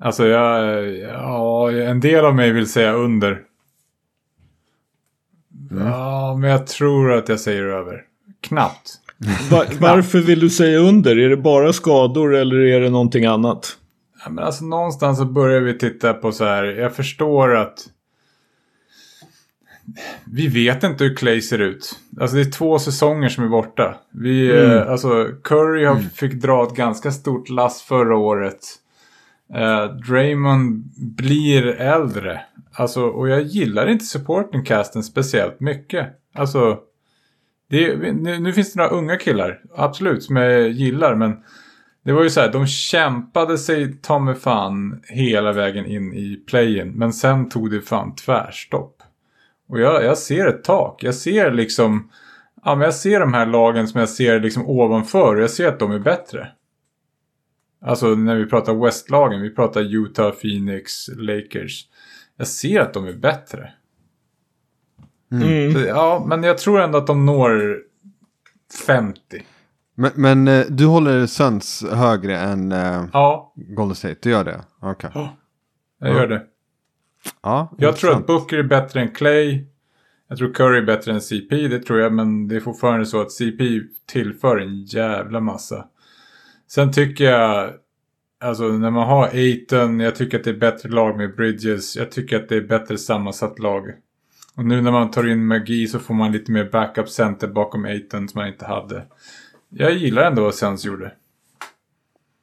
Alltså 0.00 0.26
jag, 0.26 0.88
ja, 0.98 1.72
en 1.72 2.00
del 2.00 2.24
av 2.24 2.34
mig 2.34 2.52
vill 2.52 2.66
säga 2.66 2.92
under. 2.92 3.42
Mm. 5.70 5.86
Ja, 5.86 6.36
men 6.40 6.50
jag 6.50 6.66
tror 6.66 7.12
att 7.12 7.28
jag 7.28 7.40
säger 7.40 7.62
över. 7.62 8.02
Knappt. 8.40 9.00
Var, 9.50 9.66
varför 9.80 10.18
vill 10.18 10.40
du 10.40 10.50
säga 10.50 10.78
under? 10.78 11.18
Är 11.18 11.28
det 11.28 11.36
bara 11.36 11.72
skador 11.72 12.36
eller 12.36 12.56
är 12.56 12.80
det 12.80 12.90
någonting 12.90 13.24
annat? 13.24 13.76
Ja, 14.24 14.30
men 14.30 14.44
alltså 14.44 14.64
någonstans 14.64 15.18
så 15.18 15.24
börjar 15.24 15.60
vi 15.60 15.78
titta 15.78 16.14
på 16.14 16.32
så 16.32 16.44
här. 16.44 16.64
Jag 16.64 16.96
förstår 16.96 17.56
att 17.56 17.86
vi 20.24 20.48
vet 20.48 20.84
inte 20.84 21.04
hur 21.04 21.16
Clay 21.16 21.40
ser 21.40 21.58
ut. 21.58 21.98
Alltså 22.20 22.36
det 22.36 22.42
är 22.42 22.50
två 22.50 22.78
säsonger 22.78 23.28
som 23.28 23.44
är 23.44 23.48
borta. 23.48 23.94
Vi, 24.10 24.50
mm. 24.50 24.70
eh, 24.70 24.90
alltså 24.90 25.26
Curry 25.44 25.84
har, 25.84 25.96
mm. 25.96 26.10
fick 26.10 26.32
dra 26.32 26.62
ett 26.62 26.74
ganska 26.74 27.10
stort 27.10 27.48
lass 27.48 27.82
förra 27.82 28.16
året. 28.16 28.60
Uh, 29.56 29.96
Draymond 29.96 30.84
blir 30.96 31.66
äldre. 31.66 32.40
Alltså, 32.72 33.02
och 33.02 33.28
jag 33.28 33.42
gillar 33.42 33.86
inte 33.86 34.04
supportingcasten 34.04 35.02
speciellt 35.02 35.60
mycket. 35.60 36.08
Alltså, 36.34 36.78
det, 37.70 37.96
nu, 38.12 38.38
nu, 38.40 38.52
finns 38.52 38.72
det 38.72 38.80
några 38.80 38.90
unga 38.90 39.16
killar, 39.16 39.60
absolut, 39.76 40.22
som 40.22 40.36
jag 40.36 40.70
gillar. 40.70 41.14
Men 41.14 41.36
det 42.04 42.12
var 42.12 42.22
ju 42.22 42.30
så 42.30 42.40
här, 42.40 42.52
de 42.52 42.66
kämpade 42.66 43.58
sig 43.58 43.92
ta 43.92 44.18
mig 44.18 44.34
fan 44.34 45.02
hela 45.04 45.52
vägen 45.52 45.86
in 45.86 46.12
i 46.12 46.36
playen. 46.46 46.88
Men 46.88 47.12
sen 47.12 47.48
tog 47.48 47.70
det 47.70 47.80
fan 47.80 48.14
tvärstopp. 48.14 49.02
Och 49.68 49.80
jag, 49.80 50.04
jag 50.04 50.18
ser 50.18 50.46
ett 50.46 50.64
tak. 50.64 51.02
Jag 51.02 51.14
ser 51.14 51.50
liksom, 51.50 52.10
ja 52.64 52.74
men 52.74 52.84
jag 52.84 52.94
ser 52.94 53.20
de 53.20 53.34
här 53.34 53.46
lagen 53.46 53.88
som 53.88 54.00
jag 54.00 54.08
ser 54.08 54.40
liksom 54.40 54.66
ovanför. 54.66 55.36
Och 55.36 55.42
jag 55.42 55.50
ser 55.50 55.68
att 55.68 55.78
de 55.78 55.92
är 55.92 55.98
bättre. 55.98 56.48
Alltså 57.82 58.14
när 58.14 58.36
vi 58.36 58.46
pratar 58.46 58.84
Westlagen, 58.84 59.42
vi 59.42 59.50
pratar 59.50 59.80
Utah, 59.80 60.30
Phoenix, 60.30 61.08
Lakers. 61.08 61.86
Jag 62.36 62.46
ser 62.46 62.80
att 62.80 62.94
de 62.94 63.06
är 63.06 63.12
bättre. 63.12 63.72
Mm. 65.32 65.74
Så, 65.74 65.80
ja, 65.80 66.24
men 66.28 66.42
jag 66.42 66.58
tror 66.58 66.80
ändå 66.80 66.98
att 66.98 67.06
de 67.06 67.26
når 67.26 67.78
50. 68.86 69.42
Men, 69.94 70.10
men 70.14 70.48
eh, 70.48 70.66
du 70.68 70.86
håller 70.86 71.26
Suns 71.26 71.84
högre 71.92 72.38
än 72.38 72.72
uh, 72.72 73.04
ja. 73.12 73.52
Golden 73.56 73.94
State? 73.94 74.16
Du 74.22 74.30
gör 74.30 74.44
det? 74.44 74.60
Okej. 74.80 75.10
Okay. 75.10 75.22
Ja, 75.22 75.36
jag 75.98 76.14
gör 76.14 76.26
det. 76.26 76.42
Ja, 77.42 77.74
jag 77.78 77.96
tror 77.96 78.12
att 78.12 78.26
Booker 78.26 78.58
är 78.58 78.62
bättre 78.62 79.00
än 79.00 79.08
Clay. 79.08 79.66
Jag 80.28 80.38
tror 80.38 80.54
Curry 80.54 80.78
är 80.78 80.86
bättre 80.86 81.12
än 81.12 81.20
CP, 81.20 81.68
det 81.68 81.78
tror 81.78 82.00
jag. 82.00 82.12
Men 82.12 82.48
det 82.48 82.56
är 82.56 82.60
fortfarande 82.60 83.06
så 83.06 83.20
att 83.20 83.32
CP 83.32 83.80
tillför 84.06 84.58
en 84.58 84.84
jävla 84.84 85.40
massa. 85.40 85.86
Sen 86.72 86.92
tycker 86.92 87.24
jag, 87.24 87.72
alltså 88.40 88.64
när 88.64 88.90
man 88.90 89.08
har 89.08 89.26
Aiton, 89.26 90.00
jag 90.00 90.14
tycker 90.14 90.38
att 90.38 90.44
det 90.44 90.50
är 90.50 90.54
bättre 90.54 90.88
lag 90.88 91.16
med 91.16 91.36
Bridges. 91.36 91.96
Jag 91.96 92.10
tycker 92.10 92.36
att 92.36 92.48
det 92.48 92.56
är 92.56 92.60
bättre 92.60 92.98
sammansatt 92.98 93.58
lag. 93.58 93.84
Och 94.56 94.64
nu 94.64 94.80
när 94.80 94.92
man 94.92 95.10
tar 95.10 95.28
in 95.28 95.46
Magi 95.46 95.86
så 95.86 95.98
får 95.98 96.14
man 96.14 96.32
lite 96.32 96.52
mer 96.52 96.70
backup 96.72 97.08
center 97.08 97.48
bakom 97.48 97.84
Aiton 97.84 98.28
som 98.28 98.38
man 98.38 98.48
inte 98.48 98.64
hade. 98.64 99.06
Jag 99.68 99.92
gillar 99.92 100.22
ändå 100.22 100.42
vad 100.42 100.54
Sens 100.54 100.84
gjorde. 100.84 101.12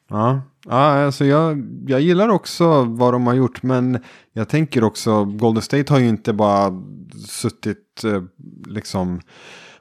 Ja, 0.09 0.41
ja 0.65 1.05
alltså 1.05 1.25
jag, 1.25 1.67
jag 1.87 2.01
gillar 2.01 2.29
också 2.29 2.83
vad 2.83 3.13
de 3.13 3.27
har 3.27 3.33
gjort. 3.33 3.63
Men 3.63 3.99
jag 4.33 4.49
tänker 4.49 4.83
också, 4.83 5.25
Golden 5.25 5.61
State 5.61 5.93
har 5.93 5.99
ju 5.99 6.07
inte 6.07 6.33
bara 6.33 6.83
suttit 7.27 8.03
eh, 8.03 8.23
liksom 8.65 9.21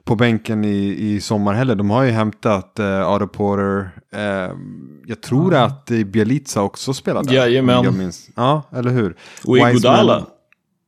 på 0.07 0.15
bänken 0.15 0.65
i, 0.65 0.95
i 0.99 1.21
sommar 1.21 1.53
heller. 1.53 1.75
De 1.75 1.89
har 1.89 2.03
ju 2.03 2.11
hämtat 2.11 2.79
eh, 2.79 3.13
Otto 3.13 3.27
Porter. 3.27 3.89
Uh, 4.17 4.57
jag 5.05 5.21
tror 5.21 5.53
mm. 5.53 5.65
att 5.65 5.85
Bielica 5.85 6.61
också 6.61 6.93
spelade. 6.93 7.33
Jajamän. 7.33 7.83
Jag 7.83 7.93
minns. 7.93 8.29
Ja, 8.35 8.63
eller 8.71 8.91
hur? 8.91 9.15
Och 9.43 9.57
Iguodala. 9.57 10.25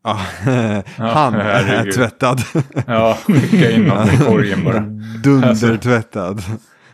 Ja, 0.03 0.13
han 0.97 1.33
är 1.33 1.91
tvättad. 1.91 2.41
ja, 2.87 3.17
skicka 3.27 3.71
in 3.71 3.89
honom 3.89 4.09
i 4.09 4.17
korgen 4.17 4.63
bara. 4.63 4.79
Dundertvättad. 5.23 6.41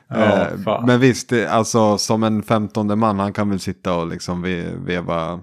Ja, 0.07 0.83
men 0.87 0.99
visst, 0.99 1.33
alltså 1.49 1.97
som 1.97 2.23
en 2.23 2.43
femtonde 2.43 2.95
man, 2.95 3.19
han 3.19 3.33
kan 3.33 3.49
väl 3.49 3.59
sitta 3.59 3.95
och 3.95 4.07
liksom 4.07 4.41
veva 4.85 5.39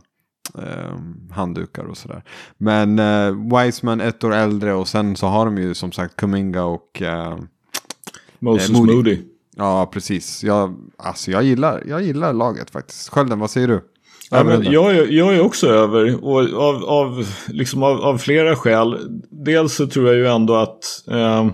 eh, 0.58 0.96
handdukar 1.30 1.84
och 1.84 1.96
sådär. 1.96 2.22
Men 2.58 2.98
eh, 2.98 3.58
Wiseman 3.58 4.00
ett 4.00 4.24
år 4.24 4.34
äldre 4.34 4.74
och 4.74 4.88
sen 4.88 5.16
så 5.16 5.26
har 5.26 5.44
de 5.44 5.58
ju 5.58 5.74
som 5.74 5.92
sagt 5.92 6.16
Kuminga 6.16 6.64
och 6.64 7.02
Moses 8.38 8.70
eh, 8.70 8.76
Moody. 8.76 8.94
Moody. 8.94 9.18
Ja, 9.56 9.90
precis. 9.92 10.44
Jag, 10.44 10.76
alltså, 10.98 11.30
jag, 11.30 11.42
gillar, 11.42 11.82
jag 11.86 12.02
gillar 12.02 12.32
laget 12.32 12.70
faktiskt. 12.70 13.08
Skölden, 13.08 13.38
vad 13.38 13.50
säger 13.50 13.68
du? 13.68 13.80
Ja, 14.30 14.44
men 14.44 14.72
jag, 14.72 15.12
jag 15.12 15.34
är 15.34 15.40
också 15.40 15.66
över 15.68 16.24
och 16.24 16.38
av, 16.40 16.84
av, 16.84 17.26
liksom 17.48 17.82
av, 17.82 18.00
av 18.00 18.18
flera 18.18 18.56
skäl. 18.56 18.98
Dels 19.30 19.74
så 19.74 19.86
tror 19.86 20.06
jag 20.06 20.16
ju 20.16 20.26
ändå 20.26 20.54
att 20.54 21.04
eh, 21.10 21.46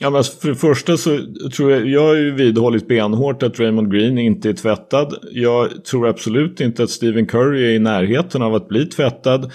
Ja, 0.00 0.10
men 0.10 0.24
för 0.24 0.48
det 0.48 0.54
första 0.54 0.96
så 0.96 1.18
tror 1.56 1.70
jag, 1.70 1.86
jag 1.86 2.06
har 2.06 2.14
ju 2.14 2.34
vidhållit 2.34 2.88
benhårt 2.88 3.42
att 3.42 3.60
Raymond 3.60 3.92
Green 3.92 4.18
inte 4.18 4.48
är 4.48 4.52
tvättad. 4.52 5.14
Jag 5.32 5.84
tror 5.84 6.08
absolut 6.08 6.60
inte 6.60 6.82
att 6.82 6.90
Stephen 6.90 7.26
Curry 7.26 7.64
är 7.64 7.70
i 7.70 7.78
närheten 7.78 8.42
av 8.42 8.54
att 8.54 8.68
bli 8.68 8.86
tvättad. 8.86 9.52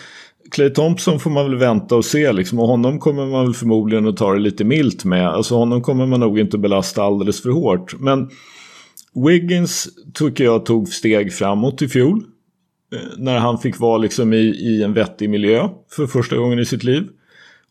Clay 0.53 0.69
Thompson 0.69 1.19
får 1.19 1.29
man 1.29 1.49
väl 1.49 1.59
vänta 1.59 1.95
och 1.95 2.05
se 2.05 2.31
liksom, 2.31 2.59
och 2.59 2.67
honom 2.67 2.99
kommer 2.99 3.25
man 3.25 3.45
väl 3.45 3.53
förmodligen 3.53 4.07
att 4.07 4.17
ta 4.17 4.33
det 4.33 4.39
lite 4.39 4.63
milt 4.63 5.05
med. 5.05 5.27
Alltså 5.27 5.55
honom 5.55 5.81
kommer 5.81 6.05
man 6.05 6.19
nog 6.19 6.39
inte 6.39 6.57
belasta 6.57 7.03
alldeles 7.03 7.41
för 7.41 7.49
hårt. 7.49 7.99
Men 7.99 8.29
Wiggins 9.27 9.87
tycker 10.13 10.43
jag 10.43 10.65
tog 10.65 10.87
steg 10.87 11.33
framåt 11.33 11.81
i 11.81 11.87
fjol. 11.87 12.23
Eh, 12.93 13.17
när 13.17 13.37
han 13.37 13.59
fick 13.59 13.79
vara 13.79 13.97
liksom 13.97 14.33
i, 14.33 14.37
i 14.37 14.83
en 14.83 14.93
vettig 14.93 15.29
miljö 15.29 15.69
för 15.91 16.07
första 16.07 16.37
gången 16.37 16.59
i 16.59 16.65
sitt 16.65 16.83
liv. 16.83 17.07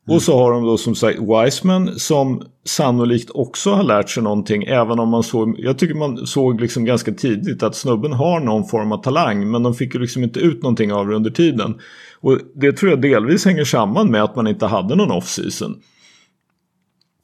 Mm. 0.06 0.16
Och 0.16 0.22
så 0.22 0.38
har 0.38 0.52
de 0.52 0.66
då 0.66 0.78
som 0.78 0.94
sagt 0.94 1.18
Wiseman 1.18 1.98
som 1.98 2.42
sannolikt 2.64 3.30
också 3.30 3.70
har 3.70 3.82
lärt 3.82 4.10
sig 4.10 4.22
någonting. 4.22 4.62
Även 4.62 4.98
om 4.98 5.08
man 5.08 5.22
såg, 5.22 5.54
jag 5.58 5.78
tycker 5.78 5.94
man 5.94 6.26
såg 6.26 6.60
liksom 6.60 6.84
ganska 6.84 7.12
tidigt 7.12 7.62
att 7.62 7.76
snubben 7.76 8.12
har 8.12 8.40
någon 8.40 8.68
form 8.68 8.92
av 8.92 9.02
talang. 9.02 9.50
Men 9.50 9.62
de 9.62 9.74
fick 9.74 9.94
ju 9.94 10.00
liksom 10.00 10.22
inte 10.22 10.40
ut 10.40 10.62
någonting 10.62 10.92
av 10.92 11.08
det 11.08 11.16
under 11.16 11.30
tiden. 11.30 11.74
Och 12.20 12.38
det 12.54 12.72
tror 12.72 12.90
jag 12.90 13.02
delvis 13.02 13.44
hänger 13.44 13.64
samman 13.64 14.10
med 14.10 14.24
att 14.24 14.36
man 14.36 14.46
inte 14.46 14.66
hade 14.66 14.94
någon 14.94 15.10
off-season. 15.10 15.74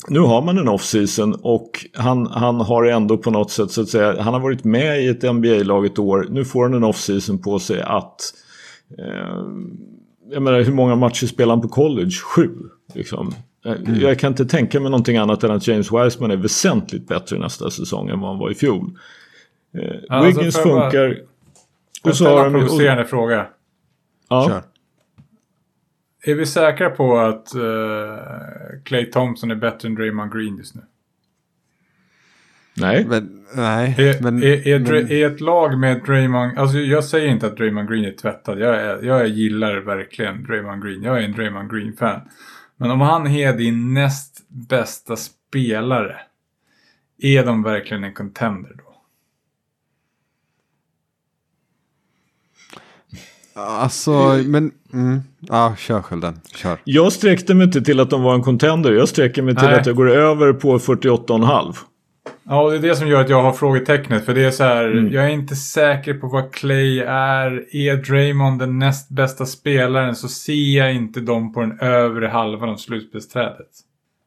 Nu 0.09 0.21
har 0.21 0.43
man 0.43 0.59
en 0.59 0.69
off-season 0.69 1.35
och 1.43 1.87
han, 1.95 2.27
han 2.27 2.61
har 2.61 2.85
ändå 2.85 3.17
på 3.19 3.31
något 3.31 3.51
sätt 3.51 3.71
så 3.71 3.83
att 3.83 3.89
säga, 3.89 4.23
han 4.23 4.35
har 4.35 4.41
varit 4.41 4.65
med 4.65 5.05
i 5.05 5.09
ett 5.09 5.35
NBA-lag 5.35 5.87
ett 5.87 5.99
år. 5.99 6.27
Nu 6.31 6.45
får 6.45 6.63
han 6.63 6.75
en 6.75 6.85
off-season 6.85 7.39
på 7.39 7.59
sig 7.59 7.83
att 7.83 8.21
eh, 8.99 9.43
jag 10.31 10.43
menar 10.43 10.61
hur 10.61 10.73
många 10.73 10.97
matcher 10.97 11.27
spelar 11.27 11.55
han 11.55 11.61
på 11.61 11.69
college? 11.69 12.11
Sju. 12.11 12.51
Liksom. 12.95 13.35
Eh, 13.65 13.73
mm. 13.73 14.01
Jag 14.01 14.19
kan 14.19 14.33
inte 14.33 14.45
tänka 14.47 14.81
mig 14.81 14.91
någonting 14.91 15.17
annat 15.17 15.45
än 15.45 15.51
att 15.51 15.69
James 15.69 15.93
Wiseman 15.93 16.31
är 16.31 16.37
väsentligt 16.37 17.09
bättre 17.09 17.39
nästa 17.39 17.71
säsong 17.71 18.09
än 18.09 18.21
vad 18.21 18.31
han 18.31 18.39
var 18.39 18.51
i 18.51 18.55
fjol. 18.55 18.91
Eh, 19.75 19.97
alltså, 20.09 20.39
Wiggins 20.39 20.57
funkar. 20.57 21.09
Bara, 22.03 22.11
och 22.11 22.17
så 22.17 22.27
har 22.27 22.47
en 22.47 22.53
provocerande 22.53 23.03
och, 23.03 23.09
fråga. 23.09 23.47
Ja. 24.29 24.49
Kör. 24.49 24.63
Är 26.23 26.35
vi 26.35 26.47
säkra 26.47 26.91
på 26.91 27.19
att 27.19 27.53
uh, 27.57 28.83
Clay 28.85 29.11
Thompson 29.11 29.51
är 29.51 29.55
bättre 29.55 29.89
än 29.89 29.95
Draymond 29.95 30.33
Green 30.33 30.57
just 30.57 30.75
nu? 30.75 30.81
Nej. 32.81 33.07
Men, 33.09 33.45
nej, 33.55 33.95
Är, 33.99 34.23
men, 34.23 34.43
är, 34.43 34.69
är, 34.69 34.79
men, 34.79 35.13
är 35.13 35.27
ett 35.27 35.41
lag 35.41 35.79
med 35.79 36.03
Draymond, 36.07 36.59
alltså 36.59 36.79
jag 36.79 37.05
säger 37.05 37.29
inte 37.29 37.47
att 37.47 37.57
Draymond 37.57 37.89
Green 37.89 38.05
är 38.05 38.13
tvättad. 38.13 38.59
Jag, 38.59 38.75
är, 38.75 39.03
jag 39.03 39.29
gillar 39.29 39.77
verkligen 39.77 40.45
Draymond 40.45 40.83
Green. 40.83 41.03
Jag 41.03 41.19
är 41.19 41.23
en 41.23 41.33
Draymond 41.33 41.71
Green-fan. 41.71 42.21
Men 42.77 42.91
om 42.91 43.01
han 43.01 43.27
är 43.27 43.53
din 43.53 43.95
näst 43.95 44.49
bästa 44.49 45.17
spelare, 45.17 46.17
är 47.19 47.45
de 47.45 47.63
verkligen 47.63 48.05
en 48.05 48.15
contender 48.15 48.71
då? 48.79 48.89
alltså, 53.59 54.43
men, 54.47 54.71
mm, 54.93 55.21
ja, 55.41 55.75
kör 55.79 56.03
Skölden, 56.03 56.41
kör. 56.55 56.79
Jag 56.85 57.13
sträckte 57.13 57.55
mig 57.55 57.65
inte 57.65 57.83
till 57.83 58.01
att 58.01 58.11
de 58.11 58.23
var 58.23 58.35
en 58.35 58.43
contender. 58.43 58.93
Jag 58.93 59.09
sträcker 59.09 59.43
mig 59.43 59.57
till 59.57 59.67
Nej. 59.69 59.81
att 59.81 59.87
jag 59.87 59.97
går 59.97 60.11
över 60.11 60.53
på 60.53 60.79
48,5. 60.79 61.75
Ja, 62.49 62.63
och 62.63 62.71
det 62.71 62.77
är 62.77 62.81
det 62.81 62.97
som 62.97 63.09
gör 63.09 63.21
att 63.21 63.29
jag 63.29 63.43
har 63.43 63.53
frågetecknet. 63.53 64.25
För 64.25 64.35
det 64.35 64.45
är 64.45 64.51
så 64.51 64.65
här, 64.65 64.85
Mm. 64.91 65.13
jag 65.13 65.25
är 65.25 65.29
inte 65.29 65.57
säker 65.57 66.15
på 66.15 66.29
vad 66.29 66.53
Clay 66.53 66.99
är. 67.01 67.77
Är 67.77 67.97
Draymond 67.97 68.59
den 68.59 68.79
näst 68.79 69.09
bästa 69.11 69.47
spelaren 69.47 70.15
så 70.17 70.29
ser 70.29 70.77
jag 70.79 70.95
inte 70.95 71.21
dem 71.21 71.53
på 71.53 71.61
den 71.61 71.81
övre 71.81 72.27
halvan 72.27 72.69
av 72.69 72.77
slutspelsträdet. 72.77 73.67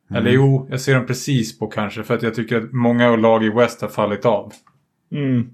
Mm. 0.09 0.21
Eller 0.21 0.31
jo, 0.31 0.67
jag 0.69 0.81
ser 0.81 0.95
dem 0.95 1.05
precis 1.05 1.59
på 1.59 1.67
kanske. 1.67 2.03
För 2.03 2.15
att 2.15 2.23
jag 2.23 2.35
tycker 2.35 2.57
att 2.57 2.71
många 2.71 3.15
lag 3.15 3.43
i 3.43 3.49
West 3.49 3.81
har 3.81 3.89
fallit 3.89 4.25
av. 4.25 4.51
Mm. 5.11 5.49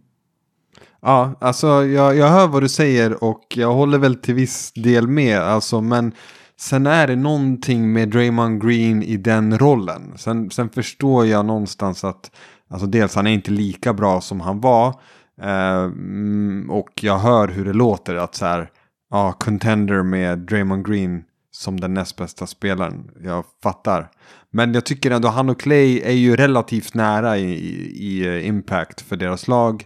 Ja, 1.01 1.35
alltså 1.41 1.67
jag, 1.67 2.15
jag 2.15 2.27
hör 2.27 2.47
vad 2.47 2.63
du 2.63 2.69
säger 2.69 3.23
och 3.23 3.43
jag 3.55 3.73
håller 3.73 3.97
väl 3.97 4.15
till 4.15 4.33
viss 4.35 4.71
del 4.71 5.07
med. 5.07 5.39
Alltså, 5.39 5.81
men 5.81 6.11
sen 6.59 6.87
är 6.87 7.07
det 7.07 7.15
någonting 7.15 7.93
med 7.93 8.09
Draymond 8.09 8.61
Green 8.67 9.03
i 9.03 9.17
den 9.17 9.57
rollen. 9.57 10.13
Sen, 10.17 10.49
sen 10.49 10.69
förstår 10.69 11.25
jag 11.25 11.45
någonstans 11.45 12.03
att 12.03 12.31
alltså 12.67 12.87
dels 12.87 13.15
han 13.15 13.27
är 13.27 13.31
inte 13.31 13.51
lika 13.51 13.93
bra 13.93 14.21
som 14.21 14.41
han 14.41 14.61
var. 14.61 14.87
Eh, 15.41 15.83
mm, 15.83 16.69
och 16.69 17.03
jag 17.03 17.17
hör 17.17 17.47
hur 17.47 17.65
det 17.65 17.73
låter 17.73 18.15
att 18.15 18.35
så 18.35 18.45
här, 18.45 18.69
ja, 19.09 19.31
contender 19.31 20.03
med 20.03 20.39
Draymond 20.39 20.87
Green 20.87 21.23
som 21.51 21.79
den 21.79 21.93
näst 21.93 22.15
bästa 22.15 22.47
spelaren. 22.47 23.11
Jag 23.23 23.43
fattar. 23.63 24.09
Men 24.51 24.73
jag 24.73 24.85
tycker 24.85 25.11
ändå 25.11 25.27
han 25.27 25.49
och 25.49 25.59
Clay 25.59 25.99
är 25.99 26.11
ju 26.11 26.35
relativt 26.35 26.93
nära 26.93 27.37
i, 27.37 27.43
i, 27.43 28.07
i 28.07 28.27
eh, 28.27 28.47
impact 28.47 29.01
för 29.01 29.15
deras 29.15 29.47
lag. 29.47 29.85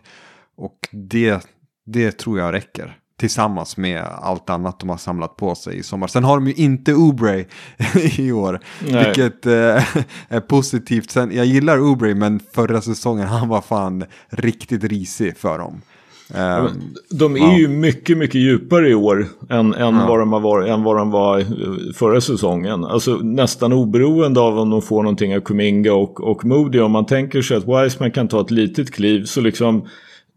Och 0.57 0.77
det, 0.91 1.47
det 1.85 2.11
tror 2.11 2.39
jag 2.39 2.53
räcker. 2.53 3.00
Tillsammans 3.21 3.77
med 3.77 4.03
allt 4.21 4.49
annat 4.49 4.79
de 4.79 4.89
har 4.89 4.97
samlat 4.97 5.35
på 5.37 5.55
sig 5.55 5.77
i 5.77 5.83
sommar. 5.83 6.07
Sen 6.07 6.23
har 6.23 6.35
de 6.35 6.47
ju 6.47 6.53
inte 6.53 6.93
Oubre 6.93 7.45
i 8.17 8.31
år. 8.31 8.59
Nej. 8.89 9.05
Vilket 9.05 9.45
eh, 9.45 9.83
är 10.29 10.39
positivt. 10.39 11.11
Sen, 11.11 11.31
jag 11.35 11.45
gillar 11.45 11.79
Oubre 11.79 12.15
men 12.15 12.39
förra 12.55 12.81
säsongen 12.81 13.27
han 13.27 13.49
var 13.49 13.61
fan 13.61 14.03
riktigt 14.29 14.83
risig 14.83 15.37
för 15.37 15.57
dem. 15.57 15.81
Eh, 16.35 16.65
De 17.09 17.35
är 17.35 17.39
Ja. 17.39 17.57
ju 17.57 17.67
mycket, 17.67 18.17
mycket 18.17 18.41
djupare 18.41 18.89
i 18.89 18.95
år 18.95 19.25
än, 19.49 19.73
än, 19.73 19.95
Ja. 19.95 20.05
vad 20.07 20.19
de 20.19 20.29
varit, 20.31 20.69
än 20.69 20.83
vad 20.83 20.97
de 20.97 21.11
var 21.11 21.39
eh, 21.39 21.45
förra 21.95 22.21
säsongen. 22.21 22.83
Alltså 22.85 23.11
nästan 23.15 23.73
oberoende 23.73 24.39
av 24.39 24.59
om 24.59 24.69
de 24.69 24.81
får 24.81 25.03
någonting 25.03 25.35
av 25.35 25.39
Kuminga 25.41 25.93
och, 25.93 26.21
och 26.23 26.45
Moody. 26.45 26.79
Om 26.79 26.91
man 26.91 27.05
tänker 27.05 27.41
sig 27.41 27.57
att 27.57 27.67
Wiseman 27.67 28.11
kan 28.11 28.27
ta 28.27 28.41
ett 28.41 28.51
litet 28.51 28.91
kliv 28.91 29.23
så 29.25 29.41
liksom 29.41 29.87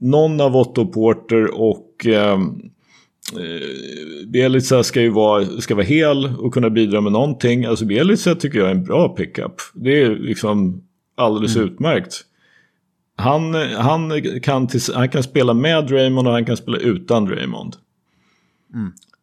någon 0.00 0.40
av 0.40 0.56
Otto 0.56 0.86
Porter 0.86 1.60
och 1.60 2.06
eh, 2.06 2.38
eh, 3.32 4.26
Bjelica 4.26 4.82
ska 4.82 5.00
ju 5.00 5.10
vara, 5.10 5.60
ska 5.60 5.74
vara 5.74 5.84
hel 5.84 6.26
och 6.38 6.54
kunna 6.54 6.70
bidra 6.70 7.00
med 7.00 7.12
någonting. 7.12 7.64
Alltså 7.64 7.84
Bjelica 7.84 8.34
tycker 8.34 8.58
jag 8.58 8.68
är 8.68 8.74
en 8.74 8.84
bra 8.84 9.08
pickup. 9.08 9.54
Det 9.74 10.02
är 10.02 10.16
liksom 10.16 10.82
alldeles 11.16 11.56
utmärkt. 11.56 12.24
Han, 13.16 13.54
han, 13.76 14.22
kan 14.42 14.66
tills, 14.66 14.90
han 14.94 15.08
kan 15.08 15.22
spela 15.22 15.54
med 15.54 15.86
Draymond 15.86 16.28
och 16.28 16.34
han 16.34 16.44
kan 16.44 16.56
spela 16.56 16.78
utan 16.78 17.24
Draymond. 17.24 17.76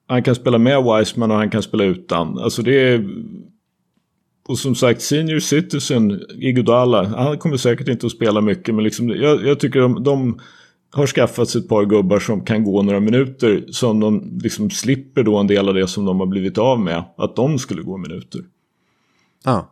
Han 0.07 0.23
kan 0.23 0.35
spela 0.35 0.57
med 0.57 0.83
Wiseman 0.83 1.31
och 1.31 1.37
han 1.37 1.49
kan 1.49 1.63
spela 1.63 1.83
utan. 1.83 2.39
Alltså 2.39 2.61
det 2.61 2.79
är... 2.79 3.09
Och 4.47 4.57
som 4.57 4.75
sagt, 4.75 5.01
Senior 5.01 5.39
Citizen, 5.39 6.21
Iguodala, 6.35 7.03
han 7.03 7.37
kommer 7.37 7.57
säkert 7.57 7.87
inte 7.87 8.05
att 8.05 8.11
spela 8.11 8.41
mycket. 8.41 8.75
Men 8.75 8.83
liksom, 8.83 9.09
jag, 9.09 9.45
jag 9.45 9.59
tycker 9.59 9.79
de, 9.79 10.03
de 10.03 10.39
har 10.91 11.07
skaffat 11.07 11.49
sig 11.49 11.61
ett 11.61 11.67
par 11.67 11.85
gubbar 11.85 12.19
som 12.19 12.45
kan 12.45 12.63
gå 12.63 12.81
några 12.81 12.99
minuter. 12.99 13.65
Som 13.71 13.99
de 13.99 14.39
liksom 14.43 14.69
slipper 14.69 15.23
då 15.23 15.37
en 15.37 15.47
del 15.47 15.67
av 15.67 15.73
det 15.73 15.87
som 15.87 16.05
de 16.05 16.19
har 16.19 16.27
blivit 16.27 16.57
av 16.57 16.79
med. 16.79 17.03
Att 17.17 17.35
de 17.35 17.59
skulle 17.59 17.81
gå 17.81 17.97
minuter. 17.97 18.41
ja. 19.45 19.71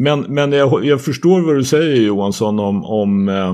Men, 0.00 0.20
men 0.20 0.52
jag, 0.52 0.84
jag 0.84 1.04
förstår 1.04 1.40
vad 1.40 1.56
du 1.56 1.64
säger 1.64 2.02
Johansson 2.02 2.58
om, 2.58 2.84
om 2.84 3.28
eh, 3.28 3.50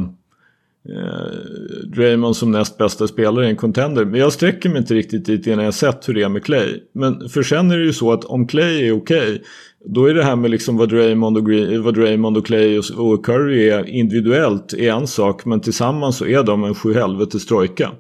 eh, 0.97 1.87
Draymond 1.87 2.37
som 2.37 2.51
näst 2.51 2.79
bästa 2.79 3.09
spelare 3.09 3.47
i 3.47 3.51
en 3.51 3.57
contender. 3.57 4.05
Men 4.05 4.21
jag 4.21 4.33
sträcker 4.33 4.69
mig 4.69 4.79
inte 4.79 4.95
riktigt 4.95 5.27
dit 5.27 5.47
innan 5.47 5.65
jag 5.65 5.75
sett 5.75 6.09
hur 6.09 6.15
det 6.15 6.23
är 6.23 6.29
med 6.29 6.45
Clay. 6.45 6.81
Men 6.93 7.29
för 7.29 7.43
sen 7.43 7.71
är 7.71 7.79
det 7.79 7.85
ju 7.85 7.93
så 7.93 8.13
att 8.13 8.25
om 8.25 8.47
Clay 8.47 8.89
är 8.89 8.93
okej. 8.93 9.43
Då 9.85 10.07
är 10.07 10.15
det 10.15 10.25
här 10.25 10.37
med 10.37 10.51
liksom 10.51 10.77
vad 10.77 10.89
Draymond 10.89 11.37
och, 11.37 11.47
Green, 11.47 11.83
vad 11.83 11.95
Draymond 11.95 12.37
och 12.37 12.47
Clay 12.47 12.79
och, 12.79 13.25
Curry 13.25 13.69
är 13.69 13.89
individuellt 13.89 14.73
är 14.73 14.93
en 14.93 15.07
sak. 15.07 15.45
Men 15.45 15.61
tillsammans 15.61 16.17
så 16.17 16.27
är 16.27 16.43
de 16.43 16.65
en 16.65 16.75
sjuhelvetes 16.75 17.47
trojka. 17.47 17.93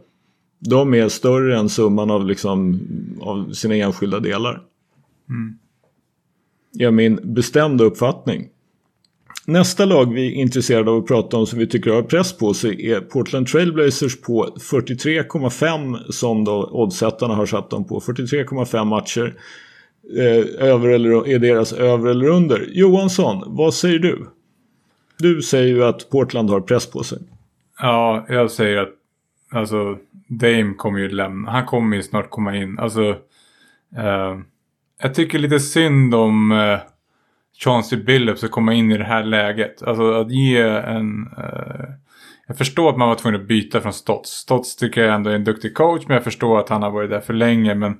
De 0.58 0.94
är 0.94 1.08
större 1.08 1.58
än 1.58 1.68
summan 1.68 2.10
av, 2.10 2.26
liksom, 2.26 2.80
av 3.20 3.52
sina 3.52 3.74
enskilda 3.74 4.20
delar 4.20 4.62
är 6.78 6.90
min 6.90 7.20
bestämda 7.34 7.84
uppfattning. 7.84 8.48
Nästa 9.46 9.84
lag 9.84 10.14
vi 10.14 10.26
är 10.26 10.30
intresserade 10.30 10.90
av 10.90 10.98
att 10.98 11.06
prata 11.06 11.36
om 11.36 11.46
som 11.46 11.58
vi 11.58 11.66
tycker 11.66 11.90
har 11.90 12.02
press 12.02 12.32
på 12.32 12.54
sig 12.54 12.90
är 12.90 13.00
Portland 13.00 13.46
Trailblazers 13.46 14.20
på 14.20 14.56
43,5 14.58 16.10
som 16.10 16.44
då 16.44 16.68
oddsättarna 16.72 17.34
har 17.34 17.46
satt 17.46 17.70
dem 17.70 17.84
på. 17.84 18.00
43,5 18.00 18.84
matcher. 18.84 19.34
Eh, 20.18 20.68
över 20.68 20.88
eller, 20.88 21.28
är 21.28 21.38
deras 21.38 21.72
över 21.72 22.10
eller 22.10 22.28
under. 22.28 22.66
Johansson, 22.72 23.42
vad 23.46 23.74
säger 23.74 23.98
du? 23.98 24.26
Du 25.18 25.42
säger 25.42 25.74
ju 25.74 25.84
att 25.84 26.10
Portland 26.10 26.50
har 26.50 26.60
press 26.60 26.90
på 26.90 27.02
sig. 27.02 27.18
Ja, 27.80 28.26
jag 28.28 28.50
säger 28.50 28.78
att 28.78 28.90
alltså 29.52 29.98
Dame 30.28 30.74
kommer 30.76 30.98
ju 30.98 31.08
lämna. 31.08 31.50
Han 31.50 31.66
kommer 31.66 31.96
ju 31.96 32.02
snart 32.02 32.30
komma 32.30 32.56
in. 32.56 32.78
Alltså, 32.78 33.08
eh, 33.96 34.38
jag 35.02 35.14
tycker 35.14 35.38
lite 35.38 35.60
synd 35.60 36.14
om 36.14 36.52
eh, 36.52 36.78
Chauncey 37.58 38.02
Billups 38.02 38.44
att 38.44 38.50
komma 38.50 38.74
in 38.74 38.92
i 38.92 38.98
det 38.98 39.04
här 39.04 39.24
läget. 39.24 39.82
Alltså 39.82 40.12
att 40.12 40.30
ge 40.30 40.60
en... 40.62 41.26
Eh, 41.38 41.84
jag 42.46 42.58
förstår 42.58 42.90
att 42.90 42.98
man 42.98 43.08
var 43.08 43.14
tvungen 43.14 43.40
att 43.40 43.48
byta 43.48 43.80
från 43.80 43.92
Stotts. 43.92 44.30
Stotts 44.30 44.76
tycker 44.76 45.04
jag 45.04 45.14
ändå 45.14 45.30
är 45.30 45.34
en 45.34 45.44
duktig 45.44 45.74
coach, 45.74 46.02
men 46.06 46.14
jag 46.14 46.24
förstår 46.24 46.58
att 46.58 46.68
han 46.68 46.82
har 46.82 46.90
varit 46.90 47.10
där 47.10 47.20
för 47.20 47.34
länge. 47.34 47.74
Men 47.74 47.96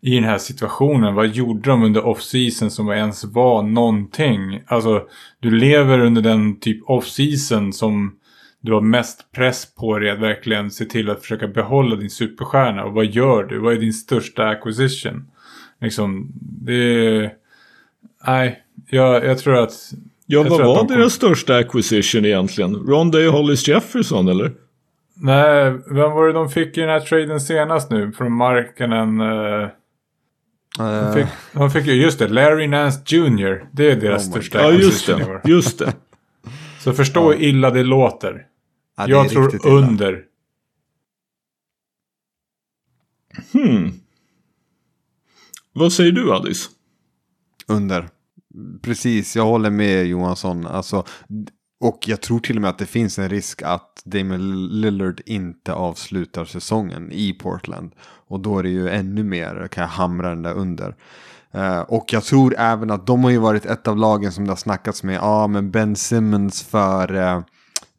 i 0.00 0.14
den 0.14 0.24
här 0.24 0.38
situationen, 0.38 1.14
vad 1.14 1.28
gjorde 1.28 1.70
de 1.70 1.82
under 1.84 2.06
off-season 2.06 2.70
som 2.70 2.90
ens 2.90 3.24
var 3.24 3.62
någonting? 3.62 4.62
Alltså, 4.66 5.02
du 5.40 5.50
lever 5.50 5.98
under 5.98 6.22
den 6.22 6.60
typ 6.60 6.82
off-season 6.88 7.72
som 7.72 8.14
du 8.60 8.72
har 8.72 8.80
mest 8.80 9.32
press 9.32 9.74
på 9.74 9.98
dig 9.98 10.10
att 10.10 10.18
verkligen 10.18 10.70
se 10.70 10.84
till 10.84 11.10
att 11.10 11.20
försöka 11.20 11.48
behålla 11.48 11.96
din 11.96 12.10
superstjärna. 12.10 12.84
Och 12.84 12.92
vad 12.92 13.06
gör 13.06 13.44
du? 13.44 13.58
Vad 13.58 13.74
är 13.74 13.78
din 13.78 13.92
största 13.92 14.48
acquisition? 14.48 15.24
Liksom, 15.80 16.32
det 16.40 16.74
är... 16.74 17.32
Nej, 18.26 18.62
jag, 18.90 19.24
jag 19.24 19.38
tror 19.38 19.56
att... 19.56 19.72
Ja, 20.26 20.42
vad 20.42 20.66
var 20.66 20.76
de 20.76 20.86
deras 20.86 21.12
största 21.12 21.56
acquisition 21.56 22.24
egentligen? 22.24 22.74
Rondé 22.74 23.26
Hollis 23.26 23.68
Jefferson 23.68 24.28
eller? 24.28 24.52
Nej, 25.14 25.70
vem 25.90 26.12
var 26.12 26.26
det 26.26 26.32
de 26.32 26.50
fick 26.50 26.78
i 26.78 26.80
den 26.80 26.90
här 26.90 27.00
traden 27.00 27.40
senast 27.40 27.90
nu? 27.90 28.12
Från 28.12 28.32
Markkanen? 28.32 29.20
Uh, 29.20 29.68
de, 30.78 30.94
Eh, 30.94 31.14
fick, 31.14 31.26
de 31.52 31.70
fick 31.70 31.86
ju, 31.86 31.92
just 31.92 32.18
det, 32.18 32.28
Larry 32.28 32.66
Nance 32.66 33.02
Jr. 33.06 33.68
Det 33.72 33.90
är 33.92 33.96
deras 33.96 34.26
Oh 34.26 34.30
största 34.30 34.62
Ja, 34.62 34.70
just 34.72 35.06
det. 35.06 35.40
Just 35.44 35.78
det. 35.78 35.94
Så 36.80 36.92
förstå 36.92 37.32
hur 37.32 37.42
illa 37.42 37.70
det 37.70 37.82
låter. 37.82 38.46
ja, 38.96 39.06
det 39.06 39.10
jag 39.10 39.30
tror 39.30 39.66
under. 39.66 40.24
Hmm. 43.52 43.92
Vad 45.72 45.92
säger 45.92 46.12
du 46.12 46.32
Alice? 46.32 46.70
Under. 47.66 48.08
Precis, 48.82 49.36
jag 49.36 49.44
håller 49.44 49.70
med 49.70 50.06
Johansson. 50.06 50.66
Alltså, 50.66 51.04
och 51.80 52.08
jag 52.08 52.20
tror 52.20 52.40
till 52.40 52.56
och 52.56 52.62
med 52.62 52.70
att 52.70 52.78
det 52.78 52.86
finns 52.86 53.18
en 53.18 53.28
risk 53.28 53.62
att 53.62 54.02
Damon 54.04 54.68
Lillard 54.80 55.20
inte 55.26 55.72
avslutar 55.72 56.44
säsongen 56.44 57.12
i 57.12 57.32
Portland. 57.32 57.92
Och 58.00 58.40
då 58.40 58.58
är 58.58 58.62
det 58.62 58.68
ju 58.68 58.88
ännu 58.88 59.24
mer, 59.24 59.68
kan 59.68 59.82
jag 59.82 59.88
hamra 59.88 60.28
den 60.28 60.42
där 60.42 60.54
under. 60.54 60.96
Eh, 61.52 61.80
och 61.80 62.12
jag 62.12 62.24
tror 62.24 62.54
även 62.58 62.90
att 62.90 63.06
de 63.06 63.24
har 63.24 63.30
ju 63.30 63.38
varit 63.38 63.66
ett 63.66 63.88
av 63.88 63.96
lagen 63.96 64.32
som 64.32 64.44
det 64.44 64.50
har 64.50 64.56
snackats 64.56 65.02
med. 65.02 65.14
Ja, 65.14 65.20
ah, 65.22 65.46
men 65.46 65.70
Ben 65.70 65.96
Simmons 65.96 66.62
för 66.62 67.14
eh, 67.14 67.42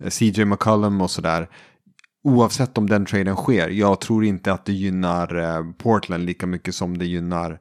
CJ 0.09 0.45
McCollum 0.45 1.01
och 1.01 1.11
sådär. 1.11 1.49
Oavsett 2.23 2.77
om 2.77 2.89
den 2.89 3.05
traden 3.05 3.35
sker, 3.35 3.69
jag 3.69 4.01
tror 4.01 4.25
inte 4.25 4.53
att 4.53 4.65
det 4.65 4.73
gynnar 4.73 5.35
eh, 5.35 5.71
Portland 5.77 6.25
lika 6.25 6.47
mycket 6.47 6.75
som 6.75 6.97
det 6.97 7.05
gynnar 7.05 7.59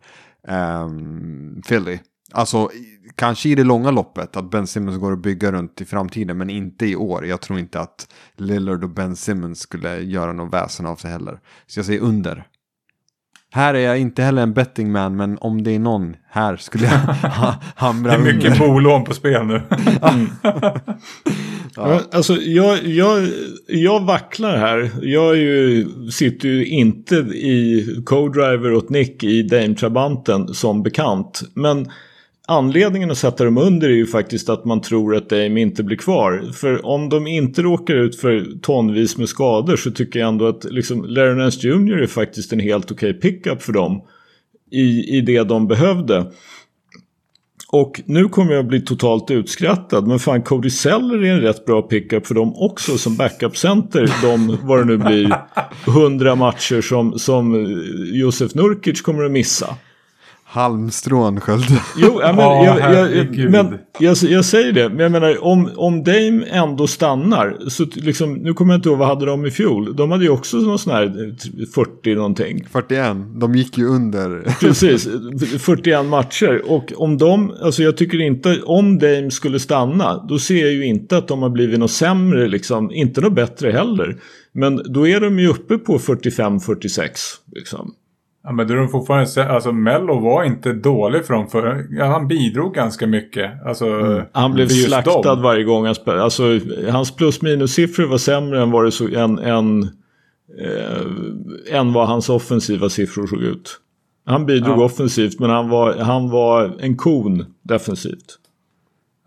um, 0.49 1.63
Philly. 1.69 1.99
Alltså, 2.33 2.71
kanske 3.15 3.49
i 3.49 3.55
det 3.55 3.65
långa 3.65 3.91
loppet 3.91 4.37
att 4.37 4.51
Ben 4.51 4.67
Simmons 4.67 4.99
går 4.99 5.13
att 5.13 5.23
bygga 5.23 5.53
runt 5.53 5.81
i 5.81 5.85
framtiden, 5.85 6.39
men 6.39 6.51
inte 6.51 6.87
i 6.87 6.97
år. 6.97 7.27
Jag 7.27 7.41
tror 7.41 7.59
inte 7.59 7.81
att 7.81 8.09
Lillard 8.37 8.85
och 8.85 8.91
Ben 8.91 9.17
Simmons 9.17 9.61
skulle 9.61 9.99
göra 10.01 10.33
någon 10.33 10.51
väsen 10.51 10.87
av 10.87 10.97
sig 10.97 11.11
heller. 11.11 11.41
Så 11.67 11.79
jag 11.79 11.87
säger 11.87 12.01
under. 12.01 12.45
Här 13.51 13.75
är 13.75 13.79
jag 13.79 13.99
inte 13.99 14.23
heller 14.23 14.43
en 14.43 14.53
bettingman, 14.55 15.17
men 15.17 15.39
om 15.39 15.63
det 15.63 15.75
är 15.75 15.79
någon 15.79 16.17
här 16.31 16.57
skulle 16.57 16.85
jag 16.85 16.99
ha, 17.31 17.55
hamra 17.77 18.11
Det 18.11 18.17
är 18.17 18.19
under. 18.19 18.35
mycket 18.35 18.59
bolån 18.59 19.05
på 19.05 19.15
spel 19.15 19.47
nu. 19.47 19.63
Ja. 21.77 22.01
Alltså, 22.13 22.37
jag, 22.37 22.85
jag, 22.87 23.29
jag 23.67 24.01
vacklar 24.05 24.57
här. 24.57 24.91
Jag 25.03 25.31
är 25.33 25.37
ju, 25.41 25.87
sitter 26.11 26.49
ju 26.49 26.67
inte 26.67 27.15
i 27.17 27.87
co-driver 28.07 28.73
åt 28.73 28.91
Nick 28.91 29.25
i 29.25 29.43
Dame-trabanten 29.43 30.55
som 30.55 30.83
bekant. 30.83 31.43
Men 31.55 31.87
anledningen 32.49 33.11
att 33.11 33.19
sätta 33.19 33.45
dem 33.45 33.59
under 33.59 33.89
är 33.89 33.95
ju 33.95 34.07
faktiskt 34.07 34.49
att 34.49 34.65
man 34.65 34.81
tror 34.81 35.17
att 35.17 35.29
Dame 35.29 35.61
inte 35.61 35.83
blir 35.83 35.97
kvar. 35.97 36.51
För 36.55 36.87
om 36.87 37.09
de 37.09 37.27
inte 37.27 37.63
råkar 37.63 37.95
ut 37.95 38.21
för 38.21 38.47
tonvis 38.63 39.17
med 39.17 39.29
skador 39.29 39.77
så 39.77 39.91
tycker 39.91 40.21
jag 40.21 40.29
ändå 40.29 40.47
att 40.47 40.65
liksom, 40.65 41.05
Larry 41.05 41.35
Nance 41.35 41.69
Jr 41.69 42.03
är 42.03 42.07
faktiskt 42.07 42.53
en 42.53 42.61
helt 42.61 42.91
okej 42.91 43.15
pickup 43.15 43.63
för 43.63 43.73
dem. 43.73 44.03
I, 44.71 45.17
I 45.17 45.21
det 45.21 45.43
de 45.43 45.67
behövde. 45.67 46.33
Och 47.73 48.01
nu 48.05 48.29
kommer 48.29 48.53
jag 48.53 48.67
bli 48.67 48.81
totalt 48.81 49.31
utskrattad. 49.31 50.07
Men 50.07 50.19
fan, 50.19 50.43
Cody 50.43 50.71
Seller 50.71 51.25
är 51.25 51.33
en 51.33 51.41
rätt 51.41 51.65
bra 51.65 51.83
pickup 51.83 52.27
för 52.27 52.35
dem 52.35 52.53
också 52.57 52.99
som 52.99 53.17
backup-center. 53.17 54.11
De, 54.23 54.59
vad 54.63 54.79
det 54.79 54.85
nu 54.85 54.97
blir, 54.97 55.35
hundra 55.87 56.35
matcher 56.35 56.81
som, 56.81 57.19
som 57.19 57.67
Josef 58.13 58.55
Nurkic 58.55 59.03
kommer 59.03 59.25
att 59.25 59.33
missa. 59.33 59.77
Halmstrån 60.51 61.41
sköld. 61.41 61.65
Jo, 61.97 62.21
ja, 62.23 62.33
men, 62.33 62.45
Ja, 62.45 62.65
jag, 62.65 62.79
jag, 62.79 62.83
herregud. 62.83 63.51
men 63.51 63.79
jag, 63.99 64.17
jag 64.17 64.45
säger 64.45 64.73
det. 64.73 64.89
Men 64.89 64.99
jag 64.99 65.13
menar, 65.13 65.45
om, 65.45 65.71
om 65.77 66.05
Dame 66.05 66.45
ändå 66.51 66.87
stannar. 66.87 67.57
Så 67.69 67.87
liksom, 67.95 68.35
nu 68.35 68.55
kommer 68.55 68.73
jag 68.75 68.79
inte 68.79 68.89
ihåg 68.89 68.99
vad 68.99 69.09
hade 69.09 69.27
de 69.27 69.47
i 69.47 69.51
fjol. 69.51 69.97
De 69.97 70.11
hade 70.11 70.25
ju 70.25 70.31
också 70.31 70.57
någon 70.57 70.79
sån 70.79 70.93
här 70.93 71.05
eh, 71.05 71.67
40 71.75 72.15
någonting. 72.15 72.67
41, 72.73 73.17
de 73.41 73.55
gick 73.55 73.79
ju 73.79 73.87
under. 73.87 74.55
Precis, 74.61 75.09
41 75.59 76.05
matcher. 76.05 76.63
Och 76.67 76.93
om 76.97 77.19
de, 77.19 77.53
alltså 77.63 77.83
jag 77.83 77.97
tycker 77.97 78.21
inte, 78.21 78.61
om 78.63 78.99
Dame 78.99 79.31
skulle 79.31 79.59
stanna, 79.59 80.27
då 80.29 80.39
ser 80.39 80.61
jag 80.61 80.73
ju 80.73 80.87
inte 80.87 81.17
att 81.17 81.29
de 81.29 81.43
har 81.43 81.51
blivit 81.51 81.79
något 81.79 81.91
sämre, 81.91 82.49
liksom. 82.49 82.91
Inte 82.93 83.21
något 83.21 83.35
bättre 83.35 83.71
heller. 83.71 84.17
Men 84.53 84.83
då 84.93 85.09
är 85.09 85.21
de 85.21 85.39
ju 85.39 85.49
uppe 85.49 85.79
på 85.79 85.99
45-46. 85.99 87.09
Liksom. 87.53 87.95
Ja, 88.49 88.53
men 88.55 88.67
de 88.69 88.89
fortfarande... 88.89 89.49
Alltså 89.51 89.73
Mello 89.73 90.21
var 90.21 90.45
inte 90.45 90.73
dålig 90.73 91.25
för 91.25 91.35
dem. 91.35 91.49
För, 91.49 91.87
ja, 91.91 92.05
han 92.07 92.29
bidrog 92.29 92.75
ganska 92.75 93.07
mycket. 93.07 93.67
Alltså, 93.67 93.87
Mm. 93.87 94.23
Han 94.33 94.53
blev 94.53 94.69
slaktad 94.69 95.23
dem. 95.23 95.43
varje 95.43 95.65
gång 95.65 95.87
han 95.87 95.95
spelade. 95.95 96.23
Alltså, 96.23 96.61
hans 96.91 97.17
plus 97.17 97.43
minus 97.43 97.73
siffror 97.73 98.07
var 98.07 98.19
sämre 98.19 98.63
än 98.63 98.71
vad, 98.71 98.85
det 98.85 98.93
så, 98.93 99.09
än, 99.09 99.39
än, 99.39 99.83
eh, 100.61 101.77
än 101.79 101.93
vad 101.93 102.07
hans 102.09 102.29
offensiva 102.29 102.89
siffror 102.89 103.27
såg 103.27 103.43
ut. 103.43 103.81
Han 104.27 104.47
bidrog 104.47 104.79
Ja. 104.79 104.85
offensivt 104.85 105.41
men 105.41 105.51
han 105.51 105.69
var, 105.69 105.95
han 105.95 106.31
var 106.31 106.77
en 106.81 106.97
kon 106.97 107.45
defensivt. 107.63 108.39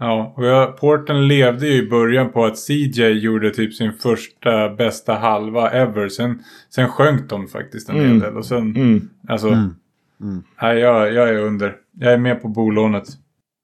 Ja, 0.04 0.34
och 0.38 0.46
jag, 0.46 0.78
Porten 0.78 1.28
levde 1.28 1.68
ju 1.68 1.74
i 1.74 1.90
början 1.90 2.32
på 2.32 2.46
att 2.46 2.58
CJ 2.58 3.02
gjorde 3.12 3.52
typ 3.52 3.74
sin 3.74 3.94
första 3.94 4.70
bästa 4.70 5.14
halva 5.14 5.70
ever. 5.72 6.10
Sen, 6.10 6.40
sen 6.76 6.88
sjönk 6.90 7.30
de 7.30 7.48
faktiskt 7.48 7.90
en 7.90 7.96
hel 7.96 8.06
Mm. 8.06 8.20
del. 8.20 8.38
Och 8.38 8.46
sen, 8.46 8.76
Mm. 8.76 9.10
alltså, 9.28 9.48
Mm. 9.48 9.76
Mm. 10.22 10.44
nej 10.62 10.78
jag, 10.80 11.14
jag 11.14 11.30
är 11.30 11.38
under. 11.38 11.76
Jag 12.00 12.14
är 12.14 12.18
med 12.18 12.42
på 12.42 12.48
bolånet. 12.48 13.04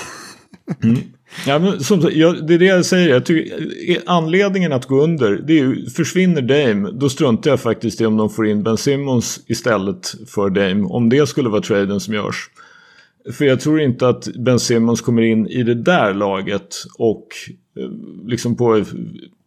Ja, 1.48 1.60
men 1.60 1.80
som, 1.80 2.02
sagt, 2.02 2.16
jag, 2.16 2.48
det 2.48 2.54
är 2.54 2.60
det 2.60 2.66
jag 2.66 2.86
säger. 2.86 3.10
Jag 3.10 3.26
tycker, 3.26 3.60
eh, 3.92 3.98
anledningen 4.06 4.74
att 4.74 4.86
gå 4.86 5.04
under, 5.04 5.32
det 5.48 5.54
är 5.54 5.58
ju, 5.64 5.90
försvinner 5.90 6.42
Dame, 6.42 6.90
då 6.92 7.10
struntar 7.10 7.50
jag 7.50 7.60
faktiskt 7.62 8.02
i 8.02 8.06
om 8.06 8.18
de 8.18 8.30
får 8.30 8.48
in 8.48 8.64
Ben 8.64 8.78
Simmons 8.78 9.40
istället 9.48 10.14
för 10.28 10.50
Dame. 10.50 10.84
Om 10.84 11.10
det 11.10 11.28
skulle 11.30 11.50
vara 11.50 11.62
traden 11.62 12.00
som 12.00 12.14
görs. 12.14 12.50
För 13.32 13.46
jag 13.46 13.60
tror 13.60 13.82
inte 13.82 14.08
att 14.08 14.28
Ben 14.40 14.60
Simmons 14.60 15.02
kommer 15.02 15.22
in 15.22 15.48
i 15.48 15.64
det 15.64 15.76
där 15.76 16.14
laget 16.14 16.76
och 16.98 17.28
eh, 17.80 17.90
liksom 18.28 18.56
på 18.58 18.84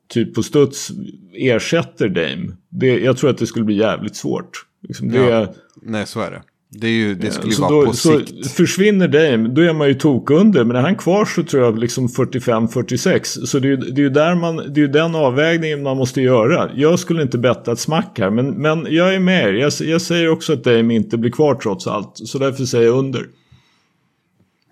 typ 0.08 0.34
på 0.34 0.42
studs 0.42 0.90
ersätter 1.34 2.08
Dame. 2.08 2.52
Det, 2.68 2.98
jag 2.98 3.16
tror 3.16 3.30
att 3.30 3.38
det 3.38 3.46
skulle 3.46 3.64
bli 3.64 3.74
jävligt 3.76 4.16
svårt. 4.16 4.50
Liksom 4.88 5.08
det, 5.08 5.18
Ja. 5.18 5.54
Nej, 5.82 6.06
så 6.06 6.20
är 6.20 6.30
det. 6.30 6.42
Det, 6.70 6.88
ju, 6.88 7.14
det 7.14 7.30
skulle 7.30 7.52
ju 7.54 7.60
vara 7.60 7.70
då, 7.70 7.86
på 7.86 7.92
sikt. 7.92 8.50
Försvinner 8.50 9.08
Dame, 9.08 9.48
då 9.48 9.62
är 9.62 9.72
man 9.72 9.88
ju 9.88 9.94
tok 9.94 10.30
under. 10.30 10.64
Men 10.64 10.76
är 10.76 10.80
han 10.80 10.96
kvar 10.96 11.24
så 11.24 11.42
tror 11.42 11.62
jag 11.64 11.78
liksom 11.78 12.08
45-46. 12.08 13.24
Så 13.46 13.58
det 13.58 13.68
är, 13.68 13.70
ju- 13.70 13.76
det 13.76 14.02
är 14.04 14.10
där 14.10 14.34
man, 14.34 14.56
det 14.74 14.82
är 14.82 14.88
den 14.88 15.14
avvägningen 15.14 15.82
man 15.82 15.96
måste 15.96 16.20
göra. 16.22 16.70
Jag 16.74 16.98
skulle 16.98 17.22
inte 17.22 17.38
betta 17.38 17.72
ett 17.72 17.78
smack 17.78 18.18
här. 18.18 18.30
Men, 18.30 18.46
men 18.50 18.86
jag 18.90 19.14
är 19.14 19.20
med 19.20 19.48
er. 19.48 19.52
jag, 19.52 19.72
jag 19.80 20.00
säger 20.00 20.28
också 20.28 20.52
att 20.52 20.64
Dame 20.64 20.94
inte 20.94 21.16
blir 21.18 21.30
kvar 21.30 21.54
trots 21.54 21.86
allt. 21.86 22.12
Så 22.14 22.38
därför 22.38 22.64
säger 22.64 22.86
jag 22.86 22.98
under. 22.98 23.26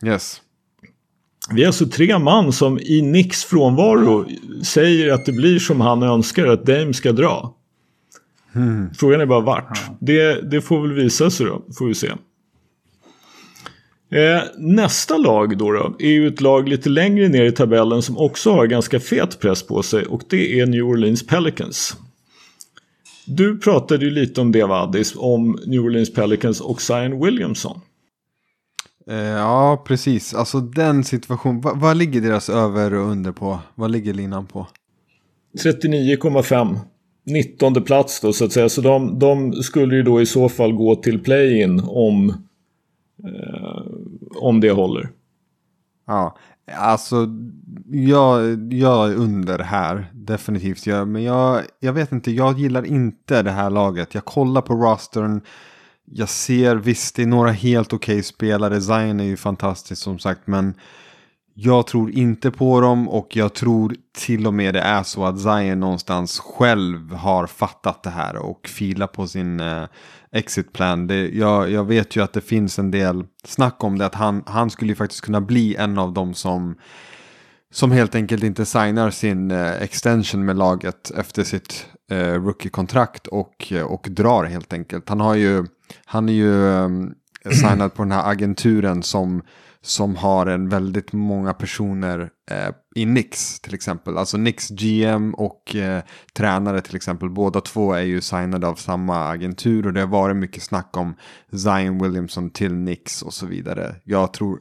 Yes. 0.07 0.41
Vi 1.51 1.63
är 1.63 1.67
alltså 1.67 1.87
tre 1.87 2.19
man 2.19 2.53
som 2.53 2.79
i 2.79 3.03
Nicks 3.03 3.45
frånvaro 3.45 4.27
säger 4.65 5.13
att 5.13 5.27
det 5.27 5.33
blir 5.33 5.59
som 5.59 5.81
han 5.81 6.03
önskar 6.03 6.47
att 6.47 6.67
Dame 6.67 6.95
ska 6.95 7.13
dra. 7.13 7.55
Frågan 8.99 9.21
är 9.21 9.27
bara 9.27 9.41
vart. 9.41 9.81
Det, 10.01 10.51
det 10.51 10.61
får 10.61 10.81
väl 10.81 10.93
visa 10.93 11.31
sig 11.31 11.47
då, 11.47 11.63
får 11.79 11.87
vi 11.87 11.95
se. 11.95 12.09
Eh, 14.11 14.43
nästa 14.59 15.17
lag 15.17 15.59
då, 15.59 15.73
då 15.73 15.97
är 15.99 16.11
ju 16.11 16.29
ett 16.29 16.41
lag 16.41 16.69
lite 16.69 16.89
längre 16.89 17.29
ner 17.29 17.45
i 17.45 17.53
tabellen 17.53 18.03
som 18.03 18.19
också 18.19 18.53
har 18.53 18.67
ganska 18.67 19.01
fet 19.01 19.41
press 19.41 19.63
på 19.63 19.83
sig 19.83 20.05
och 20.05 20.23
det 20.29 20.61
är 20.61 20.67
New 20.67 20.85
Orleans 20.85 21.27
Pelicans. 21.27 21.97
Du 23.27 23.59
pratade 23.59 24.05
ju 24.05 24.11
lite 24.11 24.41
om 24.41 24.53
det 24.53 24.65
Vadis, 24.65 25.15
om 25.17 25.59
New 25.67 25.81
Orleans 25.81 26.13
Pelicans 26.13 26.61
och 26.61 26.83
Zion 26.83 27.25
Williamson. 27.25 27.81
Eh, 29.11 29.17
ja, 29.17 29.83
precis. 29.87 30.35
Alltså 30.35 30.61
den 30.61 31.05
situationen. 31.05 31.61
Va, 31.61 31.73
vad 31.75 31.97
ligger 31.97 32.21
deras 32.21 32.49
över 32.49 32.95
och 32.95 33.11
under 33.11 33.33
på? 33.33 33.59
Vad 33.75 33.91
ligger 33.91 34.15
linan 34.15 34.47
på? 34.47 34.67
39,5. 35.65 36.77
19 37.27 37.85
plats 37.85 38.21
då 38.21 38.33
så 38.33 38.45
att 38.45 38.53
säga. 38.53 38.69
Så 38.69 38.81
de, 38.81 39.19
de 39.19 39.53
skulle 39.53 39.97
ju 39.97 40.03
då 40.03 40.21
i 40.21 40.27
så 40.27 40.49
fall 40.49 40.73
gå 40.73 40.97
till 40.97 41.23
play-in 41.23 41.83
om, 41.85 42.29
eh, 43.25 43.83
om 44.37 44.61
det 44.61 44.71
håller. 44.71 45.11
Ja, 46.07 46.37
alltså 46.73 47.29
jag, 47.91 48.73
jag 48.73 49.11
är 49.11 49.17
under 49.17 49.59
här. 49.59 50.11
Definitivt. 50.13 50.87
Jag, 50.87 51.09
men 51.09 51.23
jag, 51.23 51.63
jag 51.81 51.93
vet 51.93 52.13
inte, 52.13 52.31
jag 52.31 52.59
gillar 52.59 52.87
inte 52.87 53.43
det 53.43 53.51
här 53.51 53.71
laget. 53.71 54.15
Jag 54.15 54.25
kollar 54.25 54.61
på 54.61 54.75
rostern. 54.75 55.41
Jag 56.05 56.29
ser 56.29 56.77
visst, 56.77 57.17
det 57.17 57.23
är 57.23 57.27
några 57.27 57.51
helt 57.51 57.93
okej 57.93 58.23
spelare. 58.23 58.81
Zion 58.81 59.21
är 59.21 59.25
ju 59.25 59.37
fantastisk 59.37 60.03
som 60.03 60.19
sagt, 60.19 60.47
men 60.47 60.75
jag 61.55 61.87
tror 61.87 62.11
inte 62.11 62.51
på 62.51 62.81
dem 62.81 63.09
och 63.09 63.37
jag 63.37 63.55
tror 63.55 63.97
till 64.19 64.47
och 64.47 64.55
med 64.55 64.75
det 64.75 64.81
är 64.81 65.03
så 65.03 65.25
att 65.25 65.41
Zion 65.41 65.81
någonstans 65.81 66.39
själv 66.39 67.13
har 67.13 67.47
fattat 67.47 68.03
det 68.03 68.11
här 68.11 68.37
och 68.37 68.69
filar 68.69 69.07
på 69.07 69.27
sin 69.27 69.61
eh, 69.61 69.85
exit 70.33 70.73
plan. 70.73 71.07
Det, 71.07 71.29
jag, 71.29 71.71
jag 71.71 71.85
vet 71.85 72.17
ju 72.17 72.23
att 72.23 72.33
det 72.33 72.41
finns 72.41 72.79
en 72.79 72.91
del 72.91 73.25
snack 73.45 73.85
om 73.85 73.99
det, 73.99 74.07
att 74.07 74.15
han, 74.15 74.43
han 74.47 74.71
skulle 74.71 74.93
ju 74.93 74.97
faktiskt 74.97 75.25
kunna 75.25 75.41
bli 75.41 75.77
en 75.77 75.99
av 75.99 76.13
dem 76.13 76.35
som 76.35 76.75
som 77.71 77.93
helt 77.93 78.15
enkelt 78.15 78.45
inte 78.45 78.67
signar 78.67 79.11
sin 79.11 79.51
eh, 79.51 79.83
extension 79.83 80.45
med 80.45 80.57
laget 80.57 81.11
efter 81.11 81.45
sitt 81.45 81.87
eh, 82.11 82.43
rookie-kontrakt 82.43 83.27
och, 83.27 83.73
eh, 83.73 83.85
och 83.85 84.07
drar 84.11 84.45
helt 84.45 84.73
enkelt. 84.73 85.09
Han 85.09 85.21
har 85.21 85.35
ju, 85.35 85.67
han 86.05 86.29
är 86.29 86.33
ju 86.33 86.69
eh, 86.69 86.89
signad 87.51 87.95
på 87.95 88.03
den 88.03 88.13
här 88.13 88.31
agenturen 88.31 89.03
som, 89.03 89.43
som 89.83 90.17
har 90.17 90.47
en 90.47 90.69
väldigt 90.69 91.13
många 91.13 91.55
personer 91.55 92.31
eh, 92.51 92.75
i 92.95 93.07
Nix 93.07 93.61
till 93.61 93.75
exempel. 93.75 94.19
Alltså 94.19 94.37
Nix 94.37 94.69
GM 94.69 95.35
och 95.35 95.77
eh, 95.77 96.03
tränare 96.37 96.81
till 96.81 96.97
exempel. 96.97 97.31
Båda 97.31 97.61
två 97.61 97.93
är 97.93 98.03
ju 98.03 98.21
signade 98.21 98.67
av 98.67 98.75
samma 98.75 99.29
agentur 99.29 99.87
och 99.87 99.93
det 99.93 100.01
har 100.01 100.09
varit 100.09 100.37
mycket 100.37 100.63
snack 100.63 100.97
om 100.97 101.15
Zion 101.53 102.03
Williamson 102.03 102.51
till 102.51 102.75
Nix 102.75 103.23
och 103.23 103.35
så 103.35 103.47
vidare. 103.47 103.97
Jag 104.05 104.33
tror 104.33 104.59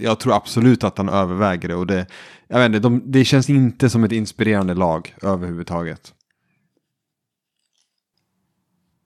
jag 0.00 0.20
tror 0.20 0.36
absolut 0.36 0.84
att 0.84 0.98
han 0.98 1.08
överväger 1.08 1.68
det 1.68 1.74
och 1.74 1.86
det, 1.86 2.06
jag 2.48 2.58
vet 2.58 2.66
inte, 2.66 2.78
de, 2.78 3.02
det 3.12 3.24
känns 3.24 3.50
inte 3.50 3.90
som 3.90 4.04
ett 4.04 4.12
inspirerande 4.12 4.74
lag 4.74 5.14
överhuvudtaget. 5.22 6.12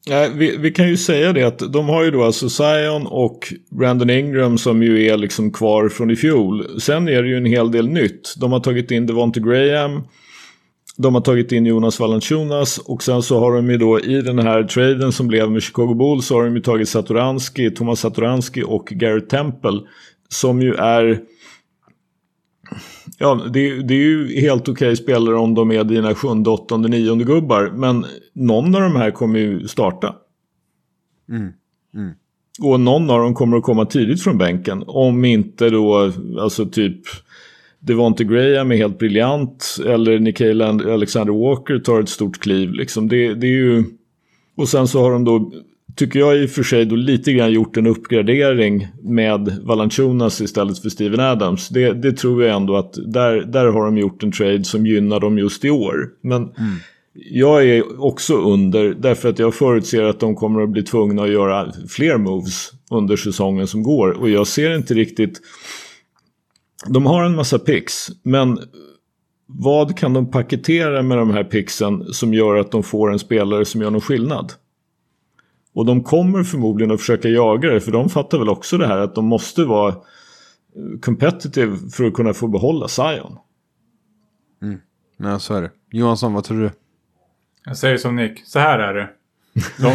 Nej, 0.08 0.30
vi, 0.34 0.56
vi 0.56 0.70
kan 0.70 0.88
ju 0.88 0.96
säga 0.96 1.32
det 1.32 1.42
att 1.42 1.72
de 1.72 1.88
har 1.88 2.04
ju 2.04 2.10
då 2.10 2.24
alltså 2.24 2.48
Zion 2.48 3.06
och 3.06 3.52
Brandon 3.70 4.10
Ingram 4.10 4.58
som 4.58 4.82
ju 4.82 5.06
är 5.06 5.16
liksom 5.16 5.52
kvar 5.52 5.88
från 5.88 6.10
i 6.10 6.16
fjol. 6.16 6.80
Sen 6.80 7.08
är 7.08 7.22
det 7.22 7.28
ju 7.28 7.36
en 7.36 7.44
hel 7.44 7.70
del 7.70 7.88
nytt. 7.88 8.34
De 8.40 8.52
har 8.52 8.60
tagit 8.60 8.90
in 8.90 9.06
Devonte 9.06 9.40
Graham. 9.40 10.02
De 10.96 11.14
har 11.14 11.22
tagit 11.22 11.52
in 11.52 11.66
Jonas 11.66 12.00
Valanciunas 12.00 12.78
och 12.78 13.02
sen 13.02 13.22
så 13.22 13.40
har 13.40 13.56
de 13.56 13.70
ju 13.70 13.76
då 13.76 14.00
i 14.00 14.22
den 14.22 14.38
här 14.38 14.62
traden 14.62 15.12
som 15.12 15.28
blev 15.28 15.50
med 15.50 15.62
Chicago 15.62 15.94
Bulls 15.94 16.26
så 16.26 16.34
har 16.34 16.44
de 16.44 16.56
ju 16.56 16.62
tagit 16.62 16.88
Satoranski, 16.88 17.70
Thomas 17.70 18.00
Satoranski 18.00 18.62
och 18.66 18.86
Garrett 18.90 19.28
Temple. 19.28 19.80
som 20.28 20.62
ju 20.62 20.74
är 20.74 21.20
Ja, 23.18 23.34
det, 23.52 23.82
det 23.82 23.94
är 23.94 23.98
ju 23.98 24.40
helt 24.40 24.62
okej 24.62 24.72
okay 24.72 24.96
spelare 24.96 25.34
om 25.34 25.54
de 25.54 25.72
är 25.72 25.84
dina 25.84 26.14
sjunde, 26.14 26.50
åttonde, 26.50 26.88
nionde 26.88 27.24
gubbar. 27.24 27.72
Men 27.74 28.04
någon 28.32 28.74
av 28.74 28.80
de 28.80 28.96
här 28.96 29.10
kommer 29.10 29.38
ju 29.38 29.68
starta. 29.68 30.14
Mm. 31.28 31.52
Mm. 31.94 32.12
Och 32.60 32.80
någon 32.80 33.10
av 33.10 33.20
dem 33.20 33.34
kommer 33.34 33.56
att 33.56 33.62
komma 33.62 33.86
tidigt 33.86 34.22
från 34.22 34.38
bänken. 34.38 34.84
Om 34.86 35.24
inte 35.24 35.70
då, 35.70 36.12
alltså 36.40 36.66
typ 36.66 37.00
Devonte 37.78 38.24
Graham 38.24 38.72
är 38.72 38.76
helt 38.76 38.98
briljant. 38.98 39.76
Eller 39.86 40.18
Nikhil 40.18 40.62
Alexander 40.62 41.32
Walker 41.32 41.78
tar 41.78 42.00
ett 42.00 42.08
stort 42.08 42.38
kliv. 42.38 42.72
Liksom. 42.72 43.08
Det, 43.08 43.34
det 43.34 43.46
är 43.46 43.50
ju... 43.50 43.84
Och 44.56 44.68
sen 44.68 44.88
så 44.88 45.00
har 45.00 45.12
de 45.12 45.24
då 45.24 45.52
tycker 45.98 46.18
jag 46.18 46.36
i 46.36 46.46
och 46.46 46.50
för 46.50 46.62
sig 46.62 46.84
då 46.84 46.96
lite 46.96 47.32
grann 47.32 47.52
gjort 47.52 47.76
en 47.76 47.86
uppgradering 47.86 48.88
med 49.02 49.58
Valanciunas 49.62 50.40
istället 50.40 50.78
för 50.78 50.88
Steven 50.88 51.20
Adams. 51.20 51.68
Det, 51.68 51.92
det, 51.92 52.12
tror 52.12 52.44
jag 52.44 52.56
ändå 52.56 52.76
att 52.76 52.92
där, 53.06 53.40
där 53.40 53.66
har 53.66 53.84
de 53.84 53.98
gjort 53.98 54.22
en 54.22 54.32
trade 54.32 54.64
som 54.64 54.86
gynnar 54.86 55.20
dem 55.20 55.38
just 55.38 55.64
i 55.64 55.70
år. 55.70 56.08
Men 56.22 56.42
mm. 56.42 56.76
jag 57.12 57.66
är 57.66 58.04
också 58.04 58.36
under 58.36 58.94
därför 58.94 59.28
att 59.28 59.38
jag 59.38 59.54
förutser 59.54 60.02
att 60.02 60.20
de 60.20 60.34
kommer 60.34 60.62
att 60.62 60.70
bli 60.70 60.82
tvungna 60.82 61.22
att 61.22 61.30
göra 61.30 61.72
fler 61.88 62.18
moves 62.18 62.72
under 62.90 63.16
säsongen 63.16 63.66
som 63.66 63.82
går. 63.82 64.10
Och 64.10 64.30
jag 64.30 64.46
ser 64.46 64.76
inte 64.76 64.94
riktigt... 64.94 65.40
De 66.86 67.06
har 67.06 67.24
en 67.24 67.36
massa 67.36 67.58
picks, 67.58 68.08
men 68.22 68.58
vad 69.46 69.98
kan 69.98 70.12
de 70.12 70.30
paketera 70.30 71.02
med 71.02 71.18
de 71.18 71.30
här 71.30 71.44
picksen 71.44 72.04
som 72.12 72.34
gör 72.34 72.56
att 72.56 72.70
de 72.70 72.82
får 72.82 73.12
en 73.12 73.18
spelare 73.18 73.64
som 73.64 73.80
gör 73.82 73.90
någon 73.90 74.00
skillnad? 74.00 74.52
Och 75.78 75.86
de 75.86 76.02
kommer 76.02 76.42
förmodligen 76.42 76.94
att 76.94 77.00
försöka 77.00 77.28
jaga 77.28 77.70
det 77.70 77.80
för 77.80 77.92
de 77.92 78.08
fattar 78.08 78.38
väl 78.38 78.48
också 78.48 78.78
det 78.78 78.86
här 78.86 78.98
att 78.98 79.14
de 79.14 79.26
måste 79.26 79.64
vara 79.64 79.94
competitive 81.02 81.76
för 81.92 82.04
att 82.04 82.14
kunna 82.14 82.34
få 82.34 82.48
behålla 82.48 82.88
Zion. 82.88 83.38
Mm. 84.62 84.80
Ja, 85.16 85.38
så 85.38 85.54
är 85.54 85.62
det. 85.62 85.70
Johansson, 85.90 86.34
vad 86.34 86.44
tror 86.44 86.60
du? 86.60 86.70
Jag 87.64 87.76
säger 87.76 87.96
som 87.96 88.16
Nick, 88.16 88.42
så 88.46 88.58
här 88.58 88.78
är 88.78 88.94
det. 88.94 89.10
De, 89.78 89.92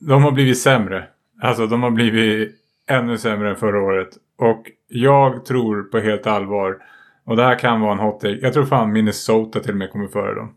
de 0.06 0.22
har 0.22 0.32
blivit 0.32 0.58
sämre. 0.58 1.08
Alltså 1.42 1.66
de 1.66 1.82
har 1.82 1.90
blivit 1.90 2.54
ännu 2.88 3.18
sämre 3.18 3.50
än 3.50 3.56
förra 3.56 3.82
året. 3.82 4.08
Och 4.38 4.66
jag 4.88 5.44
tror 5.44 5.82
på 5.82 5.98
helt 5.98 6.26
allvar, 6.26 6.76
och 7.24 7.36
det 7.36 7.42
här 7.42 7.58
kan 7.58 7.80
vara 7.80 7.92
en 7.92 7.98
hot 7.98 8.20
take, 8.20 8.38
jag 8.42 8.52
tror 8.52 8.64
fan 8.64 8.92
Minnesota 8.92 9.60
till 9.60 9.70
och 9.70 9.76
med 9.76 9.90
kommer 9.90 10.08
före 10.08 10.34
dem. 10.34 10.54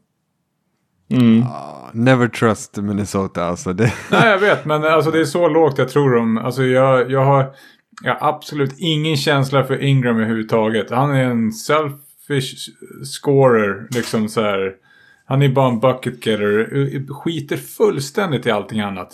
Mm. 1.10 1.39
Uh, 1.39 1.45
never 1.93 2.28
trust 2.28 2.78
Minnesota 2.78 3.45
alltså. 3.45 3.74
Det... 3.74 3.93
Nej 4.12 4.30
jag 4.30 4.39
vet 4.39 4.66
men 4.66 4.84
alltså 4.84 5.12
det 5.12 5.20
är 5.20 5.26
så 5.26 5.47
lågt 5.47 5.78
jag 5.78 5.89
tror 5.89 6.16
om. 6.18 6.38
Alltså 6.38 6.64
jag, 6.64 7.12
jag, 7.12 7.26
har, 7.26 7.51
jag 8.03 8.16
har 8.16 8.30
absolut 8.30 8.76
ingen 8.78 9.18
känsla 9.18 9.64
för 9.64 9.84
Ingram 9.84 10.16
överhuvudtaget. 10.16 10.89
Han 10.89 11.16
är 11.16 11.24
en 11.24 11.51
selfish 11.51 12.70
scorer 13.03 13.88
liksom 13.89 14.30
så 14.30 14.41
här. 14.41 14.74
Han 15.26 15.41
är 15.41 15.49
bara 15.49 15.70
en 15.70 15.80
bucket 15.80 16.26
getter. 16.26 17.14
Skiter 17.14 17.57
fullständigt 17.57 18.45
i 18.45 18.51
allting 18.51 18.80
annat. 18.80 19.12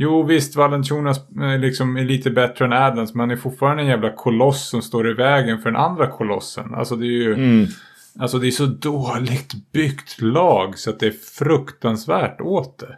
Jo 0.00 0.22
visst, 0.22 0.56
Valanciunas 0.56 1.18
eh, 1.40 1.58
liksom 1.58 1.96
är 1.96 2.04
lite 2.04 2.30
bättre 2.30 2.64
än 2.64 2.72
Adams. 2.72 3.14
Men 3.14 3.20
han 3.20 3.30
är 3.30 3.36
fortfarande 3.36 3.82
en 3.82 3.88
jävla 3.88 4.10
koloss 4.10 4.68
som 4.68 4.82
står 4.82 5.10
i 5.10 5.14
vägen 5.14 5.58
för 5.58 5.70
den 5.70 5.80
andra 5.80 6.06
kolossen. 6.06 6.74
Alltså 6.74 6.96
det 6.96 7.06
är 7.06 7.22
ju... 7.22 7.34
Mm. 7.34 7.66
Alltså 8.18 8.38
det 8.38 8.46
är 8.46 8.50
så 8.50 8.66
dåligt 8.66 9.72
byggt 9.72 10.20
lag 10.20 10.78
så 10.78 10.90
att 10.90 11.00
det 11.00 11.06
är 11.06 11.14
fruktansvärt 11.38 12.40
åt 12.40 12.78
det. 12.78 12.96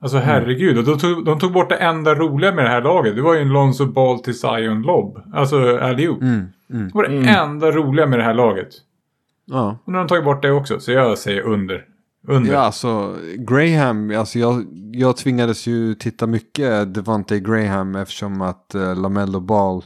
Alltså 0.00 0.16
mm. 0.16 0.28
herregud, 0.28 0.78
och 0.78 0.84
de 0.84 0.98
tog, 0.98 1.24
de 1.24 1.38
tog 1.38 1.52
bort 1.52 1.68
det 1.68 1.76
enda 1.76 2.14
roliga 2.14 2.54
med 2.54 2.64
det 2.64 2.68
här 2.68 2.82
laget. 2.82 3.16
Det 3.16 3.22
var 3.22 3.34
ju 3.34 3.40
en 3.40 3.48
Lonzo 3.48 3.86
Ball 3.86 4.18
till 4.18 4.38
Zion 4.38 4.82
Lob. 4.82 5.22
Alltså 5.34 5.78
allihop. 5.78 6.22
Mm, 6.22 6.46
mm, 6.70 6.86
det 6.86 6.94
var 6.94 7.02
det 7.02 7.16
mm. 7.16 7.28
enda 7.28 7.70
roliga 7.70 8.06
med 8.06 8.18
det 8.18 8.24
här 8.24 8.34
laget. 8.34 8.68
Ja. 9.44 9.78
Och 9.84 9.92
nu 9.92 9.98
har 9.98 10.04
de 10.04 10.08
tagit 10.08 10.24
bort 10.24 10.42
det 10.42 10.52
också, 10.52 10.80
så 10.80 10.92
jag 10.92 11.18
säger 11.18 11.40
under. 11.40 11.84
Under. 12.28 12.52
Ja, 12.52 12.58
alltså 12.58 13.16
Graham, 13.38 14.18
alltså 14.18 14.38
jag, 14.38 14.66
jag 14.92 15.16
tvingades 15.16 15.66
ju 15.66 15.94
titta 15.94 16.26
mycket 16.26 16.94
Devante 16.94 17.40
Graham 17.40 17.94
eftersom 17.94 18.40
att 18.40 18.72
uh, 18.74 18.96
Lamello 18.96 19.40
Ball 19.40 19.84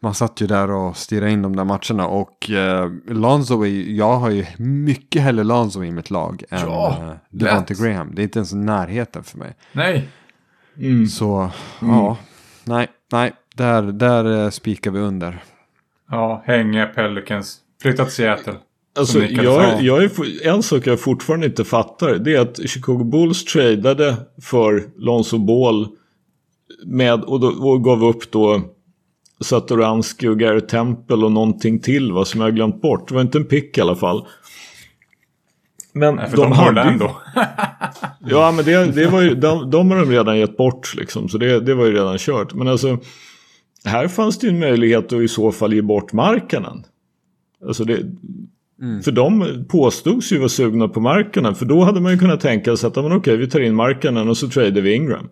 man 0.00 0.14
satt 0.14 0.40
ju 0.40 0.46
där 0.46 0.70
och 0.70 0.96
stirrade 0.96 1.30
in 1.30 1.42
de 1.42 1.56
där 1.56 1.64
matcherna 1.64 2.06
och 2.06 2.50
eh, 2.50 2.90
Lonzo, 3.06 3.64
är, 3.64 3.90
jag 3.96 4.16
har 4.16 4.30
ju 4.30 4.46
mycket 4.58 5.22
hellre 5.22 5.44
Lonzo 5.44 5.84
i 5.84 5.90
mitt 5.90 6.10
lag 6.10 6.42
än 6.50 6.60
ja, 6.60 6.98
eh, 7.00 7.12
Devonte 7.30 7.74
Graham. 7.74 8.14
Det 8.14 8.22
är 8.22 8.24
inte 8.24 8.38
ens 8.38 8.52
närheten 8.52 9.24
för 9.24 9.38
mig. 9.38 9.54
Nej. 9.72 10.08
Mm. 10.78 11.06
Så, 11.06 11.50
mm. 11.82 11.94
ja, 11.94 12.16
nej, 12.64 12.88
nej, 13.12 13.32
där, 13.54 13.82
där 13.82 14.44
eh, 14.44 14.50
spikar 14.50 14.90
vi 14.90 15.00
under. 15.00 15.42
Ja, 16.10 16.42
hänga 16.46 16.86
Pelicans, 16.86 17.58
flytta 17.82 18.04
till 18.04 18.14
Seattle. 18.14 18.54
Alltså, 18.98 19.24
jag, 19.24 19.82
jag 19.82 20.04
är, 20.04 20.46
en 20.46 20.62
sak 20.62 20.86
jag 20.86 21.00
fortfarande 21.00 21.46
inte 21.46 21.64
fattar 21.64 22.14
det 22.14 22.34
är 22.34 22.40
att 22.40 22.70
Chicago 22.70 23.04
Bulls 23.04 23.44
tradeade 23.44 24.16
för 24.42 24.84
Lonzo 24.96 25.38
Ball 25.38 25.88
med, 26.84 27.24
och, 27.24 27.40
då, 27.40 27.48
och 27.48 27.84
gav 27.84 28.04
upp 28.04 28.30
då 28.30 28.62
Satoranski 29.40 30.28
och 30.28 30.38
Gary 30.38 30.60
Temple 30.60 31.16
och 31.16 31.32
någonting 31.32 31.80
till 31.80 32.12
va, 32.12 32.24
som 32.24 32.40
jag 32.40 32.46
har 32.46 32.52
glömt 32.52 32.82
bort. 32.82 33.08
Det 33.08 33.14
var 33.14 33.22
inte 33.22 33.38
en 33.38 33.44
pick 33.44 33.78
i 33.78 33.80
alla 33.80 33.96
fall. 33.96 34.26
Men 35.92 36.14
Nej, 36.14 36.28
de, 36.30 36.36
de 36.36 36.52
hade 36.52 36.82
ju... 36.82 36.88
ändå. 36.88 37.16
ja, 38.20 38.52
men 38.52 38.64
det, 38.64 38.92
det 38.92 39.06
var 39.06 39.20
ju, 39.20 39.34
de, 39.34 39.70
de 39.70 39.90
har 39.90 39.98
de 39.98 40.10
redan 40.10 40.38
gett 40.38 40.56
bort 40.56 40.94
liksom. 40.94 41.28
Så 41.28 41.38
det, 41.38 41.60
det 41.60 41.74
var 41.74 41.86
ju 41.86 41.92
redan 41.92 42.18
kört. 42.18 42.54
Men 42.54 42.68
alltså, 42.68 42.98
här 43.84 44.08
fanns 44.08 44.38
det 44.38 44.46
ju 44.46 44.52
en 44.52 44.58
möjlighet 44.58 45.12
att 45.12 45.20
i 45.20 45.28
så 45.28 45.52
fall 45.52 45.74
ge 45.74 45.82
bort 45.82 46.12
marknaden. 46.12 46.84
Alltså 47.66 47.84
det, 47.84 48.02
mm. 48.82 49.02
För 49.02 49.12
de 49.12 49.64
påstods 49.68 50.32
ju 50.32 50.38
vara 50.38 50.48
sugna 50.48 50.88
på 50.88 51.00
marknaden. 51.00 51.54
För 51.54 51.66
då 51.66 51.84
hade 51.84 52.00
man 52.00 52.12
ju 52.12 52.18
kunnat 52.18 52.40
tänka 52.40 52.76
sig 52.76 52.88
att, 52.88 52.96
okej, 52.96 53.36
vi 53.36 53.48
tar 53.48 53.60
in 53.60 53.74
marknaden 53.74 54.28
och 54.28 54.36
så 54.36 54.48
tradar 54.48 54.80
vi 54.80 54.94
Ingram. 54.94 55.28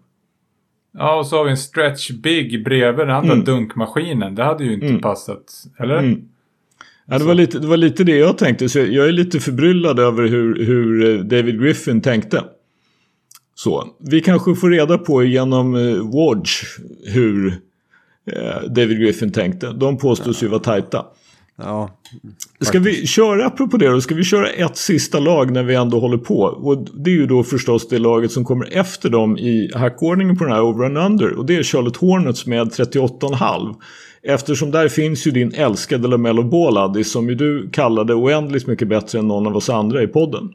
Ja, 0.99 1.19
och 1.19 1.27
så 1.27 1.37
har 1.37 1.45
vi 1.45 1.51
en 1.51 1.57
stretch 1.57 2.11
big 2.11 2.65
bredvid 2.65 3.07
den 3.07 3.17
andra 3.17 3.33
mm. 3.33 3.45
dunkmaskinen. 3.45 4.35
Det 4.35 4.45
hade 4.45 4.65
ju 4.65 4.73
inte 4.73 4.87
mm. 4.87 5.01
passat, 5.01 5.65
eller? 5.79 5.99
Mm. 5.99 6.29
Ja, 7.07 7.19
det, 7.19 7.25
var 7.25 7.35
lite, 7.35 7.59
det 7.59 7.67
var 7.67 7.77
lite 7.77 8.05
det 8.05 8.17
jag 8.17 8.39
tänkte. 8.39 8.69
Så 8.69 8.79
jag 8.79 9.09
är 9.09 9.13
lite 9.13 9.41
förbryllad 9.41 9.99
över 9.99 10.29
hur, 10.29 10.65
hur 10.65 11.11
eh, 11.11 11.25
David 11.25 11.61
Griffin 11.61 12.01
tänkte. 12.01 12.45
Så, 13.55 13.89
vi 13.99 14.21
kanske 14.21 14.55
får 14.55 14.71
reda 14.71 14.99
på 14.99 15.25
genom 15.25 15.75
uh, 15.75 16.13
Watch 16.15 16.63
hur 17.05 17.47
uh, 17.47 18.71
David 18.71 19.01
Griffin 19.01 19.33
tänkte. 19.33 19.73
De 19.73 19.99
påstås 19.99 20.43
ju 20.43 20.49
vara 20.49 20.61
tajta. 20.61 21.07
Ja, 21.57 21.91
ska 22.61 22.79
vi 22.79 23.07
köra, 23.07 23.47
apropå 23.47 23.77
det 23.77 23.89
då, 23.89 24.01
ska 24.01 24.15
vi 24.15 24.25
köra 24.25 24.51
ett 24.51 24.77
sista 24.77 25.19
lag 25.19 25.53
när 25.53 25.63
vi 25.63 25.75
ändå 25.75 26.01
håller 26.01 26.19
på? 26.19 26.39
Och 26.41 26.89
det 26.95 27.11
är 27.11 27.15
ju 27.15 27.27
då 27.27 27.43
förstås 27.43 27.89
det 27.89 27.99
laget 27.99 28.33
som 28.33 28.45
kommer 28.45 28.77
efter 28.77 29.11
dem 29.11 29.39
i 29.39 29.71
hackordningen 29.75 30.39
på 30.39 30.45
den 30.45 30.53
här 30.53 30.63
over 30.63 30.85
and 30.85 30.99
under. 30.99 31.39
Och 31.39 31.47
det 31.47 31.57
är 31.57 31.63
Charlotte 31.63 31.97
Hornets 31.97 32.47
med 32.47 32.67
38,5. 32.67 33.75
Eftersom 34.23 34.71
där 34.71 34.89
finns 34.89 35.27
ju 35.27 35.31
din 35.31 35.55
älskade 35.55 36.09
LaMelo 36.09 36.43
Ball, 36.43 37.05
som 37.05 37.29
ju 37.29 37.35
du 37.35 37.71
kallade 37.71 38.15
oändligt 38.15 38.67
mycket 38.67 38.89
bättre 38.89 39.19
än 39.19 39.29
någon 39.29 39.47
av 39.47 39.57
oss 39.57 39.71
andra 39.71 40.03
i 40.03 40.07
podden. 40.07 40.53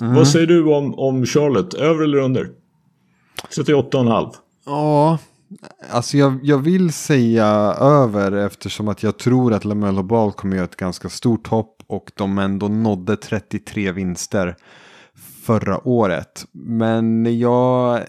Mm. 0.00 0.14
Vad 0.14 0.28
säger 0.28 0.46
du 0.46 0.64
om, 0.64 0.98
om 0.98 1.26
Charlotte? 1.26 1.74
Över 1.74 2.04
eller 2.04 2.18
under? 2.18 2.48
38,5. 3.56 4.34
Ja, 4.66 5.18
Alltså 5.90 6.18
jag, 6.18 6.38
jag 6.42 6.58
vill 6.58 6.92
säga 6.92 7.46
över 7.80 8.32
eftersom 8.32 8.88
att 8.88 9.02
jag 9.02 9.18
tror 9.18 9.52
att 9.52 9.64
LaMelo 9.64 10.02
Ball 10.02 10.32
kommer 10.32 10.56
göra 10.56 10.64
ett 10.64 10.76
ganska 10.76 11.08
stort 11.08 11.46
hopp 11.46 11.82
och 11.86 12.10
de 12.14 12.38
ändå 12.38 12.68
nådde 12.68 13.16
33 13.16 13.92
vinster 13.92 14.56
förra 15.44 15.88
året. 15.88 16.46
Men 16.52 17.38
jag... 17.38 18.02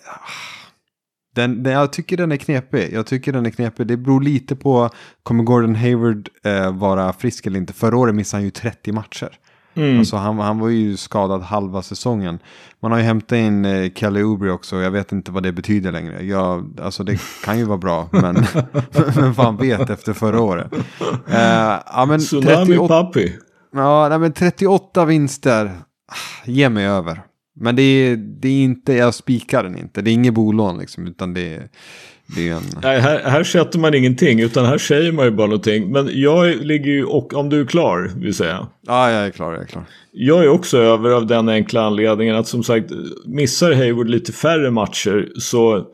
Den, 1.36 1.64
den, 1.64 1.74
jag 1.74 1.94
tycker 1.94 2.18
den 2.18 2.32
är 2.32 2.38
knepig. 2.38 2.94
Jag 2.94 3.06
tycker 3.06 3.34
den 3.34 3.46
är 3.46 3.50
knepig. 3.50 3.88
Det 3.88 3.98
beror 3.98 4.22
lite 4.22 4.56
på, 4.56 4.90
kommer 5.24 5.44
Gordon 5.44 5.76
Hayward 5.76 6.30
eh, 6.44 6.78
vara 6.78 7.14
frisk 7.14 7.46
eller 7.46 7.60
inte? 7.60 7.74
Förra 7.74 7.98
året 7.98 8.16
missade 8.16 8.40
han 8.40 8.46
ju 8.46 8.52
30 8.52 8.92
matcher. 8.92 9.40
Mm. 9.76 10.00
Alltså 10.00 10.16
han, 10.16 10.40
han 10.40 10.60
var 10.60 10.70
ju 10.70 10.98
skadad 10.98 11.42
halva 11.42 11.82
säsongen. 11.82 12.40
Man 12.82 12.92
har 12.92 13.00
ju 13.00 13.06
hämtat 13.06 13.36
in 13.36 13.66
eh, 13.66 13.92
Kelly 13.96 14.24
Oubre 14.24 14.52
också. 14.52 14.76
Jag 14.76 14.92
vet 14.92 15.12
inte 15.12 15.32
vad 15.32 15.44
det 15.44 15.52
betyder 15.52 15.92
längre. 15.92 16.24
Jag, 16.24 16.80
alltså 16.82 17.04
det 17.04 17.20
kan 17.46 17.60
ju 17.60 17.66
vara 17.66 17.78
bra. 17.78 18.10
Men, 18.12 18.36
men 19.16 19.34
fan 19.36 19.58
vet 19.58 19.90
efter 19.90 20.14
förra 20.14 20.42
året. 20.42 20.74
Eh, 21.28 21.80
ja, 21.86 22.06
men 22.08 22.20
Tsunami 22.20 22.66
38, 22.66 22.88
Papi. 22.88 23.34
Ja, 23.74 24.10
nej, 24.10 24.20
men 24.20 24.34
38 24.34 25.06
vinster. 25.06 25.72
Ge 26.46 26.70
mig 26.70 26.86
över. 26.88 27.22
Men 27.56 27.76
det 27.76 27.82
är, 27.82 28.18
det 28.18 28.48
är 28.48 28.64
inte, 28.64 28.94
jag 28.94 29.14
spikar 29.14 29.64
den 29.64 29.78
inte. 29.78 30.02
Det 30.02 30.12
är 30.12 30.14
inget 30.14 30.34
bolån 30.34 30.78
liksom. 30.78 31.08
Utan 31.08 31.34
det 31.34 31.56
är, 31.56 31.58
det 31.60 31.64
är 31.64 31.70
en... 32.38 32.64
Nej, 32.84 33.00
här, 33.00 33.20
här 33.24 33.44
sätter 33.44 33.80
man 33.80 33.94
ingenting 33.94 34.40
utan 34.40 34.66
här 34.66 34.78
säger 34.78 35.12
man 35.12 35.26
ju 35.26 35.32
bara 35.32 35.48
någonting. 35.48 35.92
Men 35.92 36.10
jag 36.14 36.66
ligger 36.66 36.92
ju, 36.92 37.06
och 37.06 37.34
om 37.34 37.50
du 37.50 37.62
är 37.62 37.66
klar 37.66 38.12
vill 38.16 38.34
säga. 38.34 38.68
Ja, 38.82 39.12
jag 39.12 39.26
är 39.26 39.32
klar, 39.32 39.54
jag 39.54 39.62
är 39.62 39.66
klar. 39.66 39.84
Jag 40.12 40.44
är 40.44 40.48
också 40.48 40.78
över 40.78 41.10
av 41.10 41.28
den 41.28 41.50
enkla 41.50 41.82
anledningen 41.82 42.36
att 42.36 42.48
som 42.48 42.64
sagt 42.64 42.92
missar 43.26 43.74
Hayward 43.74 44.10
lite 44.10 44.32
färre 44.32 44.72
matcher 44.72 45.30
så 45.38 45.86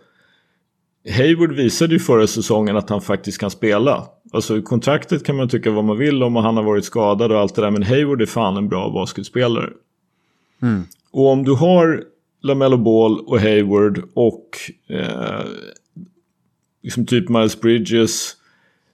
Hayward 1.17 1.51
visade 1.51 1.93
ju 1.93 1.99
förra 1.99 2.27
säsongen 2.27 2.77
att 2.77 2.89
han 2.89 3.01
faktiskt 3.01 3.37
kan 3.39 3.51
spela. 3.51 4.03
Alltså 4.33 4.61
kontraktet 4.61 5.25
kan 5.25 5.35
man 5.35 5.49
tycka 5.49 5.71
vad 5.71 5.83
man 5.83 5.97
vill 5.97 6.23
om 6.23 6.37
och 6.37 6.43
han 6.43 6.57
har 6.57 6.63
varit 6.63 6.85
skadad 6.85 7.31
och 7.31 7.39
allt 7.39 7.55
det 7.55 7.61
där. 7.61 7.71
Men 7.71 7.83
Hayward 7.83 8.21
är 8.21 8.25
fan 8.25 8.57
en 8.57 8.69
bra 8.69 8.89
basketspelare. 8.89 9.69
Mm. 10.61 10.83
Och 11.11 11.27
om 11.27 11.43
du 11.43 11.51
har 11.51 12.03
LaMelo 12.41 12.77
Ball 12.77 13.19
och 13.19 13.39
Hayward 13.39 14.01
och 14.13 14.49
eh, 14.89 15.45
liksom 16.85 17.05
typ 17.05 17.29
Miles 17.29 17.61
Bridges, 17.61 18.35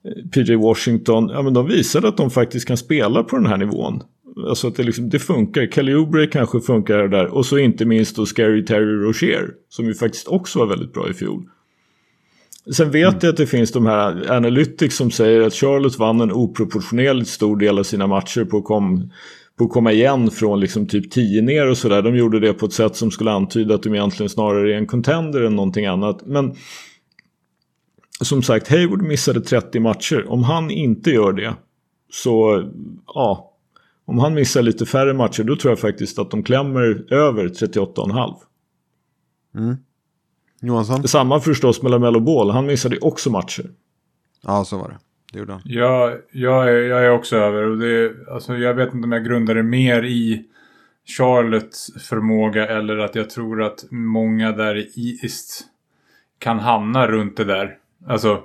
eh, 0.05 0.29
PJ 0.29 0.55
Washington. 0.55 1.29
Ja 1.29 1.41
men 1.41 1.53
de 1.53 1.67
visade 1.67 2.07
att 2.07 2.17
de 2.17 2.29
faktiskt 2.29 2.67
kan 2.67 2.77
spela 2.77 3.23
på 3.23 3.37
den 3.37 3.45
här 3.45 3.57
nivån. 3.57 4.03
Alltså 4.47 4.67
att 4.67 4.75
det, 4.75 4.83
liksom, 4.83 5.09
det 5.09 5.19
funkar. 5.19 5.67
Kelly 5.67 5.93
Oubre 5.93 6.27
kanske 6.27 6.61
funkar 6.61 7.07
där. 7.07 7.25
Och 7.25 7.45
så 7.45 7.57
inte 7.57 7.85
minst 7.85 8.15
då 8.15 8.25
Scary 8.25 8.65
Terry 8.65 8.93
Rocher. 8.93 9.53
Som 9.69 9.85
ju 9.85 9.93
faktiskt 9.93 10.27
också 10.27 10.59
var 10.59 10.65
väldigt 10.65 10.93
bra 10.93 11.09
i 11.09 11.13
fjol. 11.13 11.43
Sen 12.75 12.91
vet 12.91 13.07
mm. 13.07 13.19
jag 13.21 13.29
att 13.29 13.37
det 13.37 13.47
finns 13.47 13.71
de 13.71 13.85
här 13.85 14.31
analytics 14.31 14.95
som 14.95 15.11
säger 15.11 15.41
att 15.41 15.53
Charlotte 15.53 15.99
vann 15.99 16.21
en 16.21 16.31
oproportionerligt 16.31 17.29
stor 17.29 17.57
del 17.57 17.79
av 17.79 17.83
sina 17.83 18.07
matcher 18.07 18.45
på, 18.45 18.61
kom, 18.61 19.11
på 19.57 19.63
att 19.63 19.69
komma 19.69 19.91
igen 19.91 20.31
från 20.31 20.59
liksom 20.59 20.87
typ 20.87 21.11
10 21.11 21.41
ner 21.41 21.69
och 21.69 21.77
sådär. 21.77 22.01
De 22.01 22.15
gjorde 22.15 22.39
det 22.39 22.53
på 22.53 22.65
ett 22.65 22.73
sätt 22.73 22.95
som 22.95 23.11
skulle 23.11 23.31
antyda 23.31 23.75
att 23.75 23.83
de 23.83 23.95
egentligen 23.95 24.29
snarare 24.29 24.73
är 24.73 24.77
en 24.77 24.87
contender 24.87 25.41
än 25.41 25.55
någonting 25.55 25.85
annat. 25.85 26.25
Men 26.25 26.55
som 28.21 28.43
sagt, 28.43 28.67
Hayward 28.67 29.01
missade 29.01 29.41
30 29.41 29.79
matcher. 29.79 30.25
Om 30.29 30.43
han 30.43 30.71
inte 30.71 31.11
gör 31.11 31.33
det 31.33 31.55
så, 32.11 32.63
ja. 33.07 33.47
Om 34.05 34.19
han 34.19 34.33
missar 34.33 34.61
lite 34.61 34.85
färre 34.85 35.13
matcher 35.13 35.43
då 35.43 35.55
tror 35.55 35.71
jag 35.71 35.79
faktiskt 35.79 36.19
att 36.19 36.31
de 36.31 36.43
klämmer 36.43 37.13
över 37.13 37.47
38,5. 37.47 38.35
Mm. 39.55 39.75
Johansson? 40.61 41.07
Samma 41.07 41.39
förstås 41.39 41.81
med 41.81 41.91
Lamelo 41.91 42.19
Ball. 42.19 42.49
Han 42.49 42.65
missade 42.65 42.99
också 42.99 43.29
matcher. 43.29 43.65
Ja, 44.43 44.65
så 44.65 44.77
var 44.77 44.89
det. 44.89 44.97
Det 45.31 45.39
gjorde 45.39 45.51
han. 45.53 45.61
Ja, 45.65 46.13
jag, 46.31 46.69
är, 46.69 46.73
jag 46.73 47.05
är 47.05 47.09
också 47.09 47.35
över. 47.37 47.63
Och 47.63 47.77
det, 47.77 48.13
alltså, 48.31 48.57
jag 48.57 48.73
vet 48.73 48.93
inte 48.93 49.05
om 49.05 49.11
jag 49.11 49.25
grundar 49.25 49.55
det 49.55 49.63
mer 49.63 50.03
i 50.03 50.45
Charlottes 51.17 51.87
förmåga 52.09 52.67
eller 52.67 52.97
att 52.97 53.15
jag 53.15 53.29
tror 53.29 53.63
att 53.63 53.85
många 53.91 54.51
där 54.51 54.77
i 54.77 55.19
East 55.23 55.63
kan 56.39 56.59
hamna 56.59 57.07
runt 57.07 57.37
det 57.37 57.43
där. 57.43 57.77
Alltså, 58.07 58.43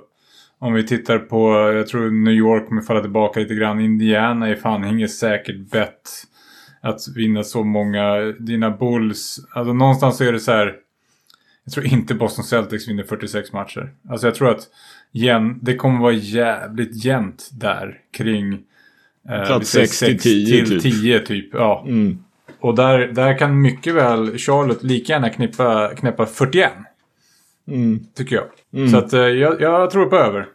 om 0.59 0.73
vi 0.73 0.87
tittar 0.87 1.19
på, 1.19 1.51
jag 1.73 1.87
tror 1.87 2.11
New 2.11 2.33
York 2.33 2.67
kommer 2.67 2.81
falla 2.81 3.01
tillbaka 3.01 3.39
lite 3.39 3.55
grann. 3.55 3.79
Indiana 3.79 4.47
är 4.47 4.55
fan 4.55 4.85
inget 4.85 5.11
säkert 5.11 5.71
bett 5.71 6.09
att 6.81 6.99
vinna 7.15 7.43
så 7.43 7.63
många. 7.63 8.15
Dina 8.39 8.71
Bulls, 8.71 9.39
alltså 9.53 9.73
någonstans 9.73 10.17
så 10.17 10.23
är 10.23 10.31
det 10.31 10.39
så 10.39 10.51
här. 10.51 10.75
Jag 11.63 11.73
tror 11.73 11.85
inte 11.85 12.13
Boston 12.13 12.45
Celtics 12.45 12.87
vinner 12.87 13.03
46 13.03 13.53
matcher. 13.53 13.93
Alltså 14.09 14.27
jag 14.27 14.35
tror 14.35 14.49
att 14.49 14.67
jäm, 15.11 15.59
det 15.61 15.75
kommer 15.75 15.99
vara 15.99 16.13
jävligt 16.13 17.05
jämnt 17.05 17.49
där 17.51 17.99
kring... 18.17 18.59
Eh, 19.29 19.59
6 19.61 19.99
till 19.99 20.19
10 20.19 20.65
till 20.65 20.81
10 20.81 21.19
typ. 21.19 21.27
typ. 21.27 21.49
Ja. 21.53 21.85
Mm. 21.87 22.23
Och 22.59 22.75
där, 22.75 22.99
där 22.99 23.37
kan 23.37 23.61
mycket 23.61 23.95
väl 23.95 24.37
Charlotte 24.37 24.83
lika 24.83 25.13
gärna 25.13 25.29
knäppa 25.95 26.25
41. 26.25 26.71
Mm. 27.67 27.99
Tycker 28.15 28.35
jag. 28.35 28.45
Mm. 28.73 28.89
Så 28.91 28.97
att 28.97 29.13
eh, 29.13 29.19
jag, 29.19 29.61
jag 29.61 29.91
tror 29.91 30.05
på 30.05 30.15
över. 30.15 30.47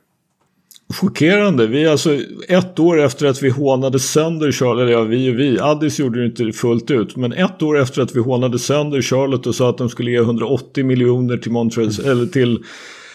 Chockerande. 0.92 1.66
Vi 1.66 1.84
är 1.84 1.90
alltså 1.90 2.18
ett 2.48 2.78
år 2.78 3.00
efter 3.00 3.26
att 3.26 3.42
vi 3.42 3.50
hånade 3.50 3.98
sönder 3.98 4.52
Charlotte, 4.52 4.82
eller 4.82 4.92
ja 4.92 5.02
vi 5.02 5.30
och 5.30 5.38
vi, 5.38 5.60
Addis 5.60 5.98
gjorde 5.98 6.20
det 6.20 6.26
inte 6.26 6.58
fullt 6.58 6.90
ut. 6.90 7.16
Men 7.16 7.32
ett 7.32 7.62
år 7.62 7.78
efter 7.78 8.02
att 8.02 8.16
vi 8.16 8.20
hånade 8.20 8.58
sönder 8.58 9.02
Charlotte 9.02 9.46
och 9.46 9.54
sa 9.54 9.70
att 9.70 9.78
de 9.78 9.88
skulle 9.88 10.10
ge 10.10 10.18
180 10.18 10.84
miljoner 10.84 11.36
till 11.36 11.52
Montrez, 11.52 11.98
mm. 11.98 12.10
eller 12.10 12.26
till 12.26 12.64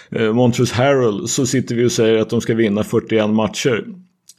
eh, 0.10 0.34
Montrez 0.34 0.72
Harrell 0.72 1.28
så 1.28 1.46
sitter 1.46 1.76
vi 1.76 1.86
och 1.86 1.92
säger 1.92 2.18
att 2.22 2.30
de 2.30 2.42
ska 2.42 2.56
vinna 2.56 2.84
41 2.84 3.30
matcher. 3.30 3.86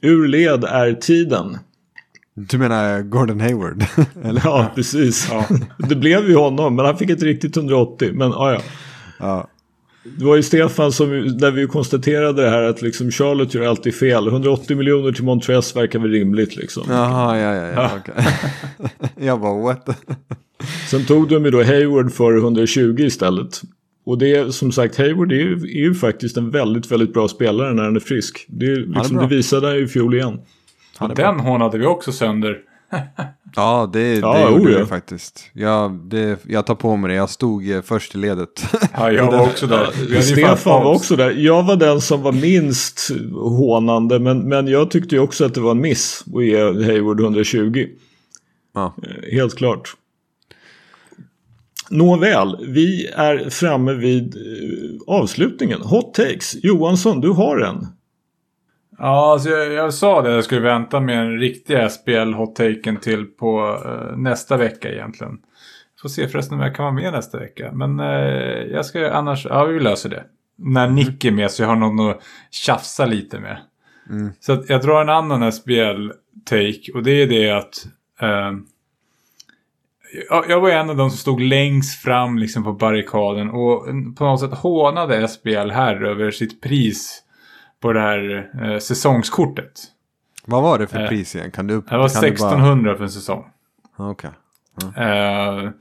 Ur 0.02 0.28
led 0.28 0.64
är 0.64 0.92
tiden. 0.92 1.58
Du 2.34 2.58
menar 2.58 3.02
Gordon 3.02 3.40
Hayward? 3.40 3.84
eller? 4.24 4.42
Ja, 4.44 4.72
precis. 4.74 5.28
Ja. 5.30 5.44
det 5.88 5.96
blev 5.96 6.28
ju 6.28 6.36
honom, 6.36 6.76
men 6.76 6.84
han 6.86 6.96
fick 6.96 7.10
ett 7.10 7.22
riktigt 7.22 7.56
180. 7.56 8.10
Men 8.12 8.30
ja, 8.30 8.52
ja. 8.52 8.60
Ja. 9.18 9.48
Det 10.18 10.24
var 10.24 10.36
ju 10.36 10.42
Stefan 10.42 10.92
som, 10.92 11.38
där 11.38 11.50
vi 11.50 11.66
konstaterade 11.66 12.42
det 12.42 12.50
här 12.50 12.62
att 12.62 12.82
liksom 12.82 13.10
Charlotte 13.10 13.54
gör 13.54 13.66
alltid 13.66 13.94
fel. 13.94 14.28
180 14.28 14.76
miljoner 14.76 15.12
till 15.12 15.24
Montrez 15.24 15.76
verkar 15.76 15.98
väl 15.98 16.10
rimligt 16.10 16.56
liksom. 16.56 16.82
Jaha, 16.88 17.38
ja, 17.38 17.54
ja, 17.54 17.66
ja. 17.66 17.90
Okay. 18.00 18.24
jag 19.26 19.40
bara 19.40 19.62
what? 19.62 19.88
Sen 20.90 21.04
tog 21.04 21.28
de 21.28 21.44
ju 21.44 21.50
då 21.50 21.62
Hayward 21.62 22.12
för 22.12 22.36
120 22.36 22.96
istället. 22.98 23.62
Och 24.06 24.18
det 24.18 24.34
är 24.34 24.50
som 24.50 24.72
sagt, 24.72 24.98
Hayward 24.98 25.32
är 25.32 25.36
ju, 25.36 25.52
är 25.52 25.84
ju 25.84 25.94
faktiskt 25.94 26.36
en 26.36 26.50
väldigt, 26.50 26.92
väldigt 26.92 27.12
bra 27.12 27.28
spelare 27.28 27.74
när 27.74 27.84
han 27.84 27.96
är 27.96 28.00
frisk. 28.00 28.46
Det, 28.48 28.66
är, 28.66 28.76
liksom, 28.76 29.16
det 29.16 29.26
visade 29.26 29.66
han 29.66 29.76
ju 29.76 29.84
i 29.84 29.88
fjol 29.88 30.14
igen. 30.14 30.40
Den 31.16 31.40
hånade 31.40 31.78
vi 31.78 31.86
också 31.86 32.12
sönder. 32.12 32.58
Ja, 33.56 33.90
det, 33.92 33.98
det 34.14 34.18
ja, 34.18 34.50
gjorde 34.50 34.78
vi 34.78 34.86
faktiskt. 34.86 35.50
Jag, 35.52 35.92
det, 35.92 36.38
jag 36.48 36.66
tar 36.66 36.74
på 36.74 36.96
mig 36.96 37.08
det. 37.08 37.14
Jag 37.14 37.30
stod 37.30 37.70
eh, 37.70 37.82
först 37.82 38.14
i 38.14 38.18
ledet. 38.18 38.64
ja, 38.92 39.12
jag 39.12 39.32
var 39.32 39.40
också 39.40 39.66
där. 39.66 40.20
Stefan 40.22 40.84
var 40.84 40.94
också 40.94 41.16
där. 41.16 41.30
Jag 41.30 41.62
var 41.62 41.76
den 41.76 42.00
som 42.00 42.22
var 42.22 42.32
minst 42.32 43.10
hånande. 43.34 44.18
Men, 44.18 44.48
men 44.48 44.66
jag 44.66 44.90
tyckte 44.90 45.14
ju 45.14 45.20
också 45.20 45.44
att 45.44 45.54
det 45.54 45.60
var 45.60 45.70
en 45.70 45.80
miss 45.80 46.24
att 46.34 46.44
ge 46.44 46.62
Hayward 46.62 47.20
120. 47.20 47.86
Ja. 48.74 48.94
Eh, 49.02 49.32
helt 49.32 49.56
klart. 49.56 49.94
Nåväl, 51.90 52.56
vi 52.68 53.06
är 53.06 53.50
framme 53.50 53.92
vid 53.92 54.36
eh, 54.36 55.14
avslutningen. 55.14 55.80
Hot 55.80 56.14
takes. 56.14 56.56
Johansson, 56.62 57.20
du 57.20 57.28
har 57.28 57.58
en. 57.58 57.86
Ja, 58.98 59.32
alltså 59.32 59.48
jag, 59.48 59.72
jag 59.72 59.94
sa 59.94 60.22
det. 60.22 60.30
Jag 60.30 60.44
skulle 60.44 60.60
vänta 60.60 61.00
med 61.00 61.18
en 61.18 61.38
riktig 61.38 61.90
SPL 61.90 62.32
hot-taken 62.34 62.96
till 63.00 63.24
på 63.26 63.80
uh, 63.86 64.16
nästa 64.16 64.56
vecka 64.56 64.92
egentligen. 64.92 65.38
Får 66.02 66.08
se 66.08 66.28
förresten 66.28 66.58
om 66.58 66.64
jag 66.64 66.74
kan 66.74 66.84
vara 66.84 66.94
med 66.94 67.12
nästa 67.12 67.38
vecka. 67.38 67.72
Men 67.72 68.00
uh, 68.00 68.06
jag 68.72 68.86
ska 68.86 69.10
annars, 69.10 69.46
ja 69.46 69.64
vi 69.64 69.80
löser 69.80 70.08
det. 70.08 70.24
När 70.56 70.88
Nick 70.88 71.24
är 71.24 71.30
med 71.30 71.50
så 71.50 71.62
jag 71.62 71.68
har 71.68 71.76
någon 71.76 72.10
att 72.10 72.22
tjafsa 72.50 73.06
lite 73.06 73.40
med. 73.40 73.58
Mm. 74.10 74.30
Så 74.40 74.52
att 74.52 74.68
jag 74.68 74.82
drar 74.82 75.00
en 75.00 75.08
annan 75.08 75.52
SPL-take 75.52 76.92
och 76.94 77.02
det 77.02 77.22
är 77.22 77.26
det 77.26 77.50
att 77.50 77.86
uh, 78.22 78.58
jag 80.48 80.60
var 80.60 80.70
en 80.70 80.90
av 80.90 80.96
de 80.96 81.10
som 81.10 81.18
stod 81.18 81.40
längst 81.40 82.02
fram 82.02 82.38
liksom 82.38 82.64
på 82.64 82.72
barrikaden 82.72 83.50
och 83.50 83.86
på 84.16 84.24
något 84.24 84.40
sätt 84.40 84.54
hånade 84.54 85.28
SBL 85.28 85.70
här 85.70 86.04
över 86.04 86.30
sitt 86.30 86.60
pris 86.60 87.24
på 87.80 87.92
det 87.92 88.00
här 88.00 88.50
eh, 88.62 88.78
säsongskortet. 88.78 89.72
Vad 90.44 90.62
var 90.62 90.78
det 90.78 90.86
för 90.86 91.02
eh, 91.02 91.08
pris 91.08 91.34
igen? 91.34 91.50
Kan 91.50 91.66
du, 91.66 91.80
det 91.80 91.96
var 91.96 92.06
1600 92.06 92.90
bara... 92.90 92.96
för 92.96 93.04
en 93.04 93.10
säsong. 93.10 93.44
Okej. 93.96 94.30
Okay. 94.76 94.90
Mm. 95.02 95.66
Eh, 95.66 95.72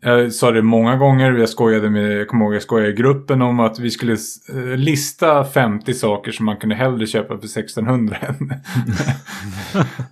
jag 0.00 0.32
sa 0.32 0.50
det 0.50 0.62
många 0.62 0.96
gånger. 0.96 1.32
Jag 1.32 1.48
skojade 1.48 1.90
med, 1.90 2.12
jag 2.12 2.28
kommer 2.28 2.44
ihåg 2.44 2.54
jag 2.54 2.62
skojade 2.62 2.90
i 2.90 2.92
gruppen 2.92 3.42
om 3.42 3.60
att 3.60 3.78
vi 3.78 3.90
skulle 3.90 4.16
eh, 4.48 4.76
lista 4.76 5.44
50 5.44 5.94
saker 5.94 6.32
som 6.32 6.46
man 6.46 6.56
kunde 6.56 6.74
hellre 6.74 7.06
köpa 7.06 7.28
för 7.28 7.44
1600 7.44 8.16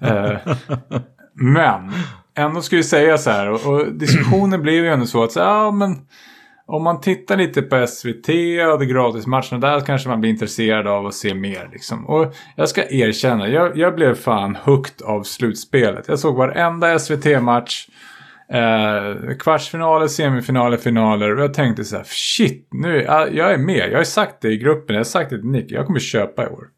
eh, 0.00 0.36
men 1.32 1.92
ändå 2.34 2.62
ska 2.62 2.76
vi 2.76 2.82
säga 2.82 3.18
så 3.18 3.30
här 3.30 3.50
och, 3.50 3.66
och 3.66 3.92
diskussionen 3.92 4.62
blev 4.62 4.74
ju 4.74 4.88
ändå 4.88 5.06
så 5.06 5.24
att 5.24 5.36
ja 5.36 5.70
men 5.70 5.96
om 6.66 6.82
man 6.82 7.00
tittar 7.00 7.36
lite 7.36 7.62
på 7.62 7.86
SVT 7.86 8.28
och 8.72 8.78
de 8.78 8.86
gratismatcherna 8.86 9.58
där 9.58 9.80
kanske 9.80 10.08
man 10.08 10.20
blir 10.20 10.30
intresserad 10.30 10.86
av 10.86 11.06
att 11.06 11.14
se 11.14 11.34
mer. 11.34 11.68
Liksom. 11.72 12.06
Och 12.06 12.34
jag 12.56 12.68
ska 12.68 12.88
erkänna, 12.90 13.48
jag, 13.48 13.76
jag 13.76 13.94
blev 13.94 14.14
fan 14.14 14.56
hooked 14.56 15.06
av 15.06 15.22
slutspelet. 15.22 16.08
Jag 16.08 16.18
såg 16.18 16.36
varenda 16.36 16.98
SVT-match. 16.98 17.88
Eh, 18.48 19.36
kvartsfinaler, 19.38 20.06
semifinaler, 20.06 20.76
finaler. 20.76 21.36
Och 21.36 21.42
jag 21.42 21.54
tänkte 21.54 21.84
så 21.84 21.96
här, 21.96 22.04
shit, 22.04 22.68
nu, 22.70 23.02
jag 23.32 23.52
är 23.52 23.58
med. 23.58 23.92
Jag 23.92 23.96
har 23.96 24.04
sagt 24.04 24.40
det 24.40 24.48
i 24.48 24.56
gruppen, 24.56 24.94
jag 24.94 25.00
har 25.00 25.04
sagt 25.04 25.30
det 25.30 25.36
till 25.36 25.48
Nick. 25.50 25.72
Jag 25.72 25.86
kommer 25.86 26.00
köpa 26.00 26.44
i 26.44 26.46
år. 26.46 26.68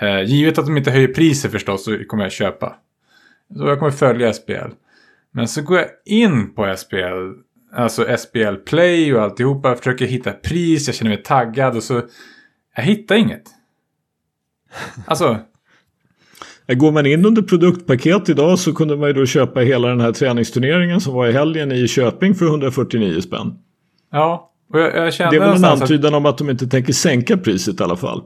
Eh, 0.00 0.22
givet 0.22 0.58
att 0.58 0.66
de 0.66 0.76
inte 0.76 0.90
höjer 0.90 1.08
priser 1.08 1.48
förstås 1.48 1.84
så 1.84 1.98
kommer 2.08 2.22
jag 2.22 2.32
köpa. 2.32 2.76
Så 3.56 3.66
jag 3.66 3.78
kommer 3.78 3.92
följa 3.92 4.32
SPL. 4.32 4.70
Men 5.32 5.48
så 5.48 5.62
går 5.62 5.78
jag 5.78 5.88
in 6.04 6.54
på 6.54 6.76
SPL 6.76 7.44
Alltså 7.74 8.16
SBL 8.18 8.54
Play 8.66 9.14
och 9.14 9.22
alltihopa. 9.22 9.68
Jag 9.68 9.78
försöker 9.78 10.06
hitta 10.06 10.32
pris, 10.32 10.86
jag 10.86 10.94
känner 10.94 11.10
mig 11.10 11.22
taggad 11.22 11.76
och 11.76 11.82
så... 11.82 12.02
Jag 12.76 12.82
hittar 12.82 13.14
inget. 13.16 13.42
Alltså... 15.06 15.38
Går 16.68 16.92
man 16.92 17.06
in 17.06 17.26
under 17.26 17.42
produktpaket 17.42 18.28
idag 18.28 18.58
så 18.58 18.74
kunde 18.74 18.96
man 18.96 19.08
ju 19.08 19.12
då 19.12 19.26
köpa 19.26 19.60
hela 19.60 19.88
den 19.88 20.00
här 20.00 20.12
träningsturneringen 20.12 21.00
som 21.00 21.14
var 21.14 21.26
i 21.26 21.32
helgen 21.32 21.72
i 21.72 21.88
Köping 21.88 22.34
för 22.34 22.46
149 22.46 23.20
spänn. 23.20 23.58
Ja, 24.10 24.52
och 24.72 24.80
jag, 24.80 24.96
jag 24.96 25.14
kände 25.14 25.36
Det 25.36 25.44
är 25.44 25.48
väl 25.48 25.56
en 25.56 25.64
antydan 25.64 26.14
att... 26.14 26.18
om 26.18 26.26
att 26.26 26.38
de 26.38 26.50
inte 26.50 26.66
tänker 26.66 26.92
sänka 26.92 27.36
priset 27.36 27.80
i 27.80 27.82
alla 27.82 27.96
fall. 27.96 28.22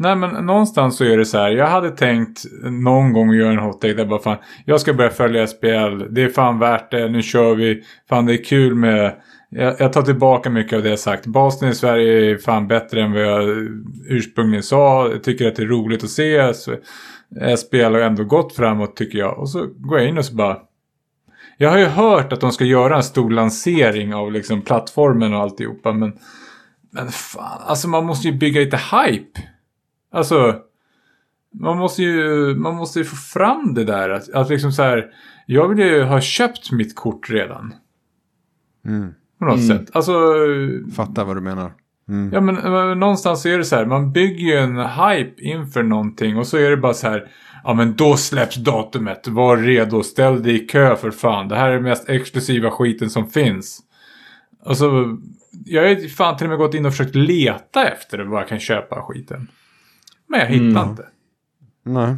Nej 0.00 0.16
men 0.16 0.46
någonstans 0.46 0.96
så 0.96 1.04
är 1.04 1.16
det 1.16 1.24
så 1.24 1.38
här. 1.38 1.50
Jag 1.50 1.66
hade 1.66 1.90
tänkt 1.90 2.44
någon 2.62 3.12
gång 3.12 3.34
göra 3.34 3.52
en 3.52 3.58
hot 3.58 3.80
take 3.80 3.94
där 3.94 4.06
bara 4.06 4.18
fan. 4.18 4.36
Jag 4.64 4.80
ska 4.80 4.94
börja 4.94 5.10
följa 5.10 5.46
SPL. 5.46 6.02
Det 6.10 6.22
är 6.22 6.28
fan 6.28 6.58
värt 6.58 6.90
det. 6.90 7.08
Nu 7.08 7.22
kör 7.22 7.54
vi. 7.54 7.82
Fan 8.08 8.26
det 8.26 8.32
är 8.32 8.44
kul 8.44 8.74
med 8.74 9.14
jag, 9.50 9.80
jag 9.80 9.92
tar 9.92 10.02
tillbaka 10.02 10.50
mycket 10.50 10.76
av 10.76 10.82
det 10.82 10.88
jag 10.88 10.98
sagt. 10.98 11.26
Basen 11.26 11.68
i 11.68 11.74
Sverige 11.74 12.30
är 12.30 12.36
fan 12.36 12.68
bättre 12.68 13.02
än 13.02 13.12
vad 13.12 13.22
jag 13.22 13.68
ursprungligen 14.08 14.62
sa. 14.62 15.08
Jag 15.08 15.22
tycker 15.22 15.48
att 15.48 15.56
det 15.56 15.62
är 15.62 15.66
roligt 15.66 16.04
att 16.04 16.10
se. 16.10 16.54
Så, 16.54 16.76
SBL 17.58 17.82
har 17.82 18.00
ändå 18.00 18.24
gått 18.24 18.56
framåt 18.56 18.96
tycker 18.96 19.18
jag. 19.18 19.38
Och 19.38 19.50
så 19.50 19.66
går 19.76 19.98
jag 19.98 20.08
in 20.08 20.18
och 20.18 20.24
så 20.24 20.34
bara... 20.34 20.58
Jag 21.56 21.70
har 21.70 21.78
ju 21.78 21.84
hört 21.84 22.32
att 22.32 22.40
de 22.40 22.52
ska 22.52 22.64
göra 22.64 22.96
en 22.96 23.02
stor 23.02 23.30
lansering 23.30 24.14
av 24.14 24.32
liksom 24.32 24.62
plattformen 24.62 25.34
och 25.34 25.40
alltihopa. 25.40 25.92
Men, 25.92 26.12
men 26.90 27.08
fan, 27.08 27.62
alltså 27.66 27.88
man 27.88 28.06
måste 28.06 28.28
ju 28.28 28.34
bygga 28.34 28.60
lite 28.60 28.76
hype. 28.76 29.40
Alltså, 30.12 30.56
man 31.54 31.78
måste 31.78 32.02
ju, 32.02 32.54
man 32.54 32.74
måste 32.74 32.98
ju 32.98 33.04
få 33.04 33.16
fram 33.16 33.74
det 33.74 33.84
där. 33.84 34.10
Att, 34.10 34.30
att 34.34 34.50
liksom 34.50 34.72
så 34.72 34.82
här, 34.82 35.06
jag 35.46 35.68
vill 35.68 35.78
ju 35.78 36.02
ha 36.02 36.20
köpt 36.20 36.72
mitt 36.72 36.94
kort 36.96 37.30
redan. 37.30 37.74
Mm. 38.86 39.14
På 39.38 39.44
något 39.44 39.58
Mm. 39.60 39.78
sätt. 39.78 39.90
Alltså, 39.96 40.12
Fattar 40.96 41.24
vad 41.24 41.36
du 41.36 41.40
menar. 41.40 41.72
Mm. 42.08 42.30
ja 42.32 42.40
men 42.40 42.56
eh, 42.58 42.94
någonstans 42.94 43.46
är 43.46 43.58
det 43.58 43.64
så 43.64 43.76
här, 43.76 43.86
man 43.86 44.12
bygger 44.12 44.46
ju 44.46 44.52
en 44.56 44.76
hype 44.76 45.42
inför 45.42 45.82
någonting 45.82 46.36
och 46.36 46.46
så 46.46 46.56
är 46.56 46.70
det 46.70 46.76
bara 46.76 46.94
så 46.94 47.08
här, 47.08 47.30
ja 47.64 47.74
men 47.74 47.96
då 47.96 48.16
släpps 48.16 48.56
datumet, 48.56 49.28
var 49.28 49.56
redo, 49.56 50.02
ställ 50.02 50.42
dig 50.42 50.54
i 50.54 50.66
kö 50.66 50.96
för 50.96 51.10
fan, 51.10 51.48
det 51.48 51.56
här 51.56 51.68
är 51.68 51.74
den 51.74 51.82
mest 51.82 52.08
exklusiva 52.08 52.70
skiten 52.70 53.10
som 53.10 53.30
finns. 53.30 53.80
Och 54.64 54.76
så, 54.76 55.18
jag 55.64 55.82
har 55.82 55.88
ju 55.88 56.08
fan 56.08 56.36
till 56.36 56.44
och 56.46 56.50
med 56.50 56.58
gått 56.58 56.74
in 56.74 56.86
och 56.86 56.92
försökt 56.92 57.14
leta 57.14 57.88
efter 57.88 58.18
det, 58.18 58.24
var 58.24 58.38
jag 58.38 58.48
kan 58.48 58.60
köpa 58.60 59.02
skiten. 59.02 59.48
Men 60.28 60.40
jag 60.40 60.46
hittar 60.46 60.80
Mm. 60.80 60.90
inte. 60.90 61.06
Nej. 61.84 62.16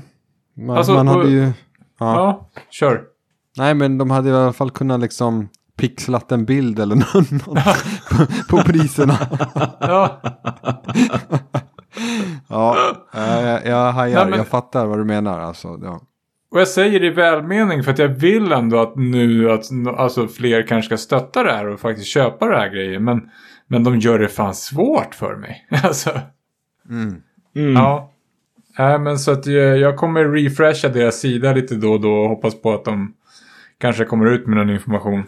Man, 0.57 0.77
Alltså, 0.77 0.93
man 0.93 1.09
hade 1.09 1.21
och- 1.21 1.31
ju... 1.31 1.43
Ja. 1.43 1.53
Ja, 1.99 2.51
kör. 2.71 3.03
Nej, 3.57 3.75
men 3.75 3.99
de 3.99 4.11
hade 4.11 4.29
i 4.29 4.33
alla 4.33 4.53
fall 4.53 4.71
kunnat 4.71 5.01
liksom 5.01 5.49
pixlat 5.77 6.33
en 6.33 6.45
bild 6.45 6.79
eller 6.79 6.97
något 6.97 7.45
på, 7.45 7.57
på 8.57 8.63
priserna. 8.63 9.17
Ja, 9.81 10.21
ja, 12.49 12.77
eh, 13.15 13.41
jag, 13.49 13.67
jag 13.67 13.93
hajar, 13.93 14.21
Nej, 14.21 14.31
men- 14.31 14.39
jag 14.39 14.49
fattar 14.49 14.87
vad 14.87 14.99
du 14.99 15.05
menar. 15.05 15.41
Alltså, 15.41 15.79
ja. 15.83 16.01
Och 16.51 16.61
jag 16.61 16.69
säger 16.69 17.01
det 17.01 17.07
i 17.07 17.11
välmening 17.11 17.83
för 17.83 17.93
att 17.93 17.99
jag 17.99 18.09
vill 18.09 18.53
ändå 18.53 18.81
att 18.81 18.97
nu 18.97 19.51
att 19.51 19.65
alltså, 19.99 20.29
fler 20.29 20.67
kanske 20.67 20.87
ska 20.89 20.97
stötta 20.97 21.43
det 21.43 21.53
här 21.53 21.67
och 21.69 21.81
faktiskt 21.81 22.09
köpa 22.09 22.47
det 22.47 22.57
här 22.57 22.69
grejen. 22.69 23.05
Men, 23.05 23.31
men 23.67 23.85
de 23.85 23.99
gör 23.99 24.19
det 24.19 24.29
fan 24.29 24.55
svårt 24.55 25.15
för 25.15 25.37
mig. 25.37 25.67
alltså, 25.85 26.11
Mm. 26.91 27.23
Mm. 27.57 27.73
ja. 27.75 28.13
Nej, 28.79 28.99
men 28.99 29.19
så 29.19 29.31
att 29.31 29.47
jag, 29.47 29.79
jag 29.79 29.97
kommer 29.97 30.25
refresha 30.33 30.89
deras 30.89 31.21
sida 31.21 31.53
lite 31.53 31.75
då 31.75 31.93
och 31.93 32.01
då 32.01 32.13
och 32.13 32.29
hoppas 32.29 32.63
på 32.63 32.73
att 32.75 32.85
de 32.85 33.15
kanske 33.79 34.05
kommer 34.05 34.27
ut 34.33 34.47
med 34.47 34.57
någon 34.57 34.71
information. 34.71 35.23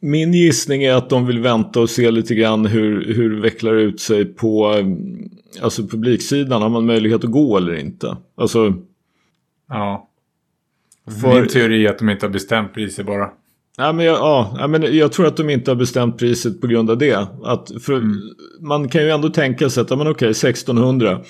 Min 0.00 0.32
gissning 0.34 0.82
är 0.82 0.94
att 0.94 1.10
de 1.10 1.26
vill 1.26 1.40
vänta 1.40 1.80
och 1.80 1.90
se 1.90 2.10
lite 2.10 2.34
grann 2.34 2.66
hur, 2.66 3.14
hur 3.14 3.30
det 3.36 3.40
vecklar 3.42 3.74
ut 3.74 4.00
sig 4.00 4.24
på 4.24 4.66
mm, 4.66 5.30
alltså 5.62 5.82
publiksidan. 5.86 6.62
Har 6.62 6.68
man 6.68 6.86
möjlighet 6.86 7.24
att 7.24 7.30
gå 7.30 7.56
eller 7.56 7.74
inte? 7.74 8.16
Alltså, 8.36 8.74
Ja. 9.68 10.08
För- 11.22 11.40
Min 11.40 11.48
teori 11.48 11.86
är 11.86 11.90
att 11.90 11.98
de 11.98 12.10
inte 12.10 12.26
har 12.26 12.30
bestämt 12.32 12.74
priser 12.74 13.04
bara. 13.04 13.30
Ja, 13.76 13.92
men 13.92 14.06
jag, 14.06 14.16
ja, 14.58 14.66
men 14.68 14.96
jag 14.96 15.12
tror 15.12 15.26
att 15.26 15.36
de 15.36 15.50
inte 15.50 15.70
har 15.70 15.76
bestämt 15.76 16.18
priset 16.18 16.60
på 16.60 16.66
grund 16.66 16.90
av 16.90 16.98
det. 16.98 17.28
Att 17.44 17.70
för, 17.80 18.02
Man 18.60 18.88
kan 18.88 19.02
ju 19.02 19.10
ändå 19.10 19.28
tänka 19.28 19.70
sig 19.70 19.80
att, 19.80 19.90
ja, 19.90 19.96
men 19.96 20.08
okej, 20.08 20.30
1600. 20.30 21.20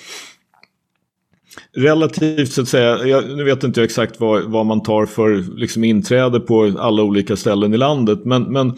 Relativt 1.75 2.51
så 2.51 2.61
att 2.61 2.67
säga, 2.67 3.05
jag, 3.05 3.37
nu 3.37 3.43
vet 3.43 3.63
inte 3.63 3.79
jag 3.79 3.85
exakt 3.85 4.19
vad, 4.19 4.43
vad 4.43 4.65
man 4.65 4.83
tar 4.83 5.05
för 5.05 5.57
liksom, 5.57 5.83
inträde 5.83 6.39
på 6.39 6.73
alla 6.79 7.03
olika 7.03 7.35
ställen 7.35 7.73
i 7.73 7.77
landet. 7.77 8.25
Men, 8.25 8.43
men 8.43 8.73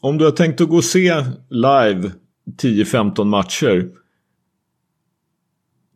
om 0.00 0.18
du 0.18 0.24
har 0.24 0.32
tänkt 0.32 0.60
att 0.60 0.68
gå 0.68 0.76
och 0.76 0.84
se 0.84 1.14
live 1.50 2.10
10-15 2.62 3.24
matcher. 3.24 3.88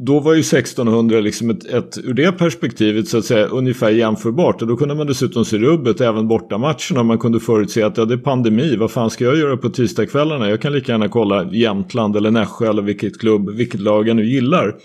Då 0.00 0.20
var 0.20 0.34
ju 0.34 0.40
1600 0.40 1.20
liksom 1.20 1.50
ett, 1.50 1.64
ett, 1.64 1.98
ur 2.04 2.14
det 2.14 2.32
perspektivet 2.32 3.08
så 3.08 3.18
att 3.18 3.24
säga 3.24 3.46
ungefär 3.46 3.90
jämförbart. 3.90 4.62
Och 4.62 4.68
då 4.68 4.76
kunde 4.76 4.94
man 4.94 5.06
dessutom 5.06 5.44
se 5.44 5.58
rubbet 5.58 6.00
även 6.00 6.28
bortamatcherna. 6.28 7.02
Man 7.02 7.18
kunde 7.18 7.40
förutse 7.40 7.82
att 7.82 7.96
ja, 7.96 8.04
det 8.04 8.14
är 8.14 8.18
pandemi. 8.18 8.76
Vad 8.76 8.90
fan 8.90 9.10
ska 9.10 9.24
jag 9.24 9.36
göra 9.36 9.56
på 9.56 9.68
tisdagskvällarna? 9.68 10.50
Jag 10.50 10.62
kan 10.62 10.72
lika 10.72 10.92
gärna 10.92 11.08
kolla 11.08 11.52
Jämtland 11.52 12.16
eller 12.16 12.30
Nässjö 12.30 12.70
eller 12.70 12.82
vilket 12.82 13.20
klubb, 13.20 13.50
vilket 13.50 13.80
lag 13.80 14.08
jag 14.08 14.16
nu 14.16 14.26
gillar. 14.26 14.76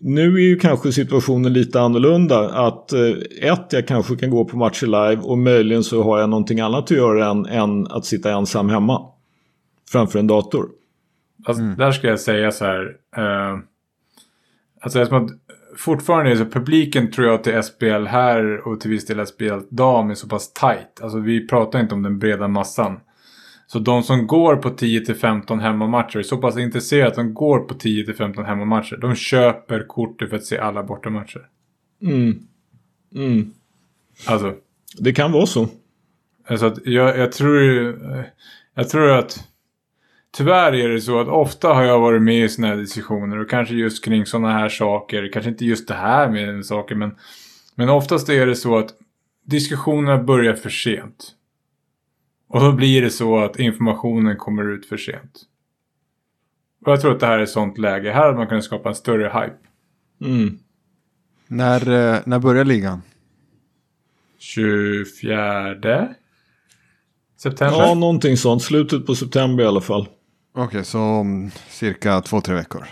Nu 0.00 0.34
är 0.34 0.40
ju 0.40 0.56
kanske 0.56 0.92
situationen 0.92 1.52
lite 1.52 1.80
annorlunda. 1.80 2.50
Att 2.50 2.92
eh, 2.92 3.50
ett, 3.52 3.72
jag 3.72 3.88
kanske 3.88 4.16
kan 4.16 4.30
gå 4.30 4.44
på 4.44 4.56
matcher 4.56 4.86
live 4.86 5.22
och 5.22 5.38
möjligen 5.38 5.84
så 5.84 6.02
har 6.02 6.18
jag 6.18 6.30
någonting 6.30 6.60
annat 6.60 6.84
att 6.84 6.90
göra 6.90 7.30
än, 7.30 7.46
än 7.46 7.86
att 7.86 8.04
sitta 8.04 8.32
ensam 8.32 8.68
hemma. 8.68 9.02
Framför 9.92 10.18
en 10.18 10.26
dator. 10.26 10.68
Alltså, 11.44 11.62
Där 11.62 11.92
ska 11.92 12.06
jag 12.06 12.20
säga 12.20 12.52
så 12.52 12.64
här. 12.64 12.96
Eh, 13.16 13.58
alltså 14.80 15.00
eftersom 15.00 15.24
att 15.24 15.30
fortfarande 15.76 16.36
så 16.36 16.44
publiken 16.44 17.10
tror 17.10 17.26
jag 17.26 17.44
till 17.44 17.62
SBL 17.62 18.06
här 18.06 18.68
och 18.68 18.80
till 18.80 18.90
viss 18.90 19.06
del 19.06 19.26
SBL 19.26 19.58
dam 19.70 20.10
är 20.10 20.14
så 20.14 20.28
pass 20.28 20.52
tight. 20.52 21.00
Alltså 21.02 21.18
vi 21.18 21.48
pratar 21.48 21.80
inte 21.80 21.94
om 21.94 22.02
den 22.02 22.18
breda 22.18 22.48
massan. 22.48 23.00
Så 23.66 23.78
de 23.78 24.02
som 24.02 24.26
går 24.26 24.56
på 24.56 24.68
10-15 24.68 25.60
hemmamatcher 25.60 26.18
är 26.18 26.22
så 26.22 26.36
pass 26.36 26.58
intresserade 26.58 27.08
att 27.08 27.14
de 27.14 27.34
går 27.34 27.58
på 27.58 27.74
10-15 27.74 28.44
hemmamatcher. 28.44 28.96
De 28.96 29.14
köper 29.14 29.86
kortet 29.86 30.30
för 30.30 30.36
att 30.36 30.44
se 30.44 30.58
alla 30.58 30.82
bortamatcher. 30.82 31.48
Mm. 32.02 32.38
Mm. 33.14 33.52
Alltså, 34.26 34.54
Det 34.98 35.12
kan 35.12 35.32
vara 35.32 35.46
så. 35.46 35.68
alltså 36.46 36.74
jag, 36.84 37.18
jag 37.18 37.32
tror... 37.32 37.60
Jag 38.74 38.88
tror 38.88 39.10
att... 39.10 39.48
Tyvärr 40.36 40.72
är 40.72 40.88
det 40.88 41.00
så 41.00 41.20
att 41.20 41.28
ofta 41.28 41.68
har 41.68 41.82
jag 41.82 42.00
varit 42.00 42.22
med 42.22 42.44
i 42.44 42.48
sådana 42.48 42.74
här 42.74 42.80
diskussioner 42.80 43.38
och 43.38 43.50
kanske 43.50 43.74
just 43.74 44.04
kring 44.04 44.26
sådana 44.26 44.52
här 44.52 44.68
saker. 44.68 45.30
Kanske 45.32 45.50
inte 45.50 45.64
just 45.64 45.88
det 45.88 45.94
här 45.94 46.30
med 46.30 46.66
saker 46.66 46.94
men... 46.94 47.16
Men 47.74 47.88
oftast 47.88 48.28
är 48.28 48.46
det 48.46 48.56
så 48.56 48.78
att 48.78 48.94
diskussionerna 49.44 50.22
börjar 50.22 50.54
för 50.54 50.70
sent. 50.70 51.32
Och 52.48 52.60
då 52.60 52.72
blir 52.72 53.02
det 53.02 53.10
så 53.10 53.38
att 53.38 53.58
informationen 53.58 54.36
kommer 54.36 54.72
ut 54.72 54.86
för 54.86 54.96
sent. 54.96 55.42
Och 56.86 56.92
jag 56.92 57.00
tror 57.00 57.12
att 57.12 57.20
det 57.20 57.26
här 57.26 57.38
är 57.38 57.42
ett 57.42 57.48
sånt 57.48 57.78
läge. 57.78 58.12
Här 58.12 58.26
hade 58.26 58.36
man 58.36 58.46
kunnat 58.46 58.64
skapa 58.64 58.88
en 58.88 58.94
större 58.94 59.24
hype. 59.24 59.56
Mm. 60.20 60.58
När, 61.48 62.14
eh, 62.14 62.20
när 62.26 62.38
börjar 62.38 62.64
ligan? 62.64 63.02
24 64.38 66.14
september. 67.36 67.78
Ja, 67.78 67.94
någonting 67.94 68.36
sånt. 68.36 68.62
Slutet 68.62 69.06
på 69.06 69.14
september 69.14 69.64
i 69.64 69.66
alla 69.66 69.80
fall. 69.80 70.08
Okej, 70.56 70.84
så 70.84 71.00
om 71.00 71.50
cirka 71.68 72.20
två, 72.20 72.40
tre 72.40 72.54
veckor. 72.54 72.84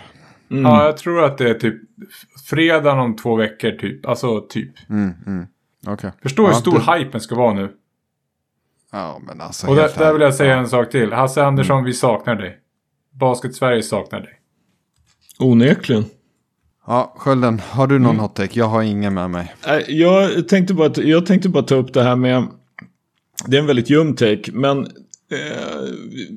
Mm. 0.51 0.63
Ja, 0.63 0.85
jag 0.85 0.97
tror 0.97 1.23
att 1.23 1.37
det 1.37 1.49
är 1.49 1.53
typ 1.53 1.75
fredagen 2.49 2.99
om 2.99 3.15
två 3.15 3.35
veckor 3.35 3.71
typ. 3.71 4.05
Alltså 4.05 4.41
typ. 4.49 4.89
Mm, 4.89 5.13
mm. 5.27 5.45
Okej. 5.87 6.11
Förstå 6.21 6.43
hur 6.43 6.49
Ja, 6.53 6.55
stor 6.59 6.79
det- 6.87 6.97
hypen 6.97 7.21
ska 7.21 7.35
vara 7.35 7.53
nu. 7.53 7.71
Ja, 8.91 9.21
men 9.27 9.41
alltså. 9.41 9.67
Och 9.67 9.75
där, 9.75 9.91
där 9.97 10.13
vill 10.13 10.21
jag 10.21 10.35
säga 10.35 10.51
ja. 10.53 10.57
en 10.59 10.67
sak 10.69 10.91
till. 10.91 11.13
Hasse 11.13 11.45
Andersson, 11.45 11.83
vi 11.83 11.93
saknar 11.93 12.35
dig. 12.35 12.57
Basket-Sverige 13.13 13.83
saknar 13.83 14.19
dig. 14.19 14.39
Onekligen. 15.39 16.05
Ja, 16.87 17.13
Skölden, 17.17 17.61
har 17.69 17.87
du 17.87 17.99
någon 17.99 18.19
hot 18.19 18.35
take? 18.35 18.59
Jag 18.59 18.65
har 18.65 18.81
ingen 18.81 19.13
med 19.13 19.29
mig. 19.29 19.53
Jag 19.87 20.47
tänkte, 20.47 20.73
bara, 20.73 20.91
jag 21.01 21.25
tänkte 21.25 21.49
bara 21.49 21.63
ta 21.63 21.75
upp 21.75 21.93
det 21.93 22.03
här 22.03 22.15
med... 22.15 22.47
Det 23.47 23.57
är 23.57 23.61
en 23.61 23.67
väldigt 23.67 23.89
ljum 23.89 24.15
take, 24.15 24.51
men 24.51 24.87
eh, 25.31 25.81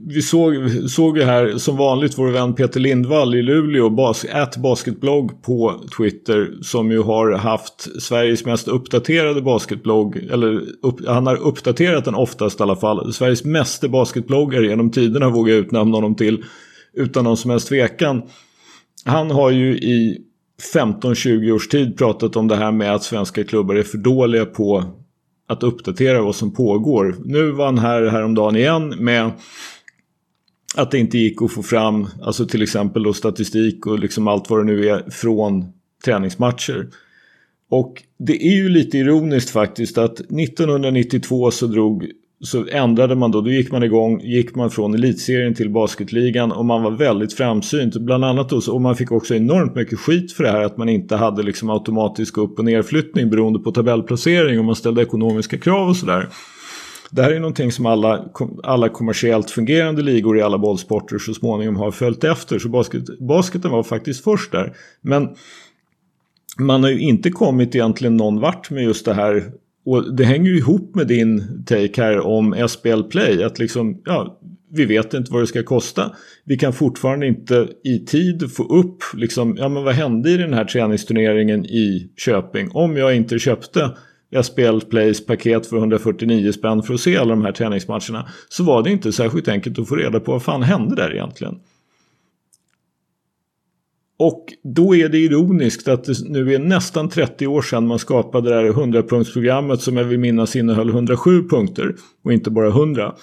vi 0.06 0.22
såg, 0.22 0.54
såg 0.90 1.18
ju 1.18 1.24
här 1.24 1.58
som 1.58 1.76
vanligt 1.76 2.18
vår 2.18 2.28
vän 2.30 2.54
Peter 2.54 2.80
Lindvall 2.80 3.34
i 3.34 3.42
Luleå, 3.42 3.90
bas, 3.90 4.24
at 4.32 4.56
basketblogg 4.56 5.42
på 5.42 5.84
Twitter, 5.96 6.52
som 6.62 6.90
ju 6.90 7.02
har 7.02 7.32
haft 7.32 8.02
Sveriges 8.02 8.44
mest 8.44 8.68
uppdaterade 8.68 9.42
basketblogg, 9.42 10.16
eller 10.16 10.62
upp, 10.82 11.06
han 11.06 11.26
har 11.26 11.36
uppdaterat 11.36 12.04
den 12.04 12.14
oftast 12.14 12.60
i 12.60 12.62
alla 12.62 12.76
fall. 12.76 13.12
Sveriges 13.12 13.44
meste 13.44 13.88
basketbloggare 13.88 14.66
genom 14.66 14.90
tiderna 14.90 15.30
vågar 15.30 15.54
jag 15.54 15.60
utnämna 15.60 15.96
honom 15.96 16.14
till, 16.14 16.44
utan 16.94 17.24
någon 17.24 17.36
som 17.36 17.50
helst 17.50 17.68
tvekan. 17.68 18.22
Han 19.04 19.30
har 19.30 19.50
ju 19.50 19.76
i 19.76 20.18
15-20 20.74 21.52
års 21.52 21.68
tid 21.68 21.98
pratat 21.98 22.36
om 22.36 22.48
det 22.48 22.56
här 22.56 22.72
med 22.72 22.94
att 22.94 23.02
svenska 23.02 23.44
klubbar 23.44 23.74
är 23.74 23.82
för 23.82 23.98
dåliga 23.98 24.46
på 24.46 24.84
att 25.48 25.62
uppdatera 25.62 26.22
vad 26.22 26.34
som 26.34 26.50
pågår. 26.50 27.16
Nu 27.24 27.50
var 27.50 27.64
han 27.64 27.78
här 27.78 28.06
häromdagen 28.06 28.56
igen 28.56 28.88
med 28.88 29.30
att 30.74 30.90
det 30.90 30.98
inte 30.98 31.18
gick 31.18 31.42
att 31.42 31.52
få 31.52 31.62
fram, 31.62 32.08
alltså 32.22 32.46
till 32.46 32.62
exempel 32.62 33.02
då 33.02 33.12
statistik 33.12 33.86
och 33.86 33.98
liksom 33.98 34.28
allt 34.28 34.50
vad 34.50 34.60
det 34.60 34.64
nu 34.64 34.88
är 34.88 35.10
från 35.10 35.64
träningsmatcher. 36.04 36.88
Och 37.70 38.02
det 38.18 38.46
är 38.46 38.56
ju 38.56 38.68
lite 38.68 38.98
ironiskt 38.98 39.50
faktiskt 39.50 39.98
att 39.98 40.20
1992 40.20 41.50
så 41.50 41.66
drog 41.66 42.10
så 42.40 42.66
ändrade 42.68 43.14
man 43.14 43.30
då, 43.30 43.40
då 43.40 43.50
gick 43.50 43.72
man 43.72 43.82
igång, 43.82 44.20
gick 44.20 44.54
man 44.54 44.70
från 44.70 44.94
elitserien 44.94 45.54
till 45.54 45.70
basketligan 45.70 46.52
och 46.52 46.64
man 46.64 46.82
var 46.82 46.90
väldigt 46.90 47.32
framsynt. 47.32 47.96
Bland 47.96 48.24
annat 48.24 48.48
då, 48.48 48.60
och 48.72 48.80
man 48.80 48.96
fick 48.96 49.12
också 49.12 49.34
enormt 49.34 49.74
mycket 49.74 49.98
skit 49.98 50.32
för 50.32 50.44
det 50.44 50.50
här 50.50 50.62
att 50.62 50.76
man 50.76 50.88
inte 50.88 51.16
hade 51.16 51.42
liksom 51.42 51.70
automatisk 51.70 52.38
upp 52.38 52.58
och 52.58 52.64
nerflyttning 52.64 53.30
beroende 53.30 53.58
på 53.58 53.72
tabellplacering 53.72 54.58
och 54.58 54.64
man 54.64 54.76
ställde 54.76 55.02
ekonomiska 55.02 55.58
krav 55.58 55.88
och 55.88 55.96
sådär. 55.96 56.28
Det 57.10 57.22
här 57.22 57.30
är 57.30 57.40
någonting 57.40 57.72
som 57.72 57.86
alla, 57.86 58.24
alla 58.62 58.88
kommersiellt 58.88 59.50
fungerande 59.50 60.02
ligor 60.02 60.38
i 60.38 60.42
alla 60.42 60.58
bollsporter 60.58 61.18
så 61.18 61.34
småningom 61.34 61.76
har 61.76 61.90
följt 61.90 62.24
efter. 62.24 62.58
Så 62.58 62.68
basket, 62.68 63.18
basketen 63.18 63.70
var 63.70 63.82
faktiskt 63.82 64.24
först 64.24 64.52
där. 64.52 64.72
Men 65.00 65.28
man 66.58 66.82
har 66.82 66.90
ju 66.90 67.00
inte 67.00 67.30
kommit 67.30 67.74
egentligen 67.74 68.16
någon 68.16 68.40
vart 68.40 68.70
med 68.70 68.82
just 68.82 69.04
det 69.04 69.14
här. 69.14 69.44
Och 69.88 70.14
det 70.14 70.24
hänger 70.24 70.50
ju 70.50 70.58
ihop 70.58 70.94
med 70.94 71.06
din 71.06 71.64
take 71.66 72.02
här 72.02 72.20
om 72.20 72.68
SBL 72.68 73.02
Play. 73.02 73.42
Att 73.42 73.58
liksom, 73.58 74.02
ja, 74.04 74.40
vi 74.72 74.84
vet 74.84 75.14
inte 75.14 75.32
vad 75.32 75.42
det 75.42 75.46
ska 75.46 75.62
kosta. 75.62 76.12
Vi 76.44 76.56
kan 76.56 76.72
fortfarande 76.72 77.26
inte 77.26 77.68
i 77.84 77.98
tid 77.98 78.52
få 78.52 78.62
upp, 78.62 79.02
liksom, 79.14 79.56
ja 79.58 79.68
men 79.68 79.84
vad 79.84 79.94
hände 79.94 80.30
i 80.30 80.36
den 80.36 80.52
här 80.52 80.64
träningsturneringen 80.64 81.66
i 81.66 82.10
Köping? 82.16 82.70
Om 82.72 82.96
jag 82.96 83.16
inte 83.16 83.38
köpte 83.38 83.90
SBL 84.42 84.80
Plays 84.90 85.26
paket 85.26 85.66
för 85.66 85.76
149 85.76 86.52
spänn 86.52 86.82
för 86.82 86.94
att 86.94 87.00
se 87.00 87.16
alla 87.16 87.30
de 87.30 87.44
här 87.44 87.52
träningsmatcherna. 87.52 88.28
Så 88.48 88.64
var 88.64 88.82
det 88.82 88.90
inte 88.90 89.12
särskilt 89.12 89.48
enkelt 89.48 89.78
att 89.78 89.88
få 89.88 89.96
reda 89.96 90.20
på 90.20 90.32
vad 90.32 90.42
fan 90.42 90.62
hände 90.62 90.96
där 90.96 91.12
egentligen. 91.14 91.54
Och 94.18 94.44
då 94.62 94.96
är 94.96 95.08
det 95.08 95.18
ironiskt 95.18 95.88
att 95.88 96.04
det 96.04 96.28
nu 96.28 96.54
är 96.54 96.58
nästan 96.58 97.08
30 97.08 97.46
år 97.46 97.62
sedan 97.62 97.86
man 97.86 97.98
skapade 97.98 98.50
det 98.50 98.56
här 98.56 98.72
100-punktsprogrammet 98.72 99.76
som 99.76 99.96
jag 99.96 100.04
vill 100.04 100.18
minnas 100.18 100.56
innehöll 100.56 100.88
107 100.88 101.48
punkter 101.48 101.94
och 102.24 102.32
inte 102.32 102.50
bara 102.50 102.68
100. 102.68 103.14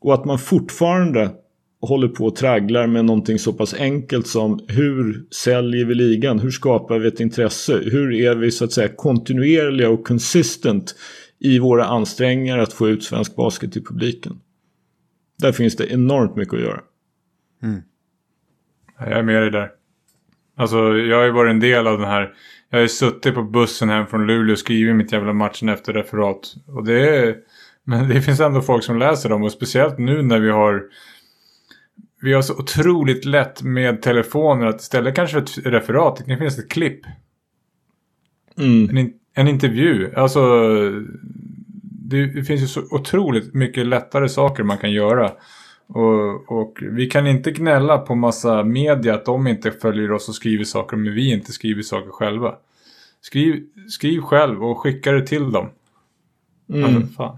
Och 0.00 0.14
att 0.14 0.24
man 0.24 0.38
fortfarande 0.38 1.30
håller 1.80 2.08
på 2.08 2.24
och 2.24 2.36
tragglar 2.36 2.86
med 2.86 3.04
någonting 3.04 3.38
så 3.38 3.52
pass 3.52 3.74
enkelt 3.74 4.26
som 4.26 4.60
hur 4.68 5.26
säljer 5.30 5.84
vi 5.84 5.94
ligan? 5.94 6.38
Hur 6.38 6.50
skapar 6.50 6.98
vi 6.98 7.08
ett 7.08 7.20
intresse? 7.20 7.80
Hur 7.84 8.12
är 8.12 8.34
vi 8.34 8.50
så 8.50 8.64
att 8.64 8.72
säga 8.72 8.88
kontinuerliga 8.88 9.90
och 9.90 10.06
consistent 10.06 10.94
i 11.38 11.58
våra 11.58 11.84
ansträngningar 11.84 12.58
att 12.58 12.72
få 12.72 12.88
ut 12.88 13.04
svensk 13.04 13.36
basket 13.36 13.72
till 13.72 13.84
publiken? 13.84 14.40
Där 15.38 15.52
finns 15.52 15.76
det 15.76 15.92
enormt 15.92 16.36
mycket 16.36 16.54
att 16.54 16.60
göra. 16.60 16.80
Mm. 17.62 17.80
Jag 18.98 19.12
är 19.18 19.22
med 19.22 19.42
dig 19.42 19.50
där. 19.50 19.81
Alltså 20.56 20.76
jag 20.96 21.16
har 21.16 21.24
ju 21.24 21.30
varit 21.30 21.50
en 21.50 21.60
del 21.60 21.86
av 21.86 21.98
den 21.98 22.08
här. 22.08 22.34
Jag 22.70 22.78
har 22.78 22.82
ju 22.82 22.88
suttit 22.88 23.34
på 23.34 23.42
bussen 23.42 23.88
hem 23.88 24.06
från 24.06 24.26
Luleå 24.26 24.52
och 24.52 24.58
skrivit 24.58 24.96
mitt 24.96 25.12
jävla 25.12 25.32
matchen 25.32 25.68
efter 25.68 25.92
referat. 25.92 26.54
Och 26.66 26.84
det 26.84 27.16
är... 27.16 27.36
Men 27.84 28.08
det 28.08 28.22
finns 28.22 28.40
ändå 28.40 28.60
folk 28.60 28.84
som 28.84 28.98
läser 28.98 29.28
dem 29.28 29.42
och 29.42 29.52
speciellt 29.52 29.98
nu 29.98 30.22
när 30.22 30.40
vi 30.40 30.50
har 30.50 30.82
vi 32.22 32.32
har 32.32 32.42
så 32.42 32.54
otroligt 32.54 33.24
lätt 33.24 33.62
med 33.62 34.02
telefoner 34.02 34.66
att 34.66 34.80
istället 34.80 35.14
kanske 35.14 35.38
ett 35.38 35.58
referat, 35.66 36.16
det 36.16 36.24
kan 36.24 36.38
finnas 36.38 36.58
ett 36.58 36.70
klipp. 36.70 37.00
Mm. 38.58 38.90
En, 38.90 38.98
in, 38.98 39.12
en, 39.34 39.48
intervju. 39.48 40.14
Alltså, 40.14 40.40
det, 41.82 42.26
det, 42.26 42.44
finns 42.44 42.62
ju 42.62 42.66
så 42.66 42.82
otroligt 42.90 43.54
mycket 43.54 43.86
lättare 43.86 44.28
saker 44.28 44.62
man 44.62 44.78
kan 44.78 44.92
göra. 44.92 45.32
Och, 45.86 46.52
och, 46.60 46.78
vi 46.82 47.06
kan 47.06 47.26
inte 47.26 47.50
gnälla 47.50 47.98
på 47.98 48.14
massa 48.14 48.64
media 48.64 49.14
att 49.14 49.24
de 49.24 49.46
inte 49.46 49.70
följer 49.70 50.12
oss 50.12 50.28
och 50.28 50.34
skriver 50.34 50.64
saker 50.64 50.96
men 50.96 51.14
vi 51.14 51.32
inte 51.32 51.52
skriver 51.52 51.82
saker 51.82 52.10
själva. 52.10 52.54
Skriv, 53.20 53.64
skriv 53.88 54.20
själv 54.20 54.64
och 54.64 54.78
skicka 54.78 55.12
det 55.12 55.26
till 55.26 55.50
dem. 55.50 55.68
Mm. 56.72 56.84
Alltså, 56.84 57.12
fan. 57.12 57.36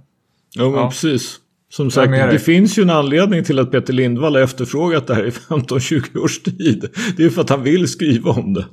Jo, 0.56 0.70
men 0.70 0.80
ja. 0.80 0.88
precis. 0.88 1.40
Som 1.68 1.90
sagt, 1.90 2.12
det 2.12 2.38
finns 2.38 2.78
ju 2.78 2.82
en 2.82 2.90
anledning 2.90 3.44
till 3.44 3.58
att 3.58 3.70
Peter 3.70 3.92
Lindvall 3.92 4.34
har 4.34 4.42
efterfrågat 4.42 5.06
det 5.06 5.14
här 5.14 5.26
i 5.26 5.30
15-20 5.30 6.18
års 6.18 6.42
tid. 6.42 6.88
Det 7.16 7.24
är 7.24 7.30
för 7.30 7.40
att 7.40 7.50
han 7.50 7.62
vill 7.62 7.88
skriva 7.88 8.30
om 8.30 8.54
det. 8.54 8.66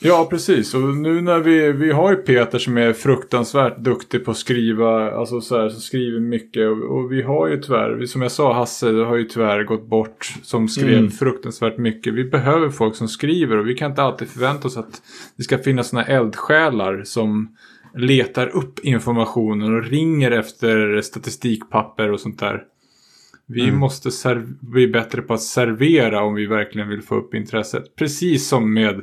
Ja, 0.00 0.26
precis. 0.30 0.74
Och 0.74 0.96
nu 0.96 1.20
när 1.20 1.38
vi, 1.38 1.72
vi 1.72 1.92
har 1.92 2.10
ju 2.10 2.16
Peter 2.16 2.58
som 2.58 2.76
är 2.76 2.92
fruktansvärt 2.92 3.78
duktig 3.78 4.24
på 4.24 4.30
att 4.30 4.36
skriva, 4.36 5.10
alltså 5.10 5.40
så 5.40 5.58
här, 5.60 5.68
som 5.68 5.80
skriver 5.80 6.20
mycket. 6.20 6.68
Och, 6.68 6.96
och, 6.96 7.12
vi 7.12 7.22
har 7.22 7.48
ju 7.48 7.60
tyvärr, 7.60 8.06
som 8.06 8.22
jag 8.22 8.32
sa, 8.32 8.52
Hasse 8.52 8.86
har 8.92 9.16
ju 9.16 9.24
tyvärr 9.24 9.64
gått 9.64 9.86
bort 9.86 10.32
som 10.42 10.68
skrev 10.68 10.98
mm. 10.98 11.10
fruktansvärt 11.10 11.78
mycket. 11.78 12.14
Vi 12.14 12.24
behöver 12.24 12.70
folk 12.70 12.96
som 12.96 13.08
skriver 13.08 13.56
och 13.56 13.68
vi 13.68 13.74
kan 13.74 13.90
inte 13.90 14.02
alltid 14.02 14.28
förvänta 14.28 14.68
oss 14.68 14.76
att 14.76 15.02
det 15.36 15.42
ska 15.42 15.58
finnas 15.58 15.88
sådana 15.88 16.06
eldsjälar 16.06 17.02
som 17.04 17.56
letar 17.94 18.46
upp 18.46 18.78
informationen 18.78 19.76
och 19.76 19.84
ringer 19.84 20.30
efter 20.30 21.00
statistikpapper 21.02 22.12
och 22.12 22.20
sånt 22.20 22.38
där. 22.38 22.62
Vi 23.50 23.62
mm. 23.62 23.76
måste 23.76 24.10
bli 24.60 24.88
bättre 24.88 25.22
på 25.22 25.34
att 25.34 25.42
servera 25.42 26.22
om 26.22 26.34
vi 26.34 26.46
verkligen 26.46 26.88
vill 26.88 27.02
få 27.02 27.14
upp 27.14 27.34
intresset. 27.34 27.96
Precis 27.96 28.48
som 28.48 28.74
med 28.74 28.94
eh, 28.94 29.02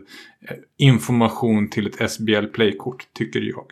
information 0.78 1.70
till 1.70 1.88
ett 1.88 2.12
SBL 2.12 2.46
Play-kort, 2.46 3.08
tycker 3.14 3.40
jag. 3.40 3.66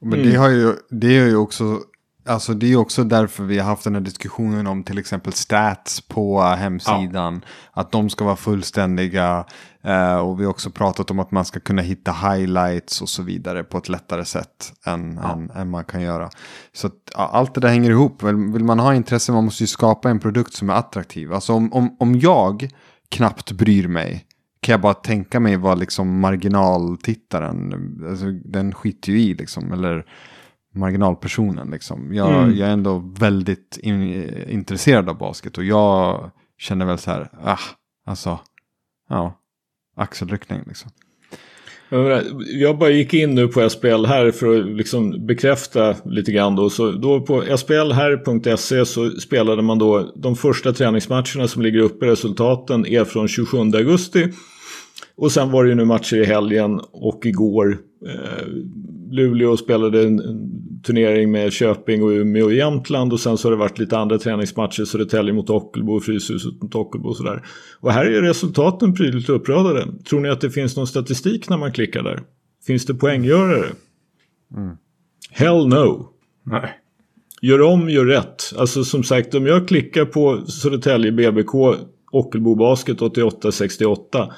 Men 0.00 0.22
det, 0.22 0.36
har 0.36 0.50
ju, 0.50 0.72
det 0.90 1.18
är 1.18 1.26
ju 1.26 1.36
också 1.36 1.80
Alltså 2.26 2.54
det 2.54 2.72
är 2.72 2.76
också 2.76 3.04
därför 3.04 3.44
vi 3.44 3.58
har 3.58 3.66
haft 3.66 3.84
den 3.84 3.94
här 3.94 4.00
diskussionen 4.00 4.66
om 4.66 4.82
till 4.82 4.98
exempel 4.98 5.32
stats 5.32 6.00
på 6.00 6.42
hemsidan. 6.42 7.42
Ja. 7.44 7.80
Att 7.80 7.92
de 7.92 8.10
ska 8.10 8.24
vara 8.24 8.36
fullständiga. 8.36 9.44
Uh, 9.86 10.16
och 10.16 10.40
vi 10.40 10.44
har 10.44 10.50
också 10.50 10.70
pratat 10.70 11.10
om 11.10 11.18
att 11.18 11.30
man 11.30 11.44
ska 11.44 11.60
kunna 11.60 11.82
hitta 11.82 12.12
highlights 12.12 13.02
och 13.02 13.08
så 13.08 13.22
vidare 13.22 13.64
på 13.64 13.78
ett 13.78 13.88
lättare 13.88 14.24
sätt 14.24 14.72
än, 14.84 15.20
ja. 15.22 15.32
än, 15.32 15.50
än, 15.50 15.70
man 15.70 15.84
kan 15.84 16.02
göra. 16.02 16.30
Så 16.72 16.86
att, 16.86 16.94
allt 17.14 17.54
det 17.54 17.60
där 17.60 17.68
hänger 17.68 17.90
ihop. 17.90 18.22
Vill, 18.22 18.36
vill, 18.36 18.64
man 18.64 18.78
ha 18.78 18.94
intresse 18.94 19.32
man 19.32 19.44
måste 19.44 19.62
ju 19.62 19.66
skapa 19.66 20.10
en 20.10 20.20
produkt 20.20 20.54
som 20.54 20.70
är 20.70 20.74
attraktiv. 20.74 21.32
Alltså 21.32 21.52
om, 21.52 21.72
om, 21.72 21.96
om 21.98 22.18
jag 22.18 22.68
knappt 23.08 23.52
bryr 23.52 23.88
mig 23.88 24.26
kan 24.60 24.72
jag 24.72 24.80
bara 24.80 24.94
tänka 24.94 25.40
mig 25.40 25.56
vad 25.56 25.78
liksom 25.78 26.20
marginaltittaren, 26.20 27.74
alltså, 28.08 28.26
den 28.44 28.74
skiter 28.74 29.12
ju 29.12 29.20
i 29.20 29.34
liksom. 29.34 29.72
Eller 29.72 30.06
marginalpersonen. 30.74 31.70
Liksom. 31.70 32.14
Jag, 32.14 32.44
mm. 32.44 32.56
jag 32.56 32.68
är 32.68 32.72
ändå 32.72 33.12
väldigt 33.18 33.78
in, 33.82 34.24
intresserad 34.48 35.08
av 35.08 35.18
basket 35.18 35.58
och 35.58 35.64
jag 35.64 36.30
känner 36.58 36.86
väl 36.86 36.98
så 36.98 37.10
här, 37.10 37.30
ah, 37.44 37.58
alltså, 38.06 38.38
ja, 39.08 39.38
axelryckning 39.96 40.60
liksom. 40.66 40.90
Jag 42.60 42.78
bara 42.78 42.90
gick 42.90 43.14
in 43.14 43.34
nu 43.34 43.48
på 43.48 43.70
SPL 43.70 44.04
här 44.04 44.30
för 44.30 44.58
att 44.58 44.66
liksom 44.66 45.26
bekräfta 45.26 45.96
lite 46.04 46.32
grann 46.32 46.56
då. 46.56 46.70
Så 46.70 46.90
då 46.90 47.20
på 47.20 47.56
splher.se 47.56 48.86
så 48.86 49.10
spelade 49.10 49.62
man 49.62 49.78
då 49.78 50.12
de 50.16 50.36
första 50.36 50.72
träningsmatcherna 50.72 51.48
som 51.48 51.62
ligger 51.62 51.80
uppe. 51.80 52.06
Resultaten 52.06 52.86
är 52.86 53.04
från 53.04 53.28
27 53.28 53.58
augusti. 53.58 54.28
Och 55.16 55.32
sen 55.32 55.50
var 55.50 55.64
det 55.64 55.70
ju 55.70 55.74
nu 55.74 55.84
matcher 55.84 56.16
i 56.16 56.24
helgen 56.24 56.80
och 56.92 57.26
igår. 57.26 57.78
Eh, 58.06 58.46
Luleå 59.10 59.56
spelade 59.56 60.02
en, 60.02 60.20
en, 60.20 60.50
turnering 60.86 61.30
med 61.30 61.52
Köping 61.52 62.02
och 62.02 62.08
Umeå 62.08 62.44
och 62.44 62.54
Jämtland 62.54 63.12
och 63.12 63.20
sen 63.20 63.38
så 63.38 63.48
har 63.48 63.50
det 63.50 63.58
varit 63.58 63.78
lite 63.78 63.98
andra 63.98 64.18
träningsmatcher. 64.18 64.84
Södertälje 64.84 65.32
mot 65.32 65.50
Ockelbo 65.50 65.92
och 65.92 66.04
Fryshuset 66.04 66.62
mot 66.62 66.74
Ockelbo 66.74 67.08
och 67.08 67.16
sådär. 67.16 67.42
Och 67.80 67.92
här 67.92 68.06
är 68.06 68.22
resultaten 68.22 68.94
prydligt 68.94 69.28
uppradade. 69.28 69.86
Tror 70.08 70.20
ni 70.20 70.28
att 70.28 70.40
det 70.40 70.50
finns 70.50 70.76
någon 70.76 70.86
statistik 70.86 71.48
när 71.48 71.56
man 71.56 71.72
klickar 71.72 72.02
där? 72.02 72.22
Finns 72.66 72.86
det 72.86 72.94
poänggörare? 72.94 73.66
Mm. 74.56 74.76
Hell 75.30 75.68
no. 75.68 76.08
Nej. 76.42 76.80
Gör 77.42 77.62
om, 77.62 77.90
gör 77.90 78.04
rätt. 78.04 78.42
Alltså 78.56 78.84
som 78.84 79.02
sagt, 79.02 79.34
om 79.34 79.46
jag 79.46 79.68
klickar 79.68 80.04
på 80.04 80.46
Södertälje 80.46 81.12
BBK 81.12 81.54
Ockelbo 82.12 82.54
Basket 82.54 83.00
88-68 83.00 84.32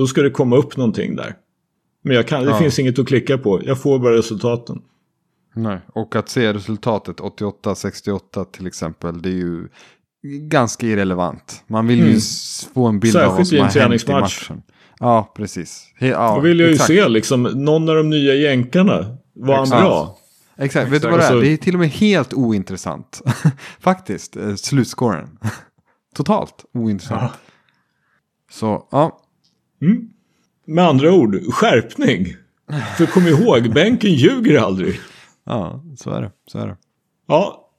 då 0.00 0.06
ska 0.06 0.22
det 0.22 0.30
komma 0.30 0.56
upp 0.56 0.76
någonting 0.76 1.16
där. 1.16 1.34
Men 2.02 2.16
jag 2.16 2.28
kan, 2.28 2.44
det 2.44 2.50
ja. 2.50 2.58
finns 2.58 2.78
inget 2.78 2.98
att 2.98 3.06
klicka 3.06 3.38
på. 3.38 3.60
Jag 3.64 3.82
får 3.82 3.98
bara 3.98 4.16
resultaten. 4.16 4.82
Nej, 5.54 5.78
och 5.92 6.16
att 6.16 6.28
se 6.28 6.52
resultatet 6.52 7.16
88-68 7.16 8.44
till 8.44 8.66
exempel. 8.66 9.22
Det 9.22 9.28
är 9.28 9.32
ju 9.32 9.68
ganska 10.48 10.86
irrelevant. 10.86 11.64
Man 11.66 11.86
vill 11.86 12.00
mm. 12.00 12.12
ju 12.12 12.20
få 12.74 12.86
en 12.86 13.00
bild 13.00 13.12
Särskilt 13.12 13.30
av 13.30 13.36
vad 13.36 13.72
som 13.72 13.82
har 13.82 13.88
hänt 13.88 14.08
i 14.08 14.12
matchen. 14.12 14.62
Ja, 14.98 15.32
precis. 15.36 15.92
He 15.96 16.08
ja, 16.08 16.34
Då 16.34 16.40
vill 16.40 16.60
jag 16.60 16.70
exakt. 16.70 16.90
ju 16.90 16.96
se 16.96 17.08
liksom, 17.08 17.42
någon 17.42 17.88
av 17.88 17.96
de 17.96 18.10
nya 18.10 18.34
jänkarna. 18.34 19.16
Var 19.34 19.56
han 19.56 19.68
bra? 19.68 20.18
Exakt, 20.56 20.64
exakt. 20.64 20.92
vet 20.92 21.02
du 21.02 21.08
vad 21.08 21.18
det 21.18 21.24
är? 21.24 21.40
Det 21.40 21.52
är 21.52 21.56
till 21.56 21.74
och 21.74 21.80
med 21.80 21.88
helt 21.88 22.34
ointressant. 22.34 23.22
Faktiskt, 23.80 24.36
eh, 24.36 24.54
slutskåren. 24.54 25.38
Totalt 26.14 26.64
ointressant. 26.74 27.22
Ja. 27.22 27.32
Så, 28.50 28.88
ja. 28.90 29.19
Mm. 29.82 30.08
Med 30.66 30.84
andra 30.84 31.12
ord, 31.12 31.36
skärpning. 31.52 32.26
För 32.98 33.06
kom 33.06 33.26
ihåg, 33.26 33.70
bänken 33.74 34.14
ljuger 34.14 34.58
aldrig. 34.58 35.00
Ja, 35.46 35.84
så 35.96 36.10
är 36.10 36.22
det. 36.22 36.30
Så 36.46 36.58
är 36.58 36.66
det. 36.66 36.76
Ja, 37.28 37.70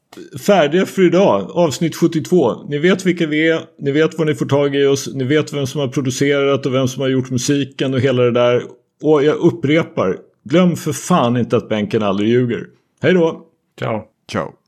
färdiga 0.46 0.86
för 0.86 1.02
idag. 1.02 1.52
Avsnitt 1.52 1.96
72. 1.96 2.64
Ni 2.70 2.78
vet 2.78 3.06
vilka 3.06 3.28
vi 3.28 3.50
är. 3.50 3.62
Ni 3.80 3.92
vet 3.92 4.18
vad 4.18 4.28
ni 4.28 4.36
får 4.36 4.46
tag 4.46 4.76
i 4.76 4.86
oss. 4.86 5.14
Ni 5.14 5.24
vet 5.24 5.54
vem 5.54 5.68
som 5.68 5.82
har 5.82 5.88
producerat 5.88 6.66
och 6.66 6.74
vem 6.74 6.88
som 6.88 7.02
har 7.02 7.10
gjort 7.10 7.30
musiken 7.30 7.94
och 7.94 8.00
hela 8.00 8.24
det 8.24 8.32
där. 8.32 8.64
Och 9.04 9.24
jag 9.24 9.36
upprepar. 9.36 10.18
Glöm 10.44 10.76
för 10.76 10.94
fan 10.94 11.38
inte 11.38 11.58
att 11.58 11.70
bänken 11.70 12.04
aldrig 12.04 12.30
ljuger. 12.30 12.68
Hej 13.02 13.14
då. 13.14 13.42
Ciao. 13.80 14.02
Ciao. 14.32 14.61